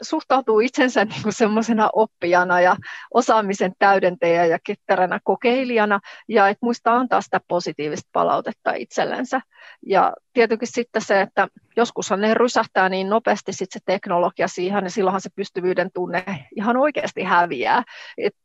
suhtautuu 0.01 0.59
itsensä 0.59 1.05
niin 1.05 1.23
kuin 1.23 1.33
semmoisena 1.33 1.89
oppijana 1.93 2.61
ja 2.61 2.75
osaamisen 3.13 3.73
täydentäjä 3.79 4.45
ja 4.45 4.59
ketteränä 4.63 5.19
kokeilijana 5.23 5.99
ja 6.27 6.47
että 6.47 6.65
muistaa 6.65 6.95
antaa 6.95 7.21
sitä 7.21 7.41
positiivista 7.47 8.09
palautetta 8.13 8.73
itsellensä. 8.73 9.41
Ja 9.85 10.13
tietenkin 10.33 10.67
sitten 10.71 11.01
se, 11.01 11.21
että 11.21 11.47
joskushan 11.77 12.21
ne 12.21 12.33
rysähtää 12.33 12.89
niin 12.89 13.09
nopeasti 13.09 13.53
sitten 13.53 13.79
se 13.79 13.85
teknologia 13.85 14.47
siihen, 14.47 14.83
niin 14.83 14.91
silloinhan 14.91 15.21
se 15.21 15.29
pystyvyyden 15.35 15.89
tunne 15.93 16.23
ihan 16.55 16.77
oikeasti 16.77 17.23
häviää. 17.23 17.83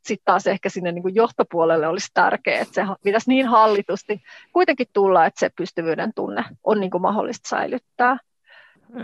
Sitten 0.04 0.24
taas 0.24 0.46
ehkä 0.46 0.68
sinne 0.68 0.92
niin 0.92 1.02
kuin 1.02 1.14
johtopuolelle 1.14 1.86
olisi 1.86 2.08
tärkeää, 2.14 2.62
että 2.62 2.74
se 2.74 2.82
pitäisi 3.02 3.30
niin 3.30 3.46
hallitusti 3.46 4.20
kuitenkin 4.52 4.86
tulla, 4.92 5.26
että 5.26 5.40
se 5.40 5.50
pystyvyyden 5.56 6.12
tunne 6.14 6.44
on 6.64 6.80
niin 6.80 6.90
kuin 6.90 7.02
mahdollista 7.02 7.48
säilyttää. 7.48 8.16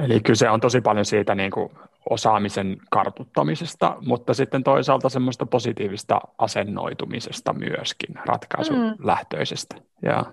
Eli 0.00 0.20
kyse 0.20 0.50
on 0.50 0.60
tosi 0.60 0.80
paljon 0.80 1.04
siitä 1.04 1.34
niin 1.34 1.50
kuin 1.50 1.70
osaamisen 2.10 2.76
kartuttamisesta, 2.90 3.96
mutta 4.00 4.34
sitten 4.34 4.64
toisaalta 4.64 5.08
semmoista 5.08 5.46
positiivista 5.46 6.20
asennoitumisesta 6.38 7.52
myöskin, 7.52 8.14
ratkaisulähtöisestä. 8.26 9.76
Mm. 9.76 10.08
Ja. 10.08 10.24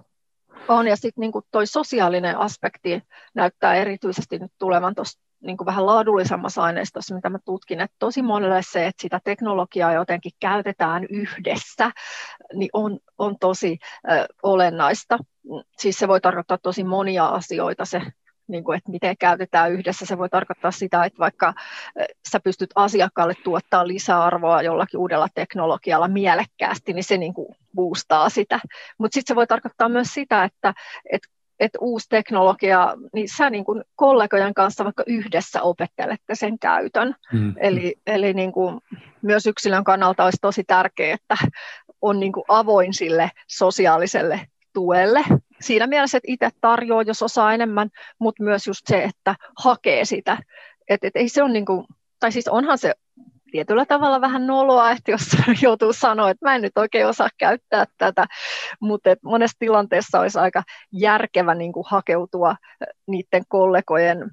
On, 0.68 0.88
ja 0.88 0.96
sitten 0.96 1.22
niin 1.22 1.32
toi 1.52 1.68
sosiaalinen 1.68 2.38
aspekti 2.38 3.04
näyttää 3.36 3.76
erityisesti 3.76 4.40
nyt 4.40 4.52
tulevan 4.58 4.96
tuossa 4.96 5.20
niin 5.42 5.58
vähän 5.66 5.86
laadullisemmassa 5.86 6.64
aineistossa, 6.64 7.16
mitä 7.16 7.30
mä 7.30 7.40
tutkin, 7.46 7.82
että 7.82 7.96
tosi 8.00 8.22
monelle 8.22 8.62
se, 8.72 8.88
että 8.88 9.02
sitä 9.02 9.20
teknologiaa 9.24 9.94
jotenkin 9.94 10.32
käytetään 10.40 11.06
yhdessä, 11.10 11.92
niin 12.54 12.70
on, 12.74 13.00
on 13.18 13.36
tosi 13.40 13.78
ö, 14.12 14.26
olennaista. 14.44 15.18
Siis 15.78 15.98
se 15.98 16.08
voi 16.08 16.22
tarkoittaa 16.22 16.58
tosi 16.58 16.84
monia 16.84 17.26
asioita 17.26 17.86
se 17.86 18.02
niin 18.50 18.64
kuin, 18.64 18.78
että 18.78 18.92
miten 18.92 19.18
käytetään 19.18 19.72
yhdessä. 19.72 20.06
Se 20.06 20.18
voi 20.18 20.30
tarkoittaa 20.30 20.72
sitä, 20.72 21.06
että 21.06 21.20
vaikka 21.20 21.54
sä 22.32 22.40
pystyt 22.40 22.70
asiakkaalle 22.76 23.34
tuottaa 23.44 23.88
lisäarvoa 23.88 24.62
jollakin 24.62 25.00
uudella 25.00 25.28
teknologialla 25.36 26.08
mielekkäästi, 26.08 26.94
niin 26.94 27.04
se 27.04 27.18
niin 27.18 27.34
kuin 27.34 27.56
boostaa 27.76 28.30
sitä. 28.30 28.60
Mutta 28.98 29.14
sitten 29.14 29.34
se 29.34 29.36
voi 29.36 29.48
tarkoittaa 29.48 29.90
myös 29.90 30.14
sitä, 30.14 30.44
että, 30.44 30.74
että 31.12 31.28
että 31.60 31.80
uusi 31.82 32.10
teknologia, 32.10 32.96
niin 33.14 33.30
sä 33.38 33.50
niin 33.50 33.66
kuin 33.66 33.84
kollegojen 33.96 34.54
kanssa 34.54 34.84
vaikka 34.84 35.04
yhdessä 35.08 35.62
opettelette 35.62 36.36
sen 36.36 36.60
käytön. 36.60 37.16
Mm. 37.34 37.54
Eli, 37.58 37.96
eli 38.08 38.34
niin 38.34 38.52
kuin 38.52 38.82
myös 39.22 39.46
yksilön 39.46 39.84
kannalta 39.84 40.24
olisi 40.24 40.38
tosi 40.42 40.64
tärkeää, 40.64 41.14
että 41.16 41.38
on 42.02 42.20
niin 42.20 42.32
kuin 42.32 42.44
avoin 42.48 42.94
sille 42.94 43.32
sosiaaliselle 43.48 44.42
tuelle. 44.80 45.26
Siinä 45.62 45.88
mielessä, 45.88 46.18
että 46.18 46.32
itse 46.32 46.50
tarjoaa, 46.62 47.02
jos 47.02 47.24
osaa 47.24 47.54
enemmän, 47.54 47.90
mutta 48.20 48.44
myös 48.44 48.68
just 48.68 48.82
se, 48.88 49.04
että 49.04 49.36
hakee 49.58 50.06
sitä. 50.06 50.38
Et, 50.90 51.04
et 51.04 51.16
ei 51.16 51.30
se 51.30 51.44
on 51.44 51.54
niin 51.54 51.66
kuin, 51.66 51.86
tai 52.20 52.32
siis 52.32 52.48
onhan 52.48 52.78
se 52.78 52.94
tietyllä 53.52 53.86
tavalla 53.86 54.22
vähän 54.22 54.48
noloa, 54.48 54.92
että 54.92 55.12
jos 55.12 55.22
joutuu 55.64 55.94
sanoa, 55.94 56.30
että 56.30 56.46
mä 56.46 56.56
en 56.56 56.62
nyt 56.62 56.78
oikein 56.78 57.08
osaa 57.08 57.30
käyttää 57.38 57.86
tätä, 57.98 58.26
mutta 58.80 59.12
et 59.12 59.20
monessa 59.24 59.60
tilanteessa 59.60 60.20
olisi 60.20 60.40
aika 60.40 60.64
järkevä 60.92 61.56
niin 61.56 61.74
kuin 61.74 61.86
hakeutua 61.90 62.56
niiden 63.08 63.44
kollegojen 63.48 64.32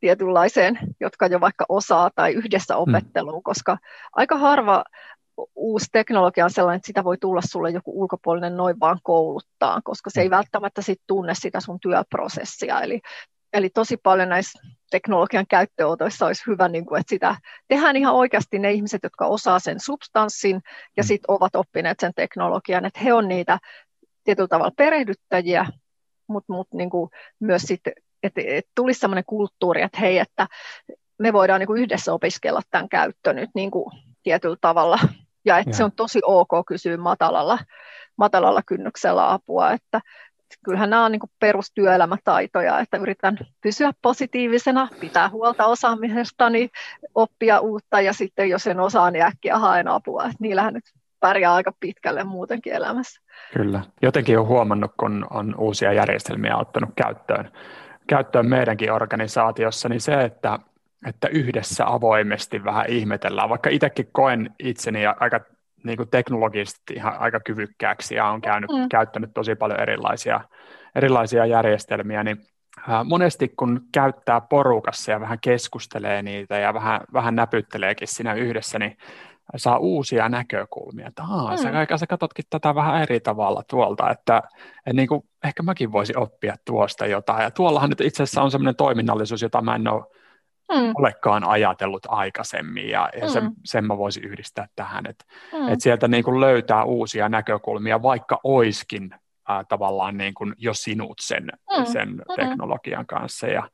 tietynlaiseen, 0.00 0.78
jotka 1.00 1.26
jo 1.26 1.40
vaikka 1.40 1.64
osaa 1.68 2.10
tai 2.14 2.32
yhdessä 2.32 2.74
mm. 2.74 2.80
opetteluun, 2.80 3.42
koska 3.42 3.78
aika 4.12 4.36
harva 4.36 4.84
uusi 5.54 5.86
teknologia 5.92 6.44
on 6.44 6.50
sellainen, 6.50 6.76
että 6.76 6.86
sitä 6.86 7.04
voi 7.04 7.18
tulla 7.18 7.40
sulle 7.40 7.70
joku 7.70 8.00
ulkopuolinen 8.00 8.56
noin 8.56 8.80
vaan 8.80 8.98
kouluttaa, 9.02 9.80
koska 9.84 10.10
se 10.10 10.20
ei 10.20 10.28
mm. 10.28 10.30
välttämättä 10.30 10.82
sit 10.82 11.00
tunne 11.06 11.34
sitä 11.34 11.60
sun 11.60 11.80
työprosessia. 11.80 12.80
Eli, 12.80 13.00
eli 13.52 13.70
tosi 13.70 13.96
paljon 13.96 14.28
näissä 14.28 14.60
teknologian 14.90 15.46
käyttöönotoissa 15.46 16.26
olisi 16.26 16.42
hyvä, 16.46 16.68
niin 16.68 16.86
kuin, 16.86 17.00
että 17.00 17.10
sitä 17.10 17.36
tehdään 17.68 17.96
ihan 17.96 18.14
oikeasti 18.14 18.58
ne 18.58 18.72
ihmiset, 18.72 19.00
jotka 19.02 19.26
osaa 19.26 19.58
sen 19.58 19.80
substanssin 19.80 20.60
ja 20.96 21.02
mm. 21.02 21.06
sitten 21.06 21.30
ovat 21.34 21.56
oppineet 21.56 22.00
sen 22.00 22.12
teknologian, 22.16 22.84
että 22.84 23.00
he 23.00 23.12
on 23.12 23.28
niitä 23.28 23.58
tietyllä 24.24 24.48
tavalla 24.48 24.72
perehdyttäjiä, 24.76 25.66
mutta 26.26 26.52
mut, 26.52 26.68
niin 26.74 26.90
kuin 26.90 27.10
myös 27.40 27.62
sitten, 27.62 27.92
että, 28.22 28.40
että 28.44 28.70
tulisi 28.74 29.00
sellainen 29.00 29.24
kulttuuri, 29.26 29.82
että 29.82 30.00
hei, 30.00 30.18
että 30.18 30.46
me 31.18 31.32
voidaan 31.32 31.60
niin 31.60 31.66
kuin 31.66 31.82
yhdessä 31.82 32.12
opiskella 32.12 32.62
tämän 32.70 32.88
käyttö 32.88 33.32
nyt 33.32 33.50
niin 33.54 33.70
kuin 33.70 33.92
tietyllä 34.22 34.56
tavalla 34.60 34.98
ja 35.44 35.58
että 35.58 35.70
ja. 35.70 35.74
se 35.74 35.84
on 35.84 35.92
tosi 35.92 36.20
ok 36.24 36.50
kysyä 36.66 36.96
matalalla, 36.96 37.58
matalalla 38.16 38.62
kynnyksellä 38.66 39.32
apua, 39.32 39.70
että 39.70 40.00
kyllähän 40.64 40.90
nämä 40.90 41.04
on 41.04 41.12
niin 41.12 41.20
perustyöelämätaitoja, 41.38 42.80
että 42.80 42.96
yritän 42.96 43.38
pysyä 43.60 43.92
positiivisena, 44.02 44.88
pitää 45.00 45.28
huolta 45.28 45.66
osaamisestani, 45.66 46.68
oppia 47.14 47.60
uutta 47.60 48.00
ja 48.00 48.12
sitten 48.12 48.48
jos 48.48 48.66
en 48.66 48.80
osaa, 48.80 49.10
niin 49.10 49.24
äkkiä 49.24 49.58
haen 49.58 49.88
apua. 49.88 50.24
Että 50.24 50.36
niillähän 50.40 50.74
nyt 50.74 50.84
pärjää 51.20 51.54
aika 51.54 51.72
pitkälle 51.80 52.24
muutenkin 52.24 52.72
elämässä. 52.72 53.20
Kyllä. 53.52 53.80
Jotenkin 54.02 54.38
on 54.38 54.46
huomannut, 54.46 54.90
kun 54.96 55.26
on 55.30 55.54
uusia 55.58 55.92
järjestelmiä 55.92 56.56
ottanut 56.56 56.90
käyttöön, 56.96 57.52
käyttöön 58.06 58.46
meidänkin 58.46 58.92
organisaatiossa, 58.92 59.88
niin 59.88 60.00
se, 60.00 60.24
että 60.24 60.58
että 61.06 61.28
yhdessä 61.28 61.86
avoimesti 61.86 62.64
vähän 62.64 62.86
ihmetellään, 62.88 63.48
vaikka 63.48 63.70
itsekin 63.70 64.08
koen 64.12 64.54
itseni 64.58 65.06
aika 65.06 65.40
niin 65.84 65.96
kuin 65.96 66.08
teknologisesti 66.08 66.94
ihan 66.94 67.18
aika 67.18 67.40
kyvykkääksi 67.40 68.14
ja 68.14 68.26
on 68.26 68.40
käynyt, 68.40 68.70
mm. 68.70 68.88
käyttänyt 68.88 69.30
tosi 69.34 69.54
paljon 69.54 69.80
erilaisia, 69.80 70.40
erilaisia 70.94 71.46
järjestelmiä, 71.46 72.24
niin 72.24 72.36
monesti 73.04 73.48
kun 73.48 73.80
käyttää 73.92 74.40
porukassa 74.40 75.12
ja 75.12 75.20
vähän 75.20 75.38
keskustelee 75.40 76.22
niitä 76.22 76.58
ja 76.58 76.74
vähän, 76.74 77.00
vähän 77.12 77.34
näpytteleekin 77.34 78.08
siinä 78.08 78.34
yhdessä, 78.34 78.78
niin 78.78 78.96
saa 79.56 79.78
uusia 79.78 80.28
näkökulmia. 80.28 81.08
Että 81.08 81.22
mm. 81.22 81.56
sä, 81.88 81.96
sä 81.96 82.06
katsotkin 82.06 82.44
tätä 82.50 82.74
vähän 82.74 83.02
eri 83.02 83.20
tavalla 83.20 83.62
tuolta, 83.70 84.10
että, 84.10 84.42
että 84.78 84.92
niin 84.92 85.08
kuin, 85.08 85.22
ehkä 85.44 85.62
mäkin 85.62 85.92
voisin 85.92 86.18
oppia 86.18 86.54
tuosta 86.64 87.06
jotain. 87.06 87.42
Ja 87.42 87.50
tuollahan 87.50 87.90
nyt 87.90 88.00
itse 88.00 88.22
asiassa 88.22 88.42
on 88.42 88.50
sellainen 88.50 88.76
toiminnallisuus, 88.76 89.42
jota 89.42 89.62
mä 89.62 89.74
en 89.74 89.88
ole 89.88 90.04
mm. 90.72 90.92
olekaan 90.94 91.44
ajatellut 91.44 92.06
aikaisemmin 92.08 92.88
ja, 92.88 93.10
ja 93.20 93.26
mm. 93.26 93.32
sen, 93.32 93.50
sen 93.64 93.84
mä 93.84 93.98
voisin 93.98 94.24
yhdistää 94.24 94.68
tähän, 94.76 95.06
että 95.06 95.24
mm. 95.52 95.68
et 95.68 95.80
sieltä 95.80 96.08
niin 96.08 96.24
kuin 96.24 96.40
löytää 96.40 96.84
uusia 96.84 97.28
näkökulmia, 97.28 98.02
vaikka 98.02 98.40
oiskin 98.44 99.10
ää, 99.48 99.64
tavallaan 99.64 100.16
niin 100.16 100.34
kuin 100.34 100.54
jo 100.58 100.74
sinut 100.74 101.18
sen, 101.20 101.52
mm. 101.78 101.84
sen 101.84 102.08
mm. 102.08 102.22
teknologian 102.36 103.06
kanssa. 103.06 103.46
Ja 103.46 103.68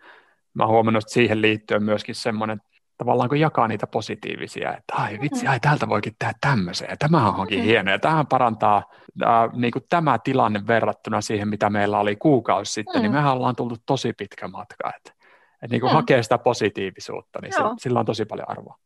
mä 0.54 0.66
huomannut, 0.66 1.02
että 1.02 1.12
siihen 1.12 1.42
liittyen 1.42 1.82
myöskin 1.82 2.14
semmoinen, 2.14 2.60
tavallaan 2.98 3.28
kun 3.28 3.40
jakaa 3.40 3.68
niitä 3.68 3.86
positiivisia, 3.86 4.76
että 4.76 4.94
ai 4.94 5.18
vitsi, 5.20 5.46
ai 5.46 5.60
täältä 5.60 5.88
voikin 5.88 6.12
tehdä 6.18 6.34
tämmöisen, 6.40 6.88
ja 6.90 6.96
tämä 6.96 7.30
onkin 7.30 7.58
mm. 7.58 7.64
hieno, 7.64 7.90
ja 7.90 7.98
tähän 7.98 8.26
parantaa 8.26 8.82
ää, 9.24 9.48
niin 9.52 9.72
kuin 9.72 9.84
tämä 9.88 10.18
tilanne 10.18 10.66
verrattuna 10.66 11.20
siihen, 11.20 11.48
mitä 11.48 11.70
meillä 11.70 11.98
oli 11.98 12.16
kuukausi 12.16 12.72
sitten, 12.72 12.92
niin 12.92 13.10
mm. 13.10 13.14
niin 13.14 13.22
mehän 13.22 13.32
ollaan 13.32 13.56
tultu 13.56 13.76
tosi 13.86 14.12
pitkä 14.12 14.48
matka, 14.48 14.92
että 14.96 15.23
niin 15.70 15.80
kuin 15.80 15.90
mm. 15.90 15.94
hakee 15.94 16.22
sitä 16.22 16.38
positiivisuutta, 16.38 17.38
niin 17.42 17.52
se, 17.52 17.58
sillä 17.78 18.00
on 18.00 18.06
tosi 18.06 18.24
paljon 18.24 18.50
arvoa. 18.50 18.78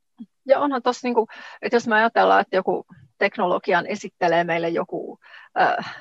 Ja 0.46 0.60
onhan 0.60 0.82
tuossa, 0.82 1.08
niin 1.08 1.14
kuin, 1.14 1.26
että 1.62 1.76
jos 1.76 1.86
me 1.86 1.94
ajatellaan, 1.94 2.40
että 2.40 2.56
joku 2.56 2.86
teknologian 3.18 3.86
esittelee 3.86 4.44
meille 4.44 4.68
joku 4.68 5.18
äh, 5.60 5.96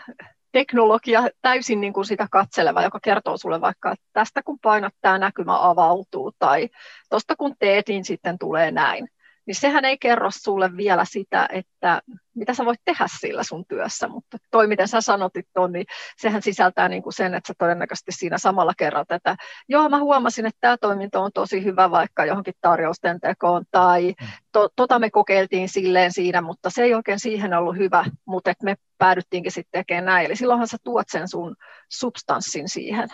teknologia 0.51 1.27
täysin 1.41 1.81
niin 1.81 1.93
kuin 1.93 2.05
sitä 2.05 2.27
katseleva, 2.31 2.81
joka 2.81 2.99
kertoo 2.99 3.37
sulle 3.37 3.61
vaikka, 3.61 3.91
että 3.91 4.05
tästä 4.13 4.43
kun 4.43 4.59
painat, 4.61 4.93
tämä 5.01 5.17
näkymä 5.17 5.69
avautuu, 5.69 6.31
tai 6.39 6.69
tuosta 7.09 7.35
kun 7.35 7.55
teet, 7.59 7.87
niin 7.87 8.05
sitten 8.05 8.37
tulee 8.39 8.71
näin 8.71 9.07
niin 9.47 9.55
sehän 9.55 9.85
ei 9.85 9.97
kerro 9.97 10.29
sulle 10.31 10.77
vielä 10.77 11.05
sitä, 11.05 11.49
että 11.51 12.01
mitä 12.35 12.53
sä 12.53 12.65
voit 12.65 12.79
tehdä 12.85 13.05
sillä 13.19 13.43
sun 13.43 13.65
työssä, 13.67 14.07
mutta 14.07 14.37
toi, 14.51 14.67
miten 14.67 14.87
sä 14.87 15.01
sanotit 15.01 15.45
ton, 15.53 15.71
niin 15.71 15.85
sehän 16.17 16.41
sisältää 16.41 16.89
niin 16.89 17.03
kuin 17.03 17.13
sen, 17.13 17.33
että 17.33 17.47
sä 17.47 17.53
todennäköisesti 17.57 18.11
siinä 18.11 18.37
samalla 18.37 18.73
kerralla 18.77 19.05
tätä, 19.05 19.35
joo 19.69 19.89
mä 19.89 19.99
huomasin, 19.99 20.45
että 20.45 20.57
tämä 20.61 20.77
toiminto 20.77 21.21
on 21.23 21.31
tosi 21.33 21.63
hyvä 21.63 21.91
vaikka 21.91 22.25
johonkin 22.25 22.53
tarjousten 22.61 23.19
tekoon, 23.19 23.65
tai 23.71 24.13
mm. 24.21 24.27
to, 24.51 24.69
tota 24.75 24.99
me 24.99 25.09
kokeiltiin 25.09 25.69
silleen 25.69 26.13
siinä, 26.13 26.41
mutta 26.41 26.69
se 26.69 26.83
ei 26.83 26.93
oikein 26.93 27.19
siihen 27.19 27.53
ollut 27.53 27.77
hyvä, 27.77 28.05
mutta 28.25 28.51
et 28.51 28.63
me 28.63 28.75
päädyttiinkin 28.97 29.51
sitten 29.51 29.79
tekemään 29.79 30.05
näin, 30.05 30.25
eli 30.25 30.35
silloinhan 30.35 30.67
sä 30.67 30.77
tuot 30.83 31.07
sen 31.09 31.27
sun 31.27 31.55
substanssin 31.89 32.69
siihen. 32.69 33.09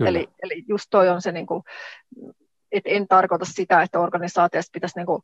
Eli, 0.00 0.28
eli 0.42 0.64
just 0.68 0.86
toi 0.90 1.08
on 1.08 1.22
se 1.22 1.32
niin 1.32 1.46
kuin, 1.46 1.62
et 2.72 2.82
en 2.86 3.08
tarkoita 3.08 3.44
sitä, 3.44 3.82
että 3.82 4.00
organisaatiosta 4.00 4.70
pitäisi 4.72 4.98
niin 4.98 5.06
kuin 5.06 5.22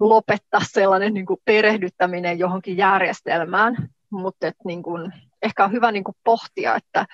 lopettaa 0.00 0.60
sellainen 0.64 1.14
niin 1.14 1.26
kuin 1.26 1.40
perehdyttäminen 1.44 2.38
johonkin 2.38 2.76
järjestelmään, 2.76 3.76
mutta 4.10 4.46
et 4.46 4.56
niin 4.64 4.82
kuin, 4.82 5.12
ehkä 5.42 5.64
on 5.64 5.72
hyvä 5.72 5.92
niin 5.92 6.04
kuin 6.04 6.16
pohtia, 6.24 6.76
että 6.76 7.06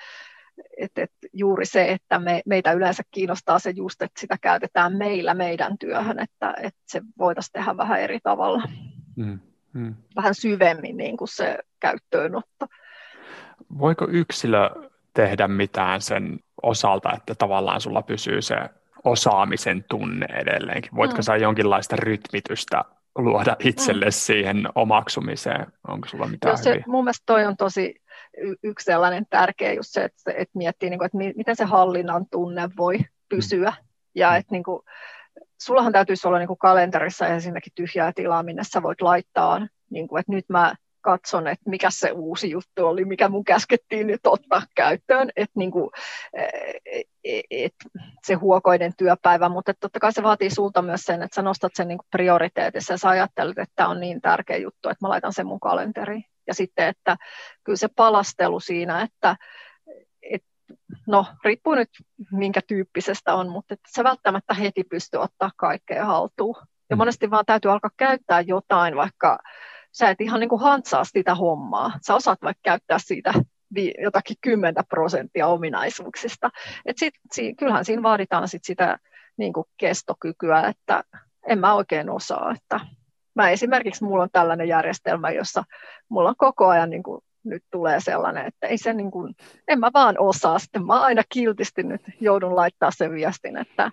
et, 0.77 0.91
et 0.97 1.11
juuri 1.33 1.65
se, 1.65 1.91
että 1.91 2.19
me, 2.19 2.41
meitä 2.45 2.71
yleensä 2.71 3.03
kiinnostaa 3.11 3.59
se 3.59 3.69
just, 3.69 4.01
että 4.01 4.19
sitä 4.19 4.37
käytetään 4.41 4.97
meillä 4.97 5.33
meidän 5.33 5.77
työhön, 5.77 6.19
että, 6.19 6.53
että 6.61 6.81
se 6.87 7.01
voitaisiin 7.17 7.53
tehdä 7.53 7.77
vähän 7.77 8.01
eri 8.01 8.19
tavalla. 8.23 8.63
Mm, 9.15 9.39
mm. 9.73 9.95
Vähän 10.15 10.35
syvemmin 10.35 10.97
niin 10.97 11.17
kuin 11.17 11.27
se 11.27 11.59
käyttöönotto. 11.79 12.67
Voiko 13.79 14.07
yksilö 14.11 14.69
tehdä 15.13 15.47
mitään 15.47 16.01
sen 16.01 16.39
osalta, 16.63 17.13
että 17.17 17.35
tavallaan 17.35 17.81
sulla 17.81 18.01
pysyy 18.01 18.41
se 18.41 18.55
osaamisen 19.03 19.85
tunne 19.89 20.25
edelleenkin? 20.25 20.91
Voitko 20.95 21.17
mm. 21.17 21.23
sä 21.23 21.35
jonkinlaista 21.35 21.95
rytmitystä 21.95 22.85
luoda 23.17 23.55
itselle 23.59 24.05
mm. 24.05 24.11
siihen 24.11 24.69
omaksumiseen? 24.75 25.67
Onko 25.87 26.07
sulla 26.07 26.27
mitään 26.27 26.51
Jos 26.51 26.63
se, 26.63 26.83
Mun 26.87 27.03
mielestä 27.03 27.23
toi 27.25 27.45
on 27.45 27.57
tosi 27.57 27.95
yksi 28.63 28.85
sellainen 28.85 29.25
tärkeä 29.29 29.73
just 29.73 29.89
se, 29.91 30.03
että, 30.03 30.31
että 30.31 30.57
miettii, 30.57 30.89
niin 30.89 30.99
kuin, 30.99 31.05
että 31.05 31.37
miten 31.37 31.55
se 31.55 31.63
hallinnan 31.63 32.25
tunne 32.31 32.69
voi 32.77 32.99
pysyä. 33.29 33.69
Mm. 33.69 33.87
Ja 34.15 34.35
että 34.35 34.51
niin 34.51 34.63
kuin, 34.63 34.81
sullahan 35.61 35.91
täytyisi 35.91 36.27
olla 36.27 36.37
niin 36.37 36.47
kuin 36.47 36.59
kalenterissa 36.59 37.27
ensinnäkin 37.27 37.73
tyhjää 37.75 38.11
tilaa, 38.15 38.43
minne 38.43 38.63
sä 38.63 38.83
voit 38.83 39.01
laittaa, 39.01 39.67
niin 39.89 40.07
kuin, 40.07 40.19
että 40.19 40.31
nyt 40.31 40.45
mä 40.49 40.75
katson, 41.01 41.47
että 41.47 41.69
mikä 41.69 41.87
se 41.91 42.11
uusi 42.11 42.49
juttu 42.49 42.85
oli, 42.85 43.05
mikä 43.05 43.29
mun 43.29 43.43
käskettiin 43.43 44.07
nyt 44.07 44.19
ottaa 44.27 44.61
käyttöön, 44.75 45.29
että 45.35 45.59
niin 45.59 45.71
kuin, 45.71 45.89
e, 46.33 46.43
e, 47.23 47.41
et 47.51 47.75
se 48.25 48.33
huokoinen 48.33 48.93
työpäivä, 48.97 49.49
mutta 49.49 49.73
totta 49.73 49.99
kai 49.99 50.13
se 50.13 50.23
vaatii 50.23 50.49
sulta 50.49 50.81
myös 50.81 51.01
sen, 51.01 51.21
että 51.21 51.35
sä 51.35 51.41
nostat 51.41 51.71
sen 51.75 51.87
niin 51.87 51.99
prioriteetissa 52.11 52.93
ja 52.93 52.97
sä 52.97 53.09
ajattelet, 53.09 53.57
että 53.57 53.73
tämä 53.75 53.89
on 53.89 53.99
niin 53.99 54.21
tärkeä 54.21 54.57
juttu, 54.57 54.89
että 54.89 55.05
mä 55.05 55.09
laitan 55.09 55.33
sen 55.33 55.47
mun 55.47 55.59
kalenteriin. 55.59 56.25
Ja 56.47 56.53
sitten, 56.53 56.87
että 56.87 57.17
kyllä 57.63 57.77
se 57.77 57.87
palastelu 57.95 58.59
siinä, 58.59 59.01
että 59.01 59.35
et, 60.21 60.43
no 61.07 61.25
riippuu 61.43 61.75
nyt 61.75 61.89
minkä 62.31 62.61
tyyppisestä 62.67 63.33
on, 63.33 63.49
mutta 63.49 63.73
että 63.73 63.89
sä 63.95 64.03
välttämättä 64.03 64.53
heti 64.53 64.83
pysty 64.83 65.17
ottaa 65.17 65.51
kaikkea 65.57 66.05
haltuun. 66.05 66.55
Ja 66.89 66.95
mm. 66.95 66.97
monesti 66.97 67.31
vaan 67.31 67.45
täytyy 67.45 67.71
alkaa 67.71 67.91
käyttää 67.97 68.41
jotain, 68.41 68.95
vaikka 68.95 69.39
sä 69.99 70.09
et 70.09 70.21
ihan 70.21 70.39
niin 70.39 70.49
kuin 70.49 70.61
hantsaa 70.61 71.03
sitä 71.03 71.35
hommaa. 71.35 71.91
Sä 72.07 72.15
osaat 72.15 72.41
vaikka 72.41 72.61
käyttää 72.63 72.99
siitä 72.99 73.33
jotakin 74.01 74.37
10 74.41 74.83
prosenttia 74.89 75.47
ominaisuuksista. 75.47 76.49
Et 76.85 76.97
sit, 76.97 77.13
si, 77.33 77.53
kyllähän 77.53 77.85
siinä 77.85 78.03
vaaditaan 78.03 78.47
sit 78.47 78.63
sitä 78.63 78.97
niin 79.37 79.53
kuin 79.53 79.65
kestokykyä, 79.77 80.61
että 80.61 81.03
en 81.47 81.59
mä 81.59 81.73
oikein 81.73 82.09
osaa. 82.09 82.51
Että 82.51 82.79
mä 83.35 83.49
esimerkiksi 83.49 84.03
mulla 84.03 84.23
on 84.23 84.29
tällainen 84.31 84.67
järjestelmä, 84.67 85.31
jossa 85.31 85.63
mulla 86.09 86.29
on 86.29 86.35
koko 86.37 86.67
ajan 86.67 86.89
niin 86.89 87.03
kuin, 87.03 87.21
nyt 87.43 87.63
tulee 87.71 87.99
sellainen, 87.99 88.45
että 88.45 88.67
ei 88.67 88.77
se 88.77 88.93
niin 88.93 89.11
kuin, 89.11 89.35
en 89.67 89.79
mä 89.79 89.91
vaan 89.93 90.15
osaa. 90.19 90.59
Sitten 90.59 90.85
mä 90.85 91.01
aina 91.01 91.21
kiltisti 91.29 91.83
nyt 91.83 92.01
joudun 92.19 92.55
laittaa 92.55 92.91
sen 92.91 93.11
viestin, 93.11 93.57
että 93.57 93.91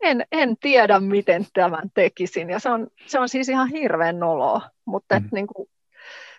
en, 0.00 0.24
en 0.32 0.56
tiedä, 0.56 1.00
miten 1.00 1.46
tämän 1.52 1.90
tekisin. 1.94 2.50
Ja 2.50 2.58
se 2.58 2.70
on, 2.70 2.86
se 3.06 3.18
on 3.18 3.28
siis 3.28 3.48
ihan 3.48 3.68
hirveän 3.68 4.18
noloa, 4.18 4.60
mutta 4.84 5.18
mm. 5.18 5.24
et, 5.24 5.32
niin 5.32 5.46
kuin, 5.46 5.68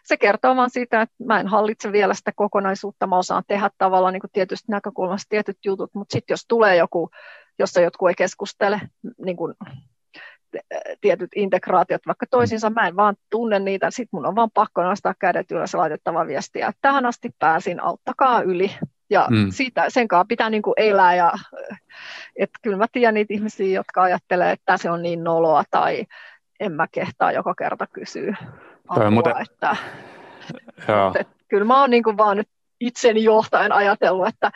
se 0.03 0.17
kertoo 0.17 0.55
vaan 0.55 0.69
siitä, 0.69 1.01
että 1.01 1.15
mä 1.25 1.39
en 1.39 1.47
hallitse 1.47 1.91
vielä 1.91 2.13
sitä 2.13 2.31
kokonaisuutta, 2.35 3.07
mä 3.07 3.17
osaan 3.17 3.43
tehdä 3.47 3.69
tavallaan 3.77 4.13
niin 4.13 4.21
kuin 4.21 4.31
tietystä 4.31 4.71
näkökulmasta 4.71 5.29
tietyt 5.29 5.57
jutut, 5.65 5.93
mutta 5.93 6.13
sitten 6.13 6.33
jos 6.33 6.45
tulee 6.47 6.75
joku, 6.75 7.09
jossa 7.59 7.81
jotkut 7.81 8.09
ei 8.09 8.15
keskustele, 8.15 8.81
niin 9.25 9.37
kuin, 9.37 9.55
tietyt 11.01 11.29
integraatiot 11.35 12.01
vaikka 12.07 12.25
toisiinsa, 12.31 12.69
mä 12.69 12.87
en 12.87 12.95
vaan 12.95 13.15
tunne 13.29 13.59
niitä, 13.59 13.91
sitten 13.91 14.09
mun 14.11 14.25
on 14.25 14.35
vaan 14.35 14.51
pakko 14.53 14.83
nostaa 14.83 15.13
kädet 15.19 15.51
ylös 15.51 15.73
laitettava 15.73 16.27
viestiä, 16.27 16.67
että 16.67 16.79
tähän 16.81 17.05
asti 17.05 17.29
pääsin, 17.39 17.83
auttakaa 17.83 18.41
yli. 18.41 18.71
Ja 19.09 19.27
mm. 19.29 19.51
siitä, 19.51 19.85
sen 19.87 20.07
kanssa 20.07 20.25
pitää 20.25 20.49
niin 20.49 20.61
kuin 20.61 20.73
elää 20.77 21.15
ja 21.15 21.33
että 22.35 22.59
kyllä 22.61 22.77
mä 22.77 22.85
tiedän 22.91 23.13
niitä 23.13 23.33
ihmisiä, 23.33 23.75
jotka 23.75 24.01
ajattelee, 24.01 24.51
että 24.51 24.77
se 24.77 24.91
on 24.91 25.01
niin 25.01 25.23
noloa 25.23 25.63
tai 25.71 26.05
en 26.59 26.71
mä 26.71 26.87
kehtaa 26.91 27.31
joka 27.31 27.53
kerta 27.55 27.87
kysyä 27.87 28.37
apua, 28.87 29.11
muuten... 29.11 29.33
että, 29.41 29.75
että, 30.77 31.19
että 31.19 31.35
kyllä 31.47 31.65
mä 31.65 31.81
oon 31.81 31.89
niin 31.89 32.03
kuin 32.03 32.17
vaan 32.17 32.37
nyt 32.37 32.49
itseni 32.79 33.23
johtajan 33.23 33.71
ajatellut, 33.71 34.27
että 34.27 34.51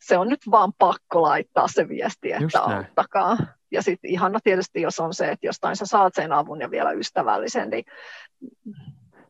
se 0.00 0.18
on 0.18 0.28
nyt 0.28 0.40
vaan 0.50 0.72
pakko 0.78 1.22
laittaa 1.22 1.68
se 1.68 1.88
viesti, 1.88 2.32
että 2.32 2.60
auttakaa. 2.60 3.36
Ja 3.76 3.82
sitten 3.82 4.10
ihana 4.10 4.38
tietysti, 4.44 4.82
jos 4.82 5.00
on 5.00 5.14
se, 5.14 5.30
että 5.30 5.46
jostain 5.46 5.76
sä 5.76 5.86
saat 5.86 6.14
sen 6.14 6.32
avun 6.32 6.60
ja 6.60 6.70
vielä 6.70 6.92
ystävällisen, 6.92 7.70
niin 7.70 7.84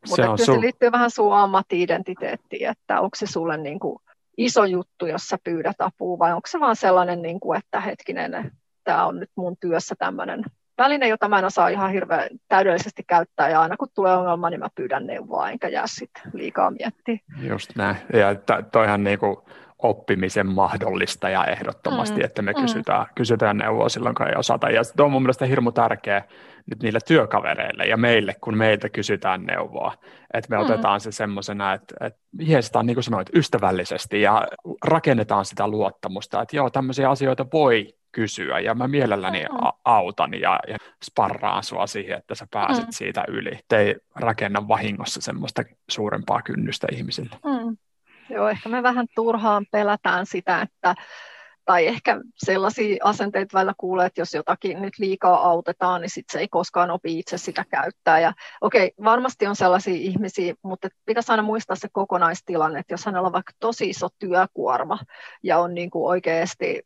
mutta 0.09 0.37
se, 0.37 0.45
se 0.45 0.61
liittyy 0.61 0.93
vähän 0.93 1.11
sun 1.11 1.35
ammatti-identiteettiin, 1.35 2.71
että 2.71 3.01
onko 3.01 3.17
se 3.17 3.27
sulle 3.27 3.57
niin 3.57 3.79
kuin 3.79 3.99
iso 4.37 4.65
juttu, 4.65 5.07
jos 5.07 5.29
sä 5.29 5.39
pyydät 5.45 5.77
apua, 5.79 6.19
vai 6.19 6.33
onko 6.33 6.47
se 6.47 6.61
vaan 6.61 6.77
sellainen, 6.77 7.23
niin 7.23 7.41
kuin, 7.41 7.59
että 7.59 7.81
hetkinen, 7.81 8.53
tämä 8.85 9.07
on 9.07 9.21
nyt 9.21 9.31
mun 9.37 9.57
työssä 9.61 9.95
tämmöinen 9.99 10.45
väline, 10.79 11.09
jota 11.09 11.29
mä 11.29 11.39
en 11.39 11.45
osaa 11.45 11.69
ihan 11.69 11.91
hirveän 11.91 12.29
täydellisesti 12.49 13.03
käyttää, 13.07 13.49
ja 13.49 13.61
aina 13.61 13.77
kun 13.77 13.89
tulee 13.95 14.17
ongelma, 14.17 14.51
niin 14.51 14.61
mä 14.61 14.69
pyydän 14.75 15.07
neuvoa, 15.07 15.51
enkä 15.51 15.69
jää 15.69 15.87
sitten 15.87 16.23
liikaa 16.33 16.71
miettiä. 16.71 17.19
Just 17.49 17.77
näin, 17.77 17.97
ja 18.13 18.35
toihan 18.73 19.05
niin 19.05 19.19
kuin 19.19 19.37
oppimisen 19.79 20.47
mahdollista 20.47 21.29
ja 21.29 21.45
ehdottomasti, 21.45 22.21
mm. 22.21 22.25
että 22.25 22.43
me 22.43 22.53
mm. 22.53 22.61
kysytään, 22.61 23.07
kysytään 23.15 23.57
neuvoa 23.57 23.89
silloin, 23.89 24.15
kun 24.15 24.29
ei 24.29 24.35
osata. 24.37 24.71
Ja 24.71 24.85
se 24.85 25.03
on 25.03 25.13
mun 25.13 25.23
mielestä 25.23 25.47
hirmu 25.47 25.73
tärkeä 25.73 26.23
nyt 26.71 26.83
niille 26.83 26.99
työkavereille 27.07 27.85
ja 27.85 27.97
meille, 27.97 28.35
kun 28.41 28.57
meiltä 28.57 28.89
kysytään 28.89 29.47
neuvoa. 29.47 29.93
Että 30.35 30.51
me 30.51 30.57
mm. 30.57 30.63
otetaan 30.63 31.01
se 31.01 31.13
semmoisena, 31.13 31.73
että, 31.73 32.07
että 32.07 32.21
jeestaan, 32.39 32.87
niin 32.87 32.95
kuin 32.95 33.05
sanoit, 33.05 33.31
ystävällisesti 33.35 34.21
ja 34.21 34.49
rakennetaan 34.85 35.45
sitä 35.45 35.69
luottamusta, 35.69 36.43
että 36.43 36.57
joo, 36.57 36.71
tämmöisiä 36.71 37.11
asioita 37.11 37.47
voi 37.53 37.95
kysyä 38.13 38.61
ja 38.61 38.75
mä 38.75 38.89
mielelläni 38.89 39.41
mm. 39.41 39.69
autan 39.85 40.35
ja, 40.35 40.61
ja 40.69 40.77
sparraan 41.05 41.63
sua 41.63 41.87
siihen, 41.87 42.19
että 42.19 42.35
sä 42.35 42.47
pääset 42.51 42.85
mm. 42.85 42.93
siitä 42.93 43.25
yli. 43.29 43.59
Te 43.69 43.79
ei 43.79 43.97
rakenna 44.15 44.69
vahingossa 44.69 45.21
semmoista 45.21 45.63
suurempaa 45.91 46.43
kynnystä 46.43 46.87
ihmisille. 46.93 47.37
Mm. 47.45 47.77
Joo, 48.31 48.49
ehkä 48.49 48.69
me 48.69 48.83
vähän 48.83 49.07
turhaan 49.15 49.67
pelätään 49.71 50.27
sitä, 50.27 50.63
että 50.63 50.95
tai 51.67 51.87
ehkä 51.87 52.21
sellaisia 52.37 52.97
asenteita 53.05 53.59
välillä 53.59 53.75
kuulee, 53.77 54.07
että 54.07 54.21
jos 54.21 54.35
jotakin 54.35 54.83
nyt 54.83 54.99
liikaa 54.99 55.49
autetaan, 55.49 56.01
niin 56.01 56.11
sit 56.11 56.25
se 56.33 56.39
ei 56.39 56.49
koskaan 56.49 56.91
opi 56.91 57.19
itse 57.19 57.39
sitä 57.39 57.65
käyttää. 57.71 58.21
Ja 58.21 58.33
okei, 58.61 58.93
varmasti 59.05 59.47
on 59.47 59.57
sellaisia 59.57 59.95
ihmisiä, 59.95 60.55
mutta 60.63 60.89
pitäisi 61.07 61.33
aina 61.33 61.43
muistaa 61.43 61.77
se 61.77 61.89
kokonaistilanne, 61.93 62.79
että 62.79 62.95
jos 62.95 63.07
hänellä 63.07 63.27
on 63.27 63.33
vaikka 63.33 63.53
tosi 63.61 63.91
iso 63.91 64.09
työkuorma 64.19 64.99
ja 65.43 65.59
on 65.59 65.75
niin 65.75 65.91
kuin 65.91 66.09
oikeasti 66.09 66.83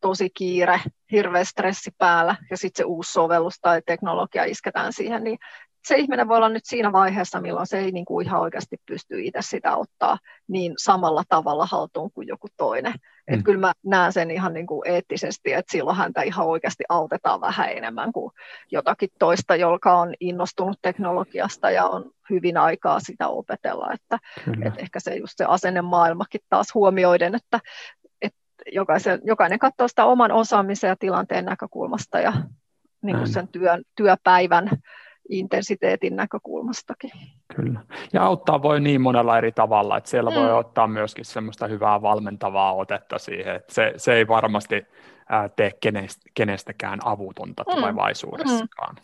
tosi 0.00 0.30
kiire, 0.30 0.80
hirveä 1.12 1.44
stressi 1.44 1.90
päällä 1.98 2.36
ja 2.50 2.56
sitten 2.56 2.82
se 2.82 2.84
uusi 2.84 3.12
sovellus 3.12 3.54
tai 3.60 3.82
teknologia 3.86 4.44
isketään 4.44 4.92
siihen, 4.92 5.24
niin 5.24 5.38
se 5.84 5.96
ihminen 5.96 6.28
voi 6.28 6.36
olla 6.36 6.48
nyt 6.48 6.64
siinä 6.64 6.92
vaiheessa, 6.92 7.40
milloin 7.40 7.66
se 7.66 7.78
ei 7.78 7.92
niin 7.92 8.04
kuin 8.04 8.26
ihan 8.26 8.40
oikeasti 8.40 8.76
pysty 8.86 9.22
itse 9.22 9.38
sitä 9.42 9.76
ottaa 9.76 10.18
niin 10.48 10.74
samalla 10.78 11.22
tavalla 11.28 11.66
haltuun 11.66 12.10
kuin 12.12 12.28
joku 12.28 12.46
toinen. 12.56 12.92
Mm. 12.92 13.34
Et 13.34 13.44
kyllä 13.44 13.60
mä 13.60 13.72
näen 13.84 14.12
sen 14.12 14.30
ihan 14.30 14.54
niin 14.54 14.66
kuin 14.66 14.88
eettisesti, 14.90 15.52
että 15.52 15.72
silloin 15.72 15.96
häntä 15.96 16.22
ihan 16.22 16.46
oikeasti 16.46 16.84
autetaan 16.88 17.40
vähän 17.40 17.70
enemmän 17.70 18.12
kuin 18.12 18.32
jotakin 18.70 19.08
toista, 19.18 19.56
joka 19.56 19.98
on 19.98 20.14
innostunut 20.20 20.78
teknologiasta 20.82 21.70
ja 21.70 21.84
on 21.84 22.10
hyvin 22.30 22.56
aikaa 22.56 23.00
sitä 23.00 23.28
opetella. 23.28 23.92
Että, 23.92 24.18
et 24.66 24.74
ehkä 24.78 25.00
se 25.00 25.14
just 25.16 25.34
se 25.36 25.44
asennemaailmakin 25.44 26.40
taas 26.48 26.74
huomioiden, 26.74 27.34
että 27.34 27.60
jokaisen, 28.72 29.20
jokainen 29.24 29.58
katsoo 29.58 29.88
sitä 29.88 30.04
oman 30.04 30.32
osaamisen 30.32 30.88
ja 30.88 30.96
tilanteen 30.96 31.44
näkökulmasta 31.44 32.20
ja 32.20 32.32
niin 33.02 33.16
kuin 33.16 33.28
sen 33.28 33.48
työn, 33.48 33.82
työpäivän 33.96 34.70
intensiteetin 35.28 36.16
näkökulmastakin. 36.16 37.10
Kyllä. 37.56 37.80
Ja 38.12 38.22
auttaa 38.24 38.62
voi 38.62 38.80
niin 38.80 39.00
monella 39.00 39.38
eri 39.38 39.52
tavalla, 39.52 39.96
että 39.96 40.10
siellä 40.10 40.30
mm. 40.30 40.36
voi 40.36 40.52
ottaa 40.52 40.86
myöskin 40.86 41.24
semmoista 41.24 41.66
hyvää 41.66 42.02
valmentavaa 42.02 42.74
otetta 42.74 43.18
siihen, 43.18 43.54
että 43.54 43.74
se, 43.74 43.92
se 43.96 44.14
ei 44.14 44.28
varmasti 44.28 44.86
tee 45.56 45.70
kenestäkään 46.34 46.98
avutonta 47.04 47.62
mm. 47.62 47.74
tulevaisuudessakaan. 47.74 48.94
Mm. 48.94 49.02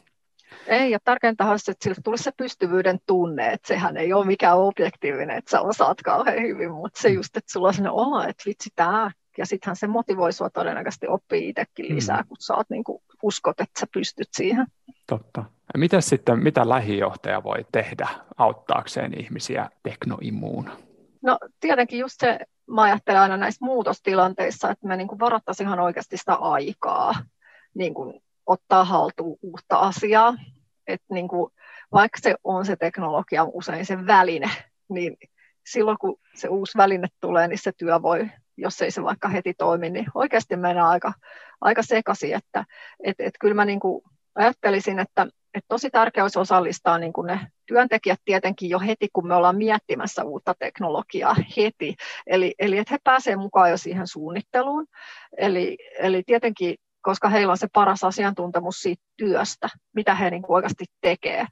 Ei, 0.66 0.90
ja 0.90 0.98
tärkeintä 1.04 1.44
on 1.44 1.58
se, 1.58 1.72
että 1.72 1.84
sille 1.84 1.96
tulisi 2.04 2.24
se 2.24 2.32
pystyvyyden 2.36 2.98
tunne, 3.06 3.52
että 3.52 3.68
sehän 3.68 3.96
ei 3.96 4.12
ole 4.12 4.26
mikään 4.26 4.58
objektiivinen, 4.58 5.36
että 5.36 5.50
sä 5.50 5.60
osaat 5.60 6.02
kauhean 6.04 6.42
hyvin, 6.42 6.72
mutta 6.72 7.00
se 7.02 7.08
mm. 7.08 7.14
just, 7.14 7.36
että 7.36 7.52
sulla 7.52 7.68
on 7.68 7.74
sellainen 7.74 8.06
olo, 8.06 8.22
että 8.22 8.42
vitsi, 8.46 8.70
tämä 8.76 9.10
ja 9.38 9.46
sittenhän 9.46 9.76
se 9.76 9.86
motivoi 9.86 10.32
sinua 10.32 10.50
todennäköisesti 10.50 11.08
oppii 11.08 11.48
itsekin 11.48 11.86
mm. 11.88 11.94
lisää, 11.94 12.22
mm. 12.22 12.28
kun 12.28 12.36
sä 12.40 12.54
oot, 12.54 12.70
niin 12.70 12.84
kuin, 12.84 13.02
uskot, 13.22 13.60
että 13.60 13.80
sä 13.80 13.86
pystyt 13.92 14.28
siihen. 14.32 14.66
Totta. 15.06 15.44
Mitä 15.76 16.00
sitten, 16.00 16.42
mitä 16.42 16.68
lähijohtaja 16.68 17.42
voi 17.42 17.66
tehdä 17.72 18.08
auttaakseen 18.36 19.20
ihmisiä 19.20 19.70
teknoimuun? 19.82 20.70
No 21.22 21.38
tietenkin 21.60 21.98
just 21.98 22.14
se, 22.20 22.38
mä 22.70 22.82
ajattelen 22.82 23.20
aina 23.20 23.36
näissä 23.36 23.64
muutostilanteissa, 23.64 24.70
että 24.70 24.88
me 24.88 24.96
niin 24.96 25.08
varattaisiin 25.20 25.66
ihan 25.66 25.80
oikeasti 25.80 26.16
sitä 26.16 26.34
aikaa 26.34 27.14
niin 27.74 27.94
kuin 27.94 28.22
ottaa 28.46 28.84
haltuun 28.84 29.38
uutta 29.42 29.76
asiaa. 29.76 30.34
Että 30.86 31.14
niin 31.14 31.28
kuin, 31.28 31.52
vaikka 31.92 32.18
se 32.22 32.34
on 32.44 32.66
se 32.66 32.76
teknologia 32.76 33.44
usein 33.44 33.86
se 33.86 34.06
väline, 34.06 34.50
niin 34.88 35.16
silloin 35.66 35.98
kun 36.00 36.16
se 36.34 36.48
uusi 36.48 36.78
väline 36.78 37.08
tulee, 37.20 37.48
niin 37.48 37.58
se 37.58 37.72
työ 37.76 38.02
voi 38.02 38.30
jos 38.60 38.82
ei 38.82 38.90
se 38.90 39.02
vaikka 39.02 39.28
heti 39.28 39.54
toimi, 39.54 39.90
niin 39.90 40.06
oikeasti 40.14 40.56
mennään 40.56 40.88
aika, 40.88 41.12
aika 41.60 41.82
sekaisin. 41.82 42.34
Että 42.34 42.64
et, 43.04 43.16
et 43.18 43.34
kyllä 43.40 43.54
mä 43.54 43.64
niin 43.64 43.80
kuin 43.80 44.02
ajattelisin, 44.34 44.98
että 44.98 45.26
et 45.54 45.64
tosi 45.68 45.90
tärkeää 45.90 46.24
olisi 46.24 46.38
osallistaa 46.38 46.98
niin 46.98 47.12
kuin 47.12 47.26
ne 47.26 47.40
työntekijät 47.66 48.20
tietenkin 48.24 48.70
jo 48.70 48.78
heti, 48.78 49.08
kun 49.12 49.28
me 49.28 49.34
ollaan 49.34 49.56
miettimässä 49.56 50.24
uutta 50.24 50.54
teknologiaa 50.58 51.36
heti. 51.56 51.94
Eli, 52.26 52.54
eli 52.58 52.78
että 52.78 52.94
he 52.94 52.98
pääsevät 53.04 53.40
mukaan 53.40 53.70
jo 53.70 53.76
siihen 53.76 54.06
suunnitteluun. 54.06 54.86
Eli, 55.36 55.76
eli 55.98 56.22
tietenkin 56.26 56.76
koska 57.02 57.28
heillä 57.28 57.50
on 57.50 57.58
se 57.58 57.68
paras 57.72 58.04
asiantuntemus 58.04 58.76
siitä 58.76 59.02
työstä, 59.16 59.68
mitä 59.94 60.14
he 60.14 60.30
niin 60.30 60.42
oikeasti 60.48 60.84
tekee. 61.00 61.46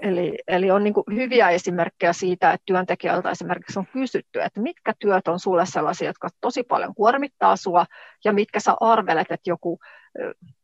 Eli, 0.00 0.38
eli 0.48 0.70
on 0.70 0.84
niin 0.84 0.94
hyviä 1.14 1.50
esimerkkejä 1.50 2.12
siitä, 2.12 2.52
että 2.52 2.64
työntekijöiltä 2.66 3.30
esimerkiksi 3.30 3.78
on 3.78 3.86
kysytty, 3.92 4.42
että 4.42 4.60
mitkä 4.60 4.92
työt 4.98 5.28
on 5.28 5.40
sulle 5.40 5.66
sellaisia, 5.66 6.08
jotka 6.08 6.28
tosi 6.40 6.62
paljon 6.62 6.94
kuormittaa 6.94 7.56
sua, 7.56 7.86
ja 8.24 8.32
mitkä 8.32 8.60
sä 8.60 8.74
arvelet, 8.80 9.30
että 9.30 9.50
joku, 9.50 9.78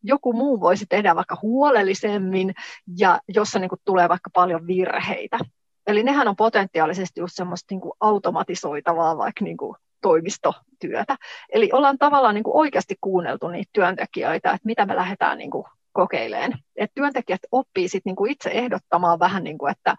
joku 0.03 0.33
muu 0.33 0.61
voisi 0.61 0.87
tehdä 0.89 1.17
vaikka 1.17 1.39
huolellisemmin, 1.43 2.55
ja 2.99 3.21
jossa 3.29 3.59
niin 3.59 3.69
kuin 3.69 3.81
tulee 3.85 4.09
vaikka 4.09 4.31
paljon 4.33 4.67
virheitä. 4.67 5.39
Eli 5.87 6.03
nehän 6.03 6.29
on 6.29 6.37
potentiaalisesti 6.37 7.21
just 7.21 7.35
semmoista 7.37 7.75
niin 7.75 7.81
kuin 7.81 7.93
automatisoitavaa 8.01 9.19
vaikka 9.19 9.45
niin 9.45 9.57
kuin 9.57 9.77
toimistotyötä. 10.01 11.17
Eli 11.53 11.71
ollaan 11.73 11.99
tavallaan 11.99 12.35
niin 12.35 12.45
kuin 12.45 12.57
oikeasti 12.57 12.95
kuunneltu 13.01 13.49
niitä 13.49 13.71
työntekijöitä, 13.73 14.51
että 14.51 14.67
mitä 14.67 14.87
me 14.87 14.97
lähdetään 14.97 15.39
niin 15.39 15.51
kuin 15.51 15.65
kokeileen. 15.93 16.53
Et 16.77 16.91
työntekijät 16.95 17.41
oppii 17.53 17.89
sit 17.89 18.05
niinku 18.05 18.25
itse 18.25 18.51
ehdottamaan 18.51 19.19
vähän, 19.19 19.45
niinku, 19.45 19.67
että, 19.67 19.97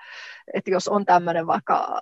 että 0.53 0.71
jos 0.71 0.87
on 0.87 1.05
tämmöinen 1.05 1.47
vaikka 1.47 1.99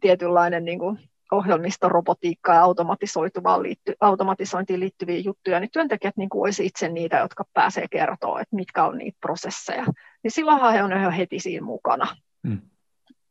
tietynlainen 0.00 0.64
niinku 0.64 0.96
ohjelmistorobotiikkaa 1.30 2.54
ja 2.54 2.62
automatisoituvaan 2.62 3.62
liitty, 3.62 3.94
automatisointiin 4.00 4.80
liittyviä 4.80 5.18
juttuja, 5.18 5.60
niin 5.60 5.70
työntekijät 5.72 6.16
niin 6.16 6.28
kuin 6.28 6.42
olisi 6.42 6.66
itse 6.66 6.88
niitä, 6.88 7.18
jotka 7.18 7.44
pääsee 7.52 7.86
kertoa, 7.90 8.40
että 8.40 8.56
mitkä 8.56 8.84
on 8.84 8.98
niitä 8.98 9.18
prosesseja. 9.20 9.84
Niin 10.22 10.30
silloinhan 10.30 10.72
he 10.72 10.82
on 10.82 11.02
jo 11.02 11.10
heti 11.10 11.38
siinä 11.38 11.66
mukana. 11.66 12.16
Mm. 12.42 12.60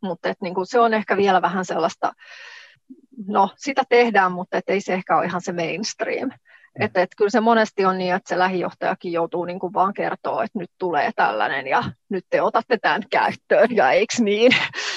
Mutta 0.02 0.34
niin 0.42 0.56
kuin 0.56 0.68
se 0.68 0.80
on 0.80 0.94
ehkä 0.94 1.18
vielä 1.18 1.42
vähän 1.42 1.66
sellaista, 1.66 2.14
no 3.28 3.50
sitä 3.56 3.84
tehdään, 3.90 4.32
mutta 4.32 4.58
et 4.58 4.70
ei 4.70 4.82
se 4.82 4.94
ehkä 4.94 5.18
ole 5.18 5.26
ihan 5.26 5.42
se 5.42 5.52
mainstream. 5.52 6.32
Että 6.80 7.02
et 7.02 7.10
kyllä 7.18 7.30
se 7.30 7.40
monesti 7.40 7.86
on 7.86 7.98
niin, 7.98 8.16
että 8.16 8.30
se 8.30 8.40
lähijohtajakin 8.40 9.12
joutuu 9.12 9.46
niin 9.46 9.60
kuin 9.60 9.74
vaan 9.74 9.94
kertoa, 9.94 10.44
että 10.44 10.60
nyt 10.60 10.72
tulee 10.78 11.12
tällainen 11.16 11.68
ja 11.68 11.84
nyt 12.10 12.26
te 12.30 12.42
otatte 12.42 12.78
tämän 12.78 13.02
käyttöön 13.12 13.76
ja 13.76 13.92
eikö 13.92 14.14
niin. 14.20 14.52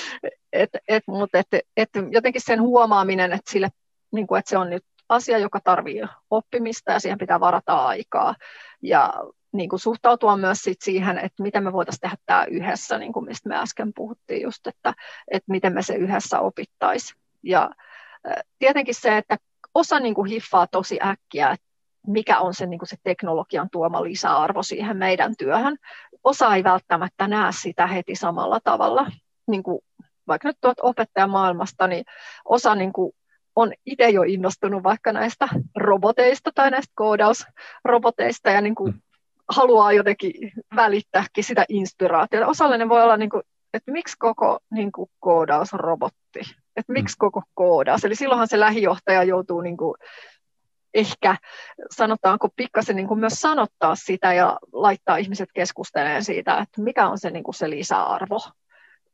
et, 0.52 0.70
et, 0.88 1.02
mutta 1.06 1.38
et, 1.38 1.46
et 1.76 1.90
jotenkin 2.10 2.42
sen 2.44 2.62
huomaaminen, 2.62 3.32
että, 3.32 3.50
sille, 3.50 3.68
niin 4.12 4.26
kuin, 4.26 4.38
että 4.38 4.50
se 4.50 4.58
on 4.58 4.70
nyt 4.70 4.84
asia, 5.08 5.38
joka 5.38 5.60
tarvitsee 5.64 6.08
oppimista 6.30 6.92
ja 6.92 7.00
siihen 7.00 7.18
pitää 7.18 7.40
varata 7.40 7.76
aikaa. 7.76 8.34
Ja 8.82 9.14
niin 9.52 9.68
kuin 9.68 9.80
suhtautua 9.80 10.36
myös 10.36 10.58
sit 10.58 10.82
siihen, 10.82 11.18
että 11.18 11.42
miten 11.42 11.64
me 11.64 11.72
voitaisiin 11.72 12.00
tehdä 12.00 12.16
tämä 12.26 12.44
yhdessä, 12.44 12.98
niin 12.98 13.12
kuin 13.12 13.24
mistä 13.24 13.48
me 13.48 13.56
äsken 13.58 13.92
puhuttiin 13.94 14.42
just, 14.42 14.66
että, 14.66 14.94
että 15.30 15.52
miten 15.52 15.74
me 15.74 15.82
se 15.82 15.94
yhdessä 15.94 16.40
opittaisiin. 16.40 17.20
Ja 17.42 17.70
tietenkin 18.58 18.94
se, 18.94 19.16
että 19.16 19.36
osa 19.74 20.00
niin 20.00 20.14
kuin 20.14 20.30
hiffaa 20.30 20.66
tosi 20.66 20.98
äkkiä, 21.04 21.50
että 21.50 21.66
mikä 22.06 22.40
on 22.40 22.54
se, 22.54 22.66
niin 22.66 22.78
kuin 22.78 22.88
se 22.88 22.96
teknologian 23.02 23.68
tuoma 23.72 24.02
lisäarvo 24.02 24.62
siihen 24.62 24.96
meidän 24.96 25.34
työhön. 25.38 25.76
Osa 26.24 26.54
ei 26.54 26.64
välttämättä 26.64 27.28
näe 27.28 27.52
sitä 27.52 27.86
heti 27.86 28.14
samalla 28.14 28.60
tavalla. 28.64 29.10
Niin 29.46 29.62
kuin 29.62 29.78
vaikka 30.28 30.48
nyt 30.48 30.56
tuot 30.60 30.80
opettajamaailmasta, 30.82 31.86
niin 31.86 32.04
osa 32.44 32.74
niin 32.74 32.92
kuin 32.92 33.12
on 33.56 33.72
itse 33.86 34.10
jo 34.10 34.22
innostunut 34.22 34.82
vaikka 34.82 35.12
näistä 35.12 35.48
roboteista 35.76 36.50
tai 36.54 36.70
näistä 36.70 36.92
koodausroboteista 36.94 38.50
ja 38.50 38.60
niin 38.60 38.74
kuin 38.74 38.92
mm. 38.92 39.00
haluaa 39.48 39.92
jotenkin 39.92 40.32
välittääkin 40.76 41.44
sitä 41.44 41.64
inspiraatiota. 41.68 42.46
Osallinen 42.46 42.88
voi 42.88 43.02
olla, 43.02 43.16
niin 43.16 43.30
kuin, 43.30 43.42
että 43.74 43.92
miksi 43.92 44.16
koko 44.18 44.58
niin 44.70 44.92
kuin 44.92 45.10
koodausrobotti, 45.20 46.40
että 46.76 46.92
miksi 46.92 47.16
mm. 47.16 47.18
koko 47.18 47.42
koodaus. 47.54 48.04
Eli 48.04 48.14
silloinhan 48.14 48.48
se 48.48 48.60
lähijohtaja 48.60 49.22
joutuu 49.22 49.60
niin 49.60 49.76
kuin 49.76 49.94
ehkä 50.94 51.36
sanotaanko 51.90 52.48
pikkasen 52.56 52.96
niin 52.96 53.08
kuin 53.08 53.20
myös 53.20 53.32
sanottaa 53.32 53.96
sitä 53.96 54.32
ja 54.32 54.58
laittaa 54.72 55.16
ihmiset 55.16 55.48
keskustelemaan 55.54 56.24
siitä, 56.24 56.58
että 56.58 56.82
mikä 56.82 57.08
on 57.08 57.18
se, 57.18 57.30
niin 57.30 57.44
kuin 57.44 57.54
se 57.54 57.70
lisäarvo. 57.70 58.40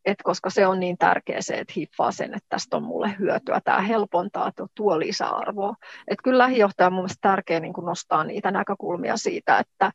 Et 0.05 0.19
koska 0.23 0.51
se 0.51 0.67
on 0.67 0.81
niin 0.81 0.99
tärkeä 0.99 1.37
se, 1.41 1.59
että 1.59 1.73
hiffaa 1.77 2.13
sen, 2.13 2.35
että 2.35 2.47
tästä 2.49 2.77
on 2.77 2.83
mulle 2.83 3.17
hyötyä, 3.19 3.61
tämä 3.65 3.81
helpontaa, 3.81 4.53
tuo 4.75 4.99
lisäarvoa. 4.99 5.75
Et 6.09 6.19
kyllä 6.25 6.39
lähijohtaja 6.39 6.87
on 6.87 6.93
mielestäni 6.93 7.33
tärkeä 7.33 7.61
niin 7.61 7.73
kuin 7.73 7.85
nostaa 7.85 8.25
niitä 8.25 8.51
näkökulmia 8.51 9.17
siitä, 9.17 9.59
että, 9.59 9.93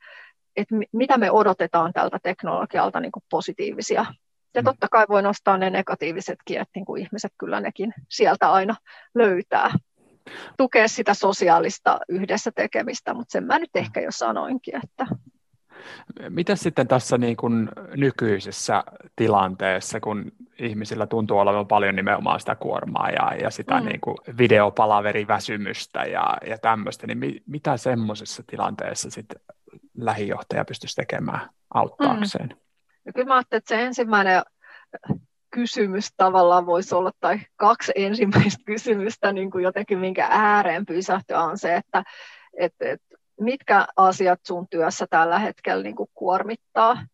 että 0.56 0.76
mitä 0.92 1.18
me 1.18 1.32
odotetaan 1.32 1.94
tältä 1.94 2.20
teknologialta 2.24 3.00
niin 3.00 3.12
kuin 3.12 3.24
positiivisia 3.30 4.06
ja 4.56 4.62
mm. 4.62 4.66
totta 4.66 4.88
kai 4.92 5.06
voi 5.10 5.22
nostaa 5.22 5.58
ne 5.58 5.70
negatiivisetkin, 5.70 6.62
että 6.62 6.72
niin 6.76 6.86
kuin 6.86 7.02
ihmiset 7.02 7.32
kyllä 7.38 7.60
nekin 7.60 7.94
sieltä 8.10 8.52
aina 8.52 8.76
löytää 9.16 9.72
tukea 10.58 10.88
sitä 10.88 11.14
sosiaalista 11.14 12.00
yhdessä 12.10 12.52
tekemistä, 12.56 13.14
mutta 13.14 13.32
sen 13.32 13.44
mä 13.44 13.60
nyt 13.60 13.76
ehkä 13.76 14.02
jo 14.02 14.12
sanoinkin. 14.12 14.76
Että... 14.84 15.06
Mitä 16.30 16.56
sitten 16.56 16.88
tässä 16.88 17.18
niin 17.18 17.38
kuin 17.38 17.70
nykyisessä 17.96 18.84
tilanteessa, 19.16 20.00
kun 20.00 20.32
ihmisillä 20.60 21.08
tuntuu 21.08 21.38
olevan 21.38 21.68
paljon 21.68 21.96
nimenomaan 21.96 22.40
sitä 22.40 22.56
kuormaa 22.56 23.10
ja, 23.10 23.36
ja 23.42 23.50
sitä 23.50 23.80
mm. 23.80 23.86
niin 23.86 24.02
kuin 24.02 24.18
videopalaveriväsymystä 24.38 26.04
ja, 26.04 26.38
ja 26.48 26.58
tämmöistä, 26.58 27.08
niin 27.08 27.18
mi, 27.18 27.44
mitä 27.48 27.78
semmoisessa 27.78 28.44
tilanteessa 28.48 29.10
sitten 29.10 29.42
lähijohtaja 29.98 30.66
pystyisi 30.66 30.96
tekemään 30.96 31.50
auttaakseen? 31.74 32.50
Mm. 32.50 32.58
Ja 33.06 33.14
kyllä 33.14 33.28
mä 33.28 33.36
ajattelin, 33.36 33.60
että 33.60 33.76
se 33.76 33.84
ensimmäinen 33.84 34.42
kysymys 35.54 36.10
tavallaan 36.18 36.66
voisi 36.66 36.96
olla, 36.96 37.12
tai 37.20 37.40
kaksi 37.56 37.92
ensimmäistä 37.96 38.64
kysymystä 38.66 39.34
niin 39.34 39.52
kuin 39.52 39.64
jotenkin 39.64 40.00
minkä 40.00 40.28
ääreen 40.32 40.86
pysähtyä 40.86 41.44
on 41.44 41.58
se, 41.58 41.76
että 41.76 42.04
et, 42.58 42.74
et, 42.80 43.02
mitkä 43.40 43.88
asiat 43.96 44.40
sun 44.48 44.68
työssä 44.68 45.08
tällä 45.10 45.40
hetkellä 45.40 45.84
niin 45.84 45.96
kuin 45.96 46.10
kuormittaa. 46.14 47.06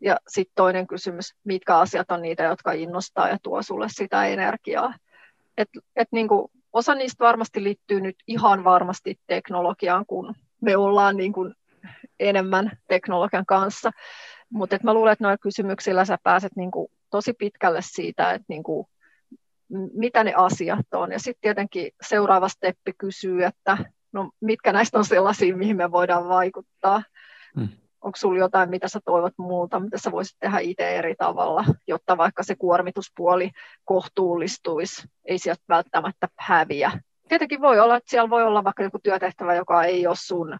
Ja 0.00 0.16
sitten 0.28 0.52
toinen 0.54 0.86
kysymys, 0.86 1.34
mitkä 1.44 1.78
asiat 1.78 2.10
on 2.10 2.22
niitä, 2.22 2.42
jotka 2.42 2.72
innostaa 2.72 3.28
ja 3.28 3.38
tuo 3.42 3.62
sulle 3.62 3.86
sitä 3.88 4.26
energiaa. 4.26 4.94
Et, 5.56 5.68
et 5.96 6.08
niin 6.10 6.28
kuin, 6.28 6.50
osa 6.72 6.94
niistä 6.94 7.24
varmasti 7.24 7.62
liittyy 7.64 8.00
nyt 8.00 8.16
ihan 8.26 8.64
varmasti 8.64 9.20
teknologiaan, 9.26 10.06
kun 10.06 10.34
me 10.60 10.76
ollaan 10.76 11.16
niin 11.16 11.32
kuin 11.32 11.54
enemmän 12.20 12.70
teknologian 12.88 13.46
kanssa. 13.46 13.90
Mutta 14.50 14.78
mä 14.82 14.94
luulen, 14.94 15.12
että 15.12 15.24
noilla 15.24 15.38
kysymyksillä 15.38 16.04
sä 16.04 16.18
pääset 16.22 16.56
niin 16.56 16.70
kuin 16.70 16.88
tosi 17.10 17.32
pitkälle 17.32 17.80
siitä, 17.82 18.32
että 18.32 18.44
niin 18.48 18.62
kuin, 18.62 18.86
mitä 19.92 20.24
ne 20.24 20.34
asiat 20.36 20.86
on. 20.94 21.12
Ja 21.12 21.18
sitten 21.18 21.40
tietenkin 21.40 21.90
seuraava 22.02 22.48
steppi 22.48 22.92
kysyy, 22.98 23.44
että 23.44 23.78
no, 24.12 24.30
mitkä 24.40 24.72
näistä 24.72 24.98
on 24.98 25.04
sellaisia, 25.04 25.56
mihin 25.56 25.76
me 25.76 25.92
voidaan 25.92 26.28
vaikuttaa. 26.28 27.02
Hmm. 27.54 27.68
Onko 28.00 28.16
sinulla 28.16 28.38
jotain, 28.38 28.70
mitä 28.70 28.88
sä 28.88 29.00
toivot 29.04 29.34
muulta, 29.38 29.80
mitä 29.80 29.98
sä 29.98 30.12
voisit 30.12 30.36
tehdä 30.40 30.58
itse 30.58 30.96
eri 30.96 31.14
tavalla, 31.18 31.64
jotta 31.86 32.16
vaikka 32.16 32.42
se 32.42 32.56
kuormituspuoli 32.56 33.50
kohtuullistuisi, 33.84 35.02
ei 35.24 35.38
sieltä 35.38 35.62
välttämättä 35.68 36.28
häviä. 36.38 36.92
Tietenkin 37.28 37.60
voi 37.60 37.80
olla, 37.80 37.96
että 37.96 38.10
siellä 38.10 38.30
voi 38.30 38.42
olla 38.42 38.64
vaikka 38.64 38.82
joku 38.82 38.98
työtehtävä, 39.02 39.54
joka 39.54 39.84
ei 39.84 40.06
ole 40.06 40.16
sun 40.18 40.58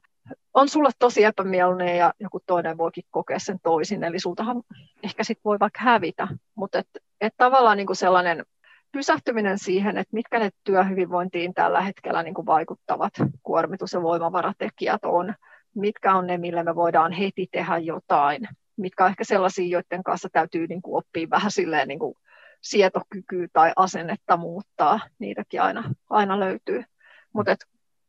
on 0.55 0.69
sulle 0.69 0.91
tosi 0.99 1.25
epämielinen 1.25 1.99
ja 1.99 2.13
joku 2.21 2.41
toinen 2.47 2.79
voikin 2.79 3.05
kokea 3.11 3.39
sen 3.39 3.59
toisin, 3.63 4.05
eli 4.05 4.19
sultahan 4.19 4.63
ehkä 5.03 5.25
sit 5.25 5.39
voi 5.45 5.59
vaikka 5.61 5.81
hävitä, 5.83 6.29
mutta 6.55 6.79
et, 6.79 6.89
et 7.21 7.35
tavallaan 7.37 7.77
niin 7.77 7.87
kuin 7.87 7.97
sellainen 7.97 8.45
pysähtyminen 8.93 9.59
siihen, 9.59 9.99
että 9.99 10.15
mitkä 10.15 10.39
ne 10.39 10.51
työhyvinvointiin 10.65 11.55
tällä 11.55 11.81
hetkellä 11.81 12.23
niin 12.23 12.35
kuin 12.35 12.47
vaikuttavat 12.47 13.13
kuormitus- 13.43 13.93
ja 13.93 14.03
voimavaratekijät 14.03 15.05
on, 15.05 15.35
mitkä 15.75 16.15
on 16.15 16.27
ne, 16.27 16.39
millä 16.39 16.65
me 16.65 16.75
voidaan 16.75 17.13
heti 17.13 17.47
tehdä 17.53 17.79
jotain, 17.79 18.49
mitkä 18.77 19.05
on 19.05 19.11
ehkä 19.11 19.25
sellaisia, 19.25 19.69
joiden 19.69 20.03
kanssa 20.05 20.29
täytyy 20.33 20.67
niin 20.67 20.83
kuin 20.83 20.99
oppia 20.99 21.31
vähän 21.31 21.51
silleen 21.51 21.89
niin 21.89 21.99
kuin 21.99 22.15
sietokykyä 22.61 23.47
tai 23.53 23.73
asennetta 23.77 24.37
muuttaa, 24.37 25.01
niitäkin 25.19 25.63
aina, 25.63 25.95
aina 26.11 26.41
löytyy. 26.41 26.85
Mutta 27.33 27.57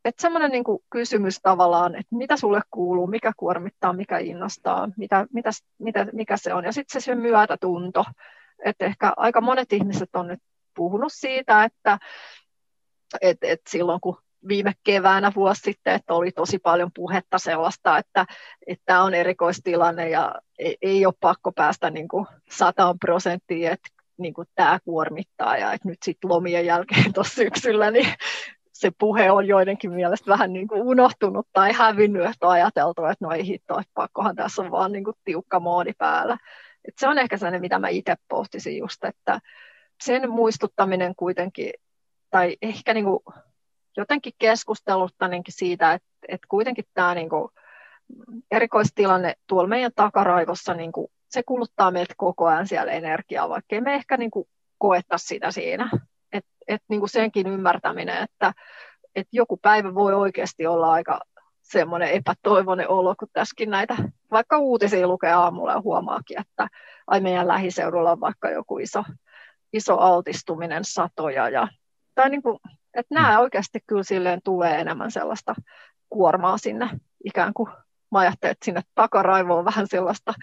et, 0.07 0.13
et 0.13 0.19
semmoinen 0.19 0.51
niin 0.51 0.63
kysymys 0.89 1.39
tavallaan, 1.41 1.95
että 1.95 2.15
mitä 2.15 2.37
sulle 2.37 2.61
kuuluu, 2.71 3.07
mikä 3.07 3.31
kuormittaa, 3.37 3.93
mikä 3.93 4.17
innostaa, 4.17 4.89
mitä, 4.97 5.27
mitä, 5.33 5.49
mitä, 5.79 6.07
mikä 6.13 6.37
se 6.37 6.53
on. 6.53 6.65
Ja 6.65 6.71
sitten 6.71 7.01
se, 7.01 7.05
se 7.05 7.15
myötätunto, 7.15 8.05
että 8.65 8.85
ehkä 8.85 9.13
aika 9.17 9.41
monet 9.41 9.73
ihmiset 9.73 10.09
on 10.15 10.27
nyt 10.27 10.39
puhunut 10.75 11.13
siitä, 11.15 11.63
että 11.63 11.99
et, 13.21 13.37
et 13.41 13.61
silloin 13.69 14.01
kun 14.01 14.17
viime 14.47 14.73
keväänä 14.83 15.31
vuosi 15.35 15.61
sitten, 15.61 15.93
että 15.93 16.13
oli 16.13 16.31
tosi 16.31 16.59
paljon 16.59 16.91
puhetta 16.95 17.39
sellaista, 17.39 17.97
että 17.97 18.25
tämä 18.85 19.03
on 19.03 19.13
erikoistilanne 19.13 20.09
ja 20.09 20.35
ei, 20.59 20.77
ei 20.81 21.05
ole 21.05 21.13
pakko 21.19 21.51
päästä 21.51 21.89
niin 21.89 22.07
kuin 22.07 22.25
100 22.49 22.95
prosenttia, 22.99 23.71
että 23.71 23.89
niin 24.17 24.33
kuin 24.33 24.47
tämä 24.55 24.79
kuormittaa 24.85 25.57
ja 25.57 25.73
että 25.73 25.87
nyt 25.87 26.03
sitten 26.03 26.29
lomien 26.29 26.65
jälkeen 26.65 27.13
tuossa 27.13 27.35
syksyllä 27.35 27.91
niin 27.91 28.13
se 28.79 28.91
puhe 28.97 29.31
on 29.31 29.47
joidenkin 29.47 29.91
mielestä 29.91 30.31
vähän 30.31 30.53
niin 30.53 30.67
kuin 30.67 30.81
unohtunut 30.81 31.47
tai 31.53 31.73
hävinnyt, 31.73 32.25
että 32.25 32.47
on 32.47 32.51
ajateltu, 32.51 33.05
että 33.05 33.25
no 33.25 33.31
ei 33.31 33.47
hitto, 33.47 33.79
että 33.79 33.91
pakkohan 33.93 34.35
tässä 34.35 34.61
on 34.61 34.71
vaan 34.71 34.91
niin 34.91 35.03
kuin 35.03 35.15
tiukka 35.25 35.59
moodi 35.59 35.93
päällä. 35.97 36.37
Et 36.87 36.93
se 36.97 37.07
on 37.07 37.17
ehkä 37.17 37.37
sellainen, 37.37 37.61
mitä 37.61 37.79
mä 37.79 37.87
itse 37.87 38.15
pohtisin 38.27 38.77
just, 38.77 39.03
että 39.03 39.39
sen 40.03 40.29
muistuttaminen 40.29 41.15
kuitenkin, 41.15 41.73
tai 42.29 42.57
ehkä 42.61 42.93
niin 42.93 43.05
kuin 43.05 43.19
jotenkin 43.97 44.33
keskusteluttanenkin 44.37 45.53
siitä, 45.53 45.93
että, 45.93 46.07
että 46.27 46.47
kuitenkin 46.47 46.85
tämä 46.93 47.15
niin 47.15 47.29
kuin 47.29 47.49
erikoistilanne 48.51 49.33
tuolla 49.47 49.69
meidän 49.69 49.91
takaraivossa, 49.95 50.73
niin 50.73 50.91
kuin, 50.91 51.07
se 51.29 51.43
kuluttaa 51.43 51.91
meiltä 51.91 52.13
koko 52.17 52.45
ajan 52.45 52.67
siellä 52.67 52.91
energiaa, 52.91 53.49
vaikka 53.49 53.81
me 53.81 53.93
ehkä 53.95 54.17
niin 54.17 54.31
kuin 54.31 54.47
koetta 54.77 55.17
sitä 55.17 55.51
siinä. 55.51 55.89
Et, 56.67 56.81
niin 56.89 56.99
kuin 56.99 57.09
senkin 57.09 57.47
ymmärtäminen, 57.47 58.23
että 58.23 58.53
et 59.15 59.27
joku 59.31 59.57
päivä 59.57 59.95
voi 59.95 60.13
oikeasti 60.13 60.67
olla 60.67 60.91
aika 60.91 61.19
semmoinen 61.61 62.09
epätoivoinen 62.09 62.89
olo, 62.89 63.15
kun 63.19 63.27
tässäkin 63.33 63.69
näitä, 63.69 63.95
vaikka 64.31 64.57
uutisia 64.57 65.07
lukee 65.07 65.31
aamulla 65.31 65.71
ja 65.71 65.81
huomaakin, 65.81 66.39
että 66.39 66.67
ai 67.07 67.21
meidän 67.21 67.47
lähiseudulla 67.47 68.11
on 68.11 68.19
vaikka 68.19 68.49
joku 68.49 68.77
iso, 68.77 69.03
iso 69.73 69.97
altistuminen 69.97 70.85
satoja. 70.85 71.49
Ja, 71.49 71.67
tai 72.15 72.29
niin 72.29 72.41
kuin, 72.41 72.59
että 72.93 73.15
nämä 73.15 73.31
mm. 73.31 73.39
oikeasti 73.39 73.79
kyllä 73.87 74.03
silleen 74.03 74.39
tulee 74.43 74.79
enemmän 74.79 75.11
sellaista 75.11 75.55
kuormaa 76.09 76.57
sinne 76.57 76.89
ikään 77.23 77.53
kuin 77.53 77.69
mä 78.11 78.19
ajattelen, 78.19 78.51
että 78.51 78.65
sinne 78.65 78.81
takaraivoon 78.95 79.65
vähän 79.65 79.87
sellaista, 79.87 80.33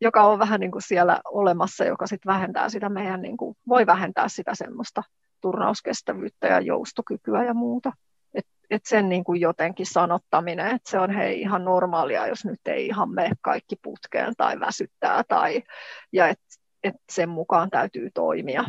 joka 0.00 0.22
on 0.22 0.38
vähän 0.38 0.60
niin 0.60 0.70
kuin 0.70 0.82
siellä 0.82 1.20
olemassa, 1.24 1.84
joka 1.84 2.06
sitten 2.06 2.32
vähentää 2.32 2.68
sitä 2.68 2.88
meidän, 2.88 3.22
niin 3.22 3.36
kuin, 3.36 3.56
voi 3.68 3.86
vähentää 3.86 4.28
sitä 4.28 4.54
semmoista 4.54 5.02
turnauskestävyyttä 5.46 6.46
ja 6.46 6.60
joustokykyä 6.60 7.44
ja 7.44 7.54
muuta. 7.54 7.92
Et, 8.34 8.46
et 8.70 8.82
sen 8.86 9.08
niin 9.08 9.24
kuin 9.24 9.40
jotenkin 9.40 9.86
sanottaminen, 9.86 10.66
että 10.66 10.90
se 10.90 10.98
on 10.98 11.10
hei 11.10 11.40
ihan 11.40 11.64
normaalia, 11.64 12.26
jos 12.26 12.44
nyt 12.44 12.60
ei 12.66 12.86
ihan 12.86 13.10
mene 13.10 13.30
kaikki 13.40 13.76
putkeen 13.82 14.32
tai 14.36 14.60
väsyttää 14.60 15.22
tai, 15.28 15.62
ja 16.12 16.28
että 16.28 16.44
et 16.84 16.94
sen 17.12 17.28
mukaan 17.28 17.70
täytyy 17.70 18.10
toimia. 18.14 18.64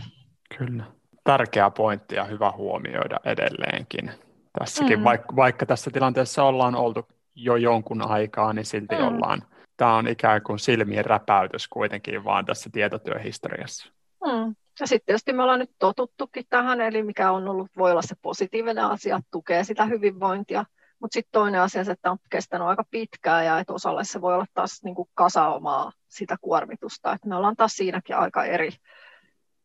Kyllä. 0.58 0.84
Tärkeä 1.24 1.70
pointti 1.70 2.16
ja 2.16 2.24
hyvä 2.24 2.52
huomioida 2.52 3.20
edelleenkin. 3.26 4.12
Tässäkin, 4.60 5.00
mm. 5.00 5.04
vaikka, 5.04 5.36
vaikka 5.36 5.66
tässä 5.66 5.92
tilanteessa 5.92 6.44
ollaan 6.44 6.76
oltu 6.76 7.08
jo 7.36 7.56
jonkun 7.56 8.02
aikaa, 8.02 8.54
niin 8.54 8.66
silti 8.66 8.96
mm. 8.96 9.08
ollaan. 9.08 9.42
Tämä 9.78 9.96
on 9.96 10.08
ikään 10.08 10.42
kuin 10.42 10.60
silmien 10.60 11.06
räpäytys 11.06 11.68
kuitenkin 11.68 12.24
vaan 12.24 12.46
tässä 12.46 12.70
tietotyöhistoriassa. 12.74 13.94
Mm. 14.26 14.56
Ja 14.80 14.88
sitten 14.88 15.06
tietysti 15.06 15.34
me 15.34 15.44
ollaan 15.44 15.60
nyt 15.60 15.72
totuttukin 15.80 16.46
tähän, 16.50 16.82
eli 16.82 17.04
mikä 17.04 17.32
on 17.32 17.48
ollut, 17.48 17.72
voi 17.78 17.92
olla 17.92 18.02
se 18.02 18.16
positiivinen 18.22 18.86
asia, 18.86 19.22
tukee 19.32 19.64
sitä 19.64 19.86
hyvinvointia. 19.86 20.66
Mutta 21.00 21.14
sitten 21.14 21.32
toinen 21.32 21.62
asia, 21.62 21.82
että 21.82 22.12
on 22.12 22.18
kestänyt 22.30 22.68
aika 22.68 22.84
pitkään 22.92 23.46
ja 23.46 23.60
että 23.60 23.74
osalle 23.74 24.04
se 24.04 24.22
voi 24.22 24.34
olla 24.34 24.46
taas 24.54 24.84
niin 24.84 24.96
kuin 24.96 25.10
kasaumaa 25.14 25.92
sitä 26.08 26.36
kuormitusta. 26.42 27.14
Et 27.14 27.26
me 27.26 27.36
ollaan 27.36 27.56
taas 27.56 27.74
siinäkin 27.74 28.16
aika 28.16 28.44
eri, 28.44 28.70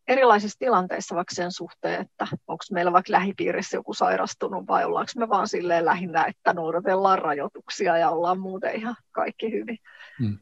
erilaisissa 0.08 0.58
tilanteissa 0.58 1.14
vaikka 1.14 1.34
sen 1.34 1.52
suhteen, 1.52 2.00
että 2.00 2.26
onko 2.46 2.64
meillä 2.72 2.92
vaikka 2.92 3.12
lähipiirissä 3.12 3.76
joku 3.76 3.94
sairastunut 3.94 4.66
vai 4.66 4.84
ollaanko 4.84 5.12
me 5.16 5.28
vaan 5.28 5.48
silleen 5.48 5.84
lähinnä, 5.84 6.24
että 6.24 6.52
noudatellaan 6.52 7.18
rajoituksia 7.18 7.98
ja 7.98 8.10
ollaan 8.10 8.40
muuten 8.40 8.76
ihan 8.76 8.96
kaikki 9.12 9.52
hyvin. 9.52 9.78
Hmm. 10.18 10.38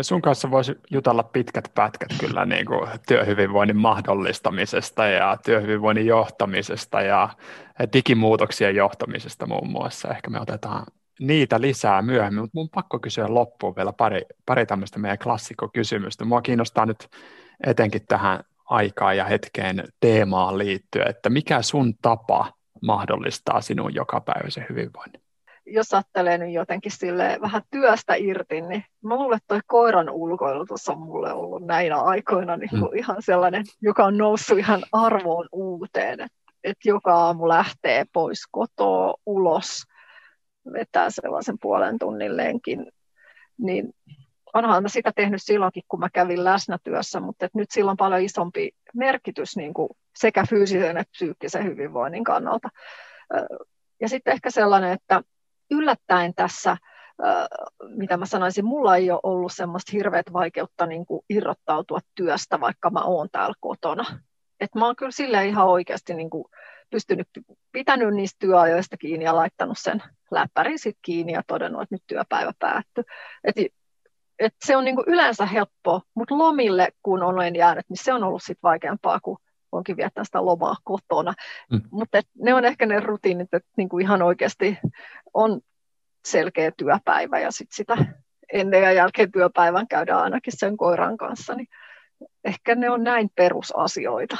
Sun 0.00 0.22
kanssa 0.22 0.50
voisi 0.50 0.74
jutella 0.90 1.22
pitkät 1.22 1.70
pätkät 1.74 2.08
kyllä 2.20 2.44
niin 2.44 2.66
kuin 2.66 2.88
työhyvinvoinnin 3.08 3.76
mahdollistamisesta 3.76 5.06
ja 5.06 5.36
työhyvinvoinnin 5.44 6.06
johtamisesta 6.06 7.02
ja 7.02 7.28
digimuutoksien 7.92 8.76
johtamisesta 8.76 9.46
muun 9.46 9.70
muassa. 9.70 10.08
Ehkä 10.08 10.30
me 10.30 10.40
otetaan 10.40 10.86
niitä 11.20 11.60
lisää 11.60 12.02
myöhemmin, 12.02 12.40
mutta 12.40 12.58
mun 12.58 12.68
pakko 12.68 12.98
kysyä 12.98 13.26
loppuun 13.28 13.76
vielä 13.76 13.92
pari, 13.92 14.22
pari 14.46 14.66
tämmöistä 14.66 14.98
meidän 14.98 15.18
klassikkokysymystä. 15.18 16.24
Mua 16.24 16.42
kiinnostaa 16.42 16.86
nyt 16.86 17.08
etenkin 17.66 18.06
tähän 18.08 18.40
aikaan 18.64 19.16
ja 19.16 19.24
hetkeen 19.24 19.84
teemaan 20.00 20.58
liittyen, 20.58 21.08
että 21.08 21.30
mikä 21.30 21.62
sun 21.62 21.94
tapa 22.02 22.52
mahdollistaa 22.82 23.60
sinun 23.60 23.94
jokapäiväisen 23.94 24.66
hyvinvoinnin? 24.68 25.27
Jos 25.70 25.94
ajattelee 25.94 26.38
nyt 26.38 26.52
jotenkin 26.52 26.92
sille 26.92 27.38
vähän 27.40 27.62
työstä 27.70 28.14
irti, 28.14 28.60
niin 28.60 28.84
mä 29.02 29.14
luulen, 29.14 29.36
että 29.36 29.48
toi 29.48 29.60
koiran 29.66 30.10
ulkoilutus 30.10 30.88
on 30.88 30.98
mulle 30.98 31.32
ollut 31.32 31.66
näinä 31.66 32.00
aikoina 32.00 32.56
niin 32.56 32.70
kuin 32.70 32.90
hmm. 32.90 32.98
ihan 32.98 33.16
sellainen, 33.20 33.64
joka 33.82 34.04
on 34.04 34.18
noussut 34.18 34.58
ihan 34.58 34.82
arvoon 34.92 35.48
uuteen. 35.52 36.20
Että 36.20 36.38
et 36.64 36.76
joka 36.84 37.14
aamu 37.14 37.48
lähtee 37.48 38.04
pois 38.12 38.46
kotoa 38.50 39.14
ulos, 39.26 39.82
vetää 40.72 41.10
sellaisen 41.10 41.56
puolen 41.60 41.98
tunnin 41.98 42.36
lenkin, 42.36 42.86
niin 43.58 43.94
onhan 44.54 44.82
mä 44.82 44.88
sitä 44.88 45.12
tehnyt 45.16 45.42
silloinkin, 45.42 45.82
kun 45.88 46.00
mä 46.00 46.08
kävin 46.12 46.44
läsnätyössä, 46.44 47.20
mutta 47.20 47.46
et 47.46 47.54
nyt 47.54 47.70
sillä 47.70 47.90
on 47.90 47.96
paljon 47.96 48.22
isompi 48.22 48.70
merkitys 48.94 49.56
niin 49.56 49.74
kuin 49.74 49.88
sekä 50.16 50.44
fyysisen 50.50 50.96
että 50.96 51.10
psyykkisen 51.10 51.64
hyvinvoinnin 51.64 52.24
kannalta. 52.24 52.68
Ja 54.00 54.08
sitten 54.08 54.32
ehkä 54.32 54.50
sellainen, 54.50 54.92
että 54.92 55.22
yllättäen 55.70 56.34
tässä, 56.34 56.76
mitä 57.88 58.16
mä 58.16 58.26
sanoisin, 58.26 58.64
mulla 58.64 58.96
ei 58.96 59.10
ole 59.10 59.20
ollut 59.22 59.52
semmoista 59.52 59.92
hirveät 59.92 60.32
vaikeutta 60.32 60.86
niin 60.86 61.06
kuin 61.06 61.24
irrottautua 61.30 61.98
työstä, 62.14 62.60
vaikka 62.60 62.90
mä 62.90 63.00
oon 63.00 63.28
täällä 63.32 63.54
kotona. 63.60 64.04
Et 64.60 64.74
mä 64.74 64.86
oon 64.86 64.96
kyllä 64.96 65.10
sille 65.10 65.46
ihan 65.46 65.66
oikeasti 65.66 66.14
niin 66.14 66.30
kuin 66.30 66.44
pystynyt 66.90 67.28
pitänyt 67.72 68.14
niistä 68.14 68.36
työajoista 68.38 68.96
kiinni 68.96 69.24
ja 69.24 69.36
laittanut 69.36 69.78
sen 69.78 70.02
läppärin 70.30 70.78
sitten 70.78 71.00
kiinni 71.02 71.32
ja 71.32 71.42
todennut, 71.46 71.82
että 71.82 71.94
nyt 71.94 72.02
työpäivä 72.06 72.52
päättyy. 72.58 73.04
Et 73.44 73.56
et 74.38 74.54
se 74.64 74.76
on 74.76 74.84
niinku 74.84 75.04
yleensä 75.06 75.46
helppo, 75.46 76.02
mutta 76.14 76.38
lomille 76.38 76.88
kun 77.02 77.22
olen 77.22 77.56
jäänyt, 77.56 77.84
niin 77.88 78.04
se 78.04 78.12
on 78.12 78.24
ollut 78.24 78.42
sit 78.42 78.58
vaikeampaa, 78.62 79.20
kun 79.20 79.38
onkin 79.72 79.96
viettää 79.96 80.24
sitä 80.24 80.44
lomaa 80.44 80.76
kotona. 80.84 81.34
Mm. 81.72 81.80
Mutta 81.90 82.20
ne 82.42 82.54
on 82.54 82.64
ehkä 82.64 82.86
ne 82.86 83.00
rutiinit, 83.00 83.54
että 83.54 83.70
niinku 83.76 83.98
ihan 83.98 84.22
oikeasti 84.22 84.78
on 85.34 85.60
selkeä 86.24 86.72
työpäivä 86.76 87.38
ja 87.38 87.50
sit 87.50 87.68
sitä 87.72 87.96
ennen 88.52 88.82
ja 88.82 88.92
jälkeen 88.92 89.32
työpäivän 89.32 89.88
käydään 89.88 90.22
ainakin 90.22 90.52
sen 90.56 90.76
koiran 90.76 91.16
kanssa, 91.16 91.54
niin 91.54 91.68
ehkä 92.44 92.74
ne 92.74 92.90
on 92.90 93.04
näin 93.04 93.30
perusasioita. 93.34 94.36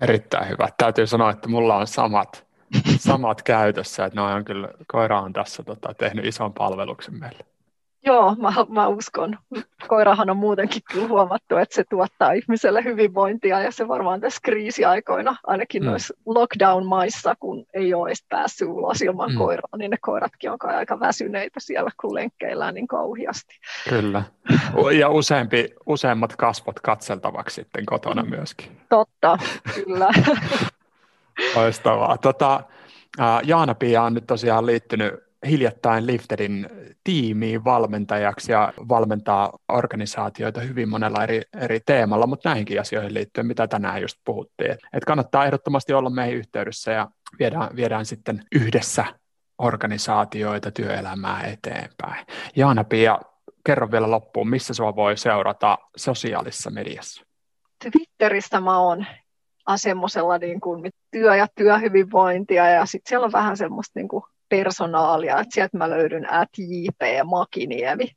Erittäin 0.00 0.48
hyvä. 0.48 0.68
Täytyy 0.76 1.06
sanoa, 1.06 1.30
että 1.30 1.48
mulla 1.48 1.76
on 1.76 1.86
samat, 1.86 2.46
samat 2.98 3.42
käytössä, 3.52 4.04
että 4.04 4.22
on 4.22 4.44
kyllä, 4.44 4.68
koira 4.86 5.20
on 5.20 5.32
tässä 5.32 5.62
tota, 5.62 5.94
tehnyt 5.94 6.24
ison 6.24 6.54
palveluksen 6.54 7.18
meille. 7.18 7.44
Joo, 8.06 8.34
mä, 8.38 8.52
mä 8.68 8.88
uskon. 8.88 9.38
Koirahan 9.88 10.30
on 10.30 10.36
muutenkin 10.36 10.82
kyllä 10.92 11.08
huomattu, 11.08 11.56
että 11.56 11.74
se 11.74 11.84
tuottaa 11.90 12.32
ihmiselle 12.32 12.84
hyvinvointia 12.84 13.60
ja 13.60 13.72
se 13.72 13.88
varmaan 13.88 14.20
tässä 14.20 14.40
kriisiaikoina, 14.42 15.36
ainakin 15.46 15.82
mm. 15.82 15.88
noissa 15.88 16.14
lockdown-maissa, 16.26 17.34
kun 17.40 17.66
ei 17.74 17.94
ole 17.94 18.08
edes 18.08 18.24
päässyt 18.28 18.68
ulos 18.68 19.02
ilman 19.02 19.30
mm. 19.30 19.38
koiraa, 19.38 19.76
niin 19.76 19.90
ne 19.90 19.96
koiratkin 20.00 20.50
on 20.50 20.58
aika 20.62 21.00
väsyneitä 21.00 21.60
siellä, 21.60 21.90
kun 22.00 22.14
lenkkeillään 22.14 22.74
niin 22.74 22.88
kauhiasti. 22.88 23.60
Kyllä. 23.88 24.22
Ja 24.98 25.08
useampi, 25.08 25.74
useammat 25.86 26.36
kasvot 26.36 26.80
katseltavaksi 26.80 27.54
sitten 27.54 27.86
kotona 27.86 28.22
myöskin. 28.22 28.80
Totta, 28.88 29.38
kyllä. 29.74 30.08
Loistavaa. 31.56 32.18
Tota, 32.18 32.62
Jaana 33.44 33.74
Pia 33.74 34.02
on 34.02 34.14
nyt 34.14 34.26
tosiaan 34.26 34.66
liittynyt 34.66 35.29
hiljattain 35.46 36.06
Liftedin 36.06 36.68
tiimiin 37.04 37.64
valmentajaksi 37.64 38.52
ja 38.52 38.72
valmentaa 38.88 39.52
organisaatioita 39.72 40.60
hyvin 40.60 40.88
monella 40.88 41.22
eri, 41.22 41.42
eri 41.60 41.80
teemalla, 41.86 42.26
mutta 42.26 42.48
näihinkin 42.48 42.80
asioihin 42.80 43.14
liittyen, 43.14 43.46
mitä 43.46 43.68
tänään 43.68 44.02
just 44.02 44.16
puhuttiin. 44.24 44.76
Et 44.92 45.04
kannattaa 45.04 45.44
ehdottomasti 45.46 45.92
olla 45.92 46.10
meihin 46.10 46.36
yhteydessä 46.36 46.92
ja 46.92 47.08
viedään, 47.38 47.76
viedään 47.76 48.06
sitten 48.06 48.42
yhdessä 48.52 49.04
organisaatioita, 49.58 50.70
työelämää 50.70 51.42
eteenpäin. 51.42 52.26
Jaana 52.56 52.84
Pia, 52.84 53.18
kerro 53.66 53.90
vielä 53.90 54.10
loppuun, 54.10 54.50
missä 54.50 54.74
sinua 54.74 54.96
voi 54.96 55.16
seurata 55.16 55.78
sosiaalisessa 55.96 56.70
mediassa? 56.70 57.24
Twitterissä 57.82 58.60
mä 58.60 58.78
oon 58.78 59.06
semmoisella 59.76 60.38
niin 60.38 60.60
kuin 60.60 60.90
työ- 61.10 61.36
ja 61.36 61.46
työhyvinvointia 61.54 62.68
ja 62.68 62.86
sitten 62.86 63.08
siellä 63.08 63.24
on 63.24 63.32
vähän 63.32 63.56
semmoista 63.56 63.98
niin 63.98 64.08
kuin 64.08 64.22
personaalia, 64.50 65.40
että 65.40 65.54
sieltä 65.54 65.76
mä 65.78 65.90
löydyn 65.90 66.32
at 66.32 66.48
JP 66.58 67.00
Makiniemi 67.24 68.10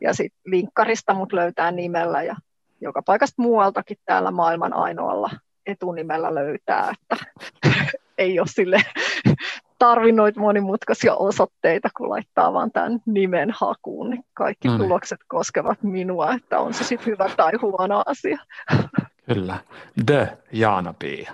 ja 0.00 0.14
sitten 0.14 0.40
linkkarista 0.46 1.14
mut 1.14 1.32
löytää 1.32 1.70
nimellä 1.70 2.22
ja 2.22 2.36
joka 2.80 3.02
paikasta 3.02 3.42
muualtakin 3.42 3.96
täällä 4.04 4.30
maailman 4.30 4.72
ainoalla 4.72 5.30
etunimellä 5.66 6.34
löytää, 6.34 6.92
että 6.92 7.24
ei 8.18 8.40
ole 8.40 8.48
sille 8.50 8.82
tarvinnut 9.78 10.36
monimutkaisia 10.36 11.14
osoitteita, 11.14 11.88
kun 11.96 12.10
laittaa 12.10 12.52
vaan 12.52 12.72
tämän 12.72 13.00
nimen 13.06 13.50
hakuun, 13.50 14.10
niin 14.10 14.24
kaikki 14.34 14.68
no 14.68 14.74
niin. 14.74 14.82
tulokset 14.82 15.20
koskevat 15.28 15.82
minua, 15.82 16.34
että 16.34 16.58
on 16.58 16.74
se 16.74 16.84
sitten 16.84 17.06
hyvä 17.06 17.30
tai 17.36 17.52
huono 17.62 18.02
asia. 18.06 18.38
Kyllä. 19.26 19.58
The 20.06 20.38
Jaana 20.52 20.94
Pia. 20.98 21.32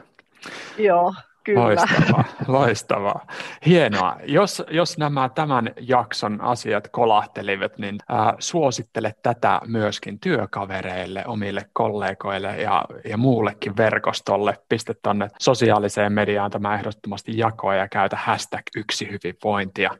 Joo, 0.79 1.15
Kyllä. 1.47 1.61
Loistavaa, 1.61 2.25
loistavaa. 2.47 3.27
Hienoa. 3.67 4.17
Jos, 4.25 4.63
jos 4.71 4.99
nämä 4.99 5.29
tämän 5.29 5.71
jakson 5.81 6.41
asiat 6.41 6.89
kolahtelivat, 6.89 7.79
niin 7.79 7.99
äh, 8.11 8.35
suosittele 8.39 9.15
tätä 9.23 9.61
myöskin 9.67 10.21
työkavereille, 10.21 11.25
omille 11.27 11.67
kollegoille 11.73 12.63
ja, 12.63 12.85
ja 13.09 13.17
muullekin 13.17 13.77
verkostolle. 13.77 14.59
Pistä 14.69 14.95
tuonne 15.03 15.29
sosiaaliseen 15.41 16.13
mediaan 16.13 16.51
tämä 16.51 16.75
ehdottomasti 16.75 17.39
jakoa 17.39 17.75
ja 17.75 17.89
käytä 17.89 18.17
hashtag 18.21 18.63
yksi 18.77 19.09
hyvinvointia. 19.11 19.91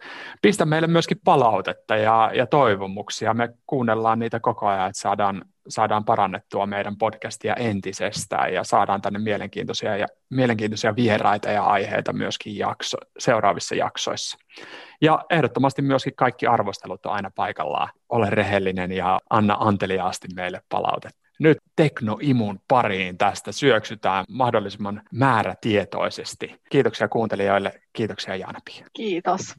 Pistä 0.43 0.65
meille 0.65 0.89
myöskin 0.89 1.21
palautetta 1.25 1.97
ja, 1.97 2.31
ja 2.35 2.47
toivomuksia. 2.47 3.35
Me 3.35 3.49
kuunnellaan 3.67 4.19
niitä 4.19 4.41
koko 4.41 4.67
ajan, 4.67 4.89
että 4.89 5.01
saadaan 5.01 5.43
saadaan 5.69 6.05
parannettua 6.05 6.67
meidän 6.67 6.97
podcastia 6.97 7.55
entisestään 7.55 8.55
ja 8.55 8.65
saadaan 8.65 9.03
tänne 9.03 9.19
mielenkiintoisia, 9.19 9.97
ja, 9.97 10.07
mielenkiintoisia 10.31 10.97
vieraita 10.97 11.51
ja 11.51 11.63
aiheita 11.63 12.13
myöskin 12.13 12.57
jakso, 12.57 12.97
seuraavissa 13.19 13.75
jaksoissa. 13.75 14.39
Ja 15.01 15.25
ehdottomasti 15.31 15.83
myöskin 15.83 16.13
kaikki 16.17 16.47
arvostelut 16.47 17.07
on 17.07 17.13
aina 17.13 17.31
paikallaan. 17.35 17.89
Ole 18.09 18.31
rehellinen 18.31 18.93
ja 18.93 19.21
anna 19.31 19.57
anteliaasti 19.61 20.29
meille 20.35 20.61
palautetta. 20.69 21.27
Nyt 21.39 21.59
teknoimun 21.77 22.61
pariin 22.69 23.19
tästä 23.19 23.53
syöksytään 23.53 24.25
mahdollisimman 24.29 25.03
määrätietoisesti. 25.13 26.55
Kiitoksia 26.71 27.09
kuuntelijoille, 27.09 27.81
kiitoksia 27.93 28.37
Janapi. 28.37 28.85
Kiitos. 28.93 29.55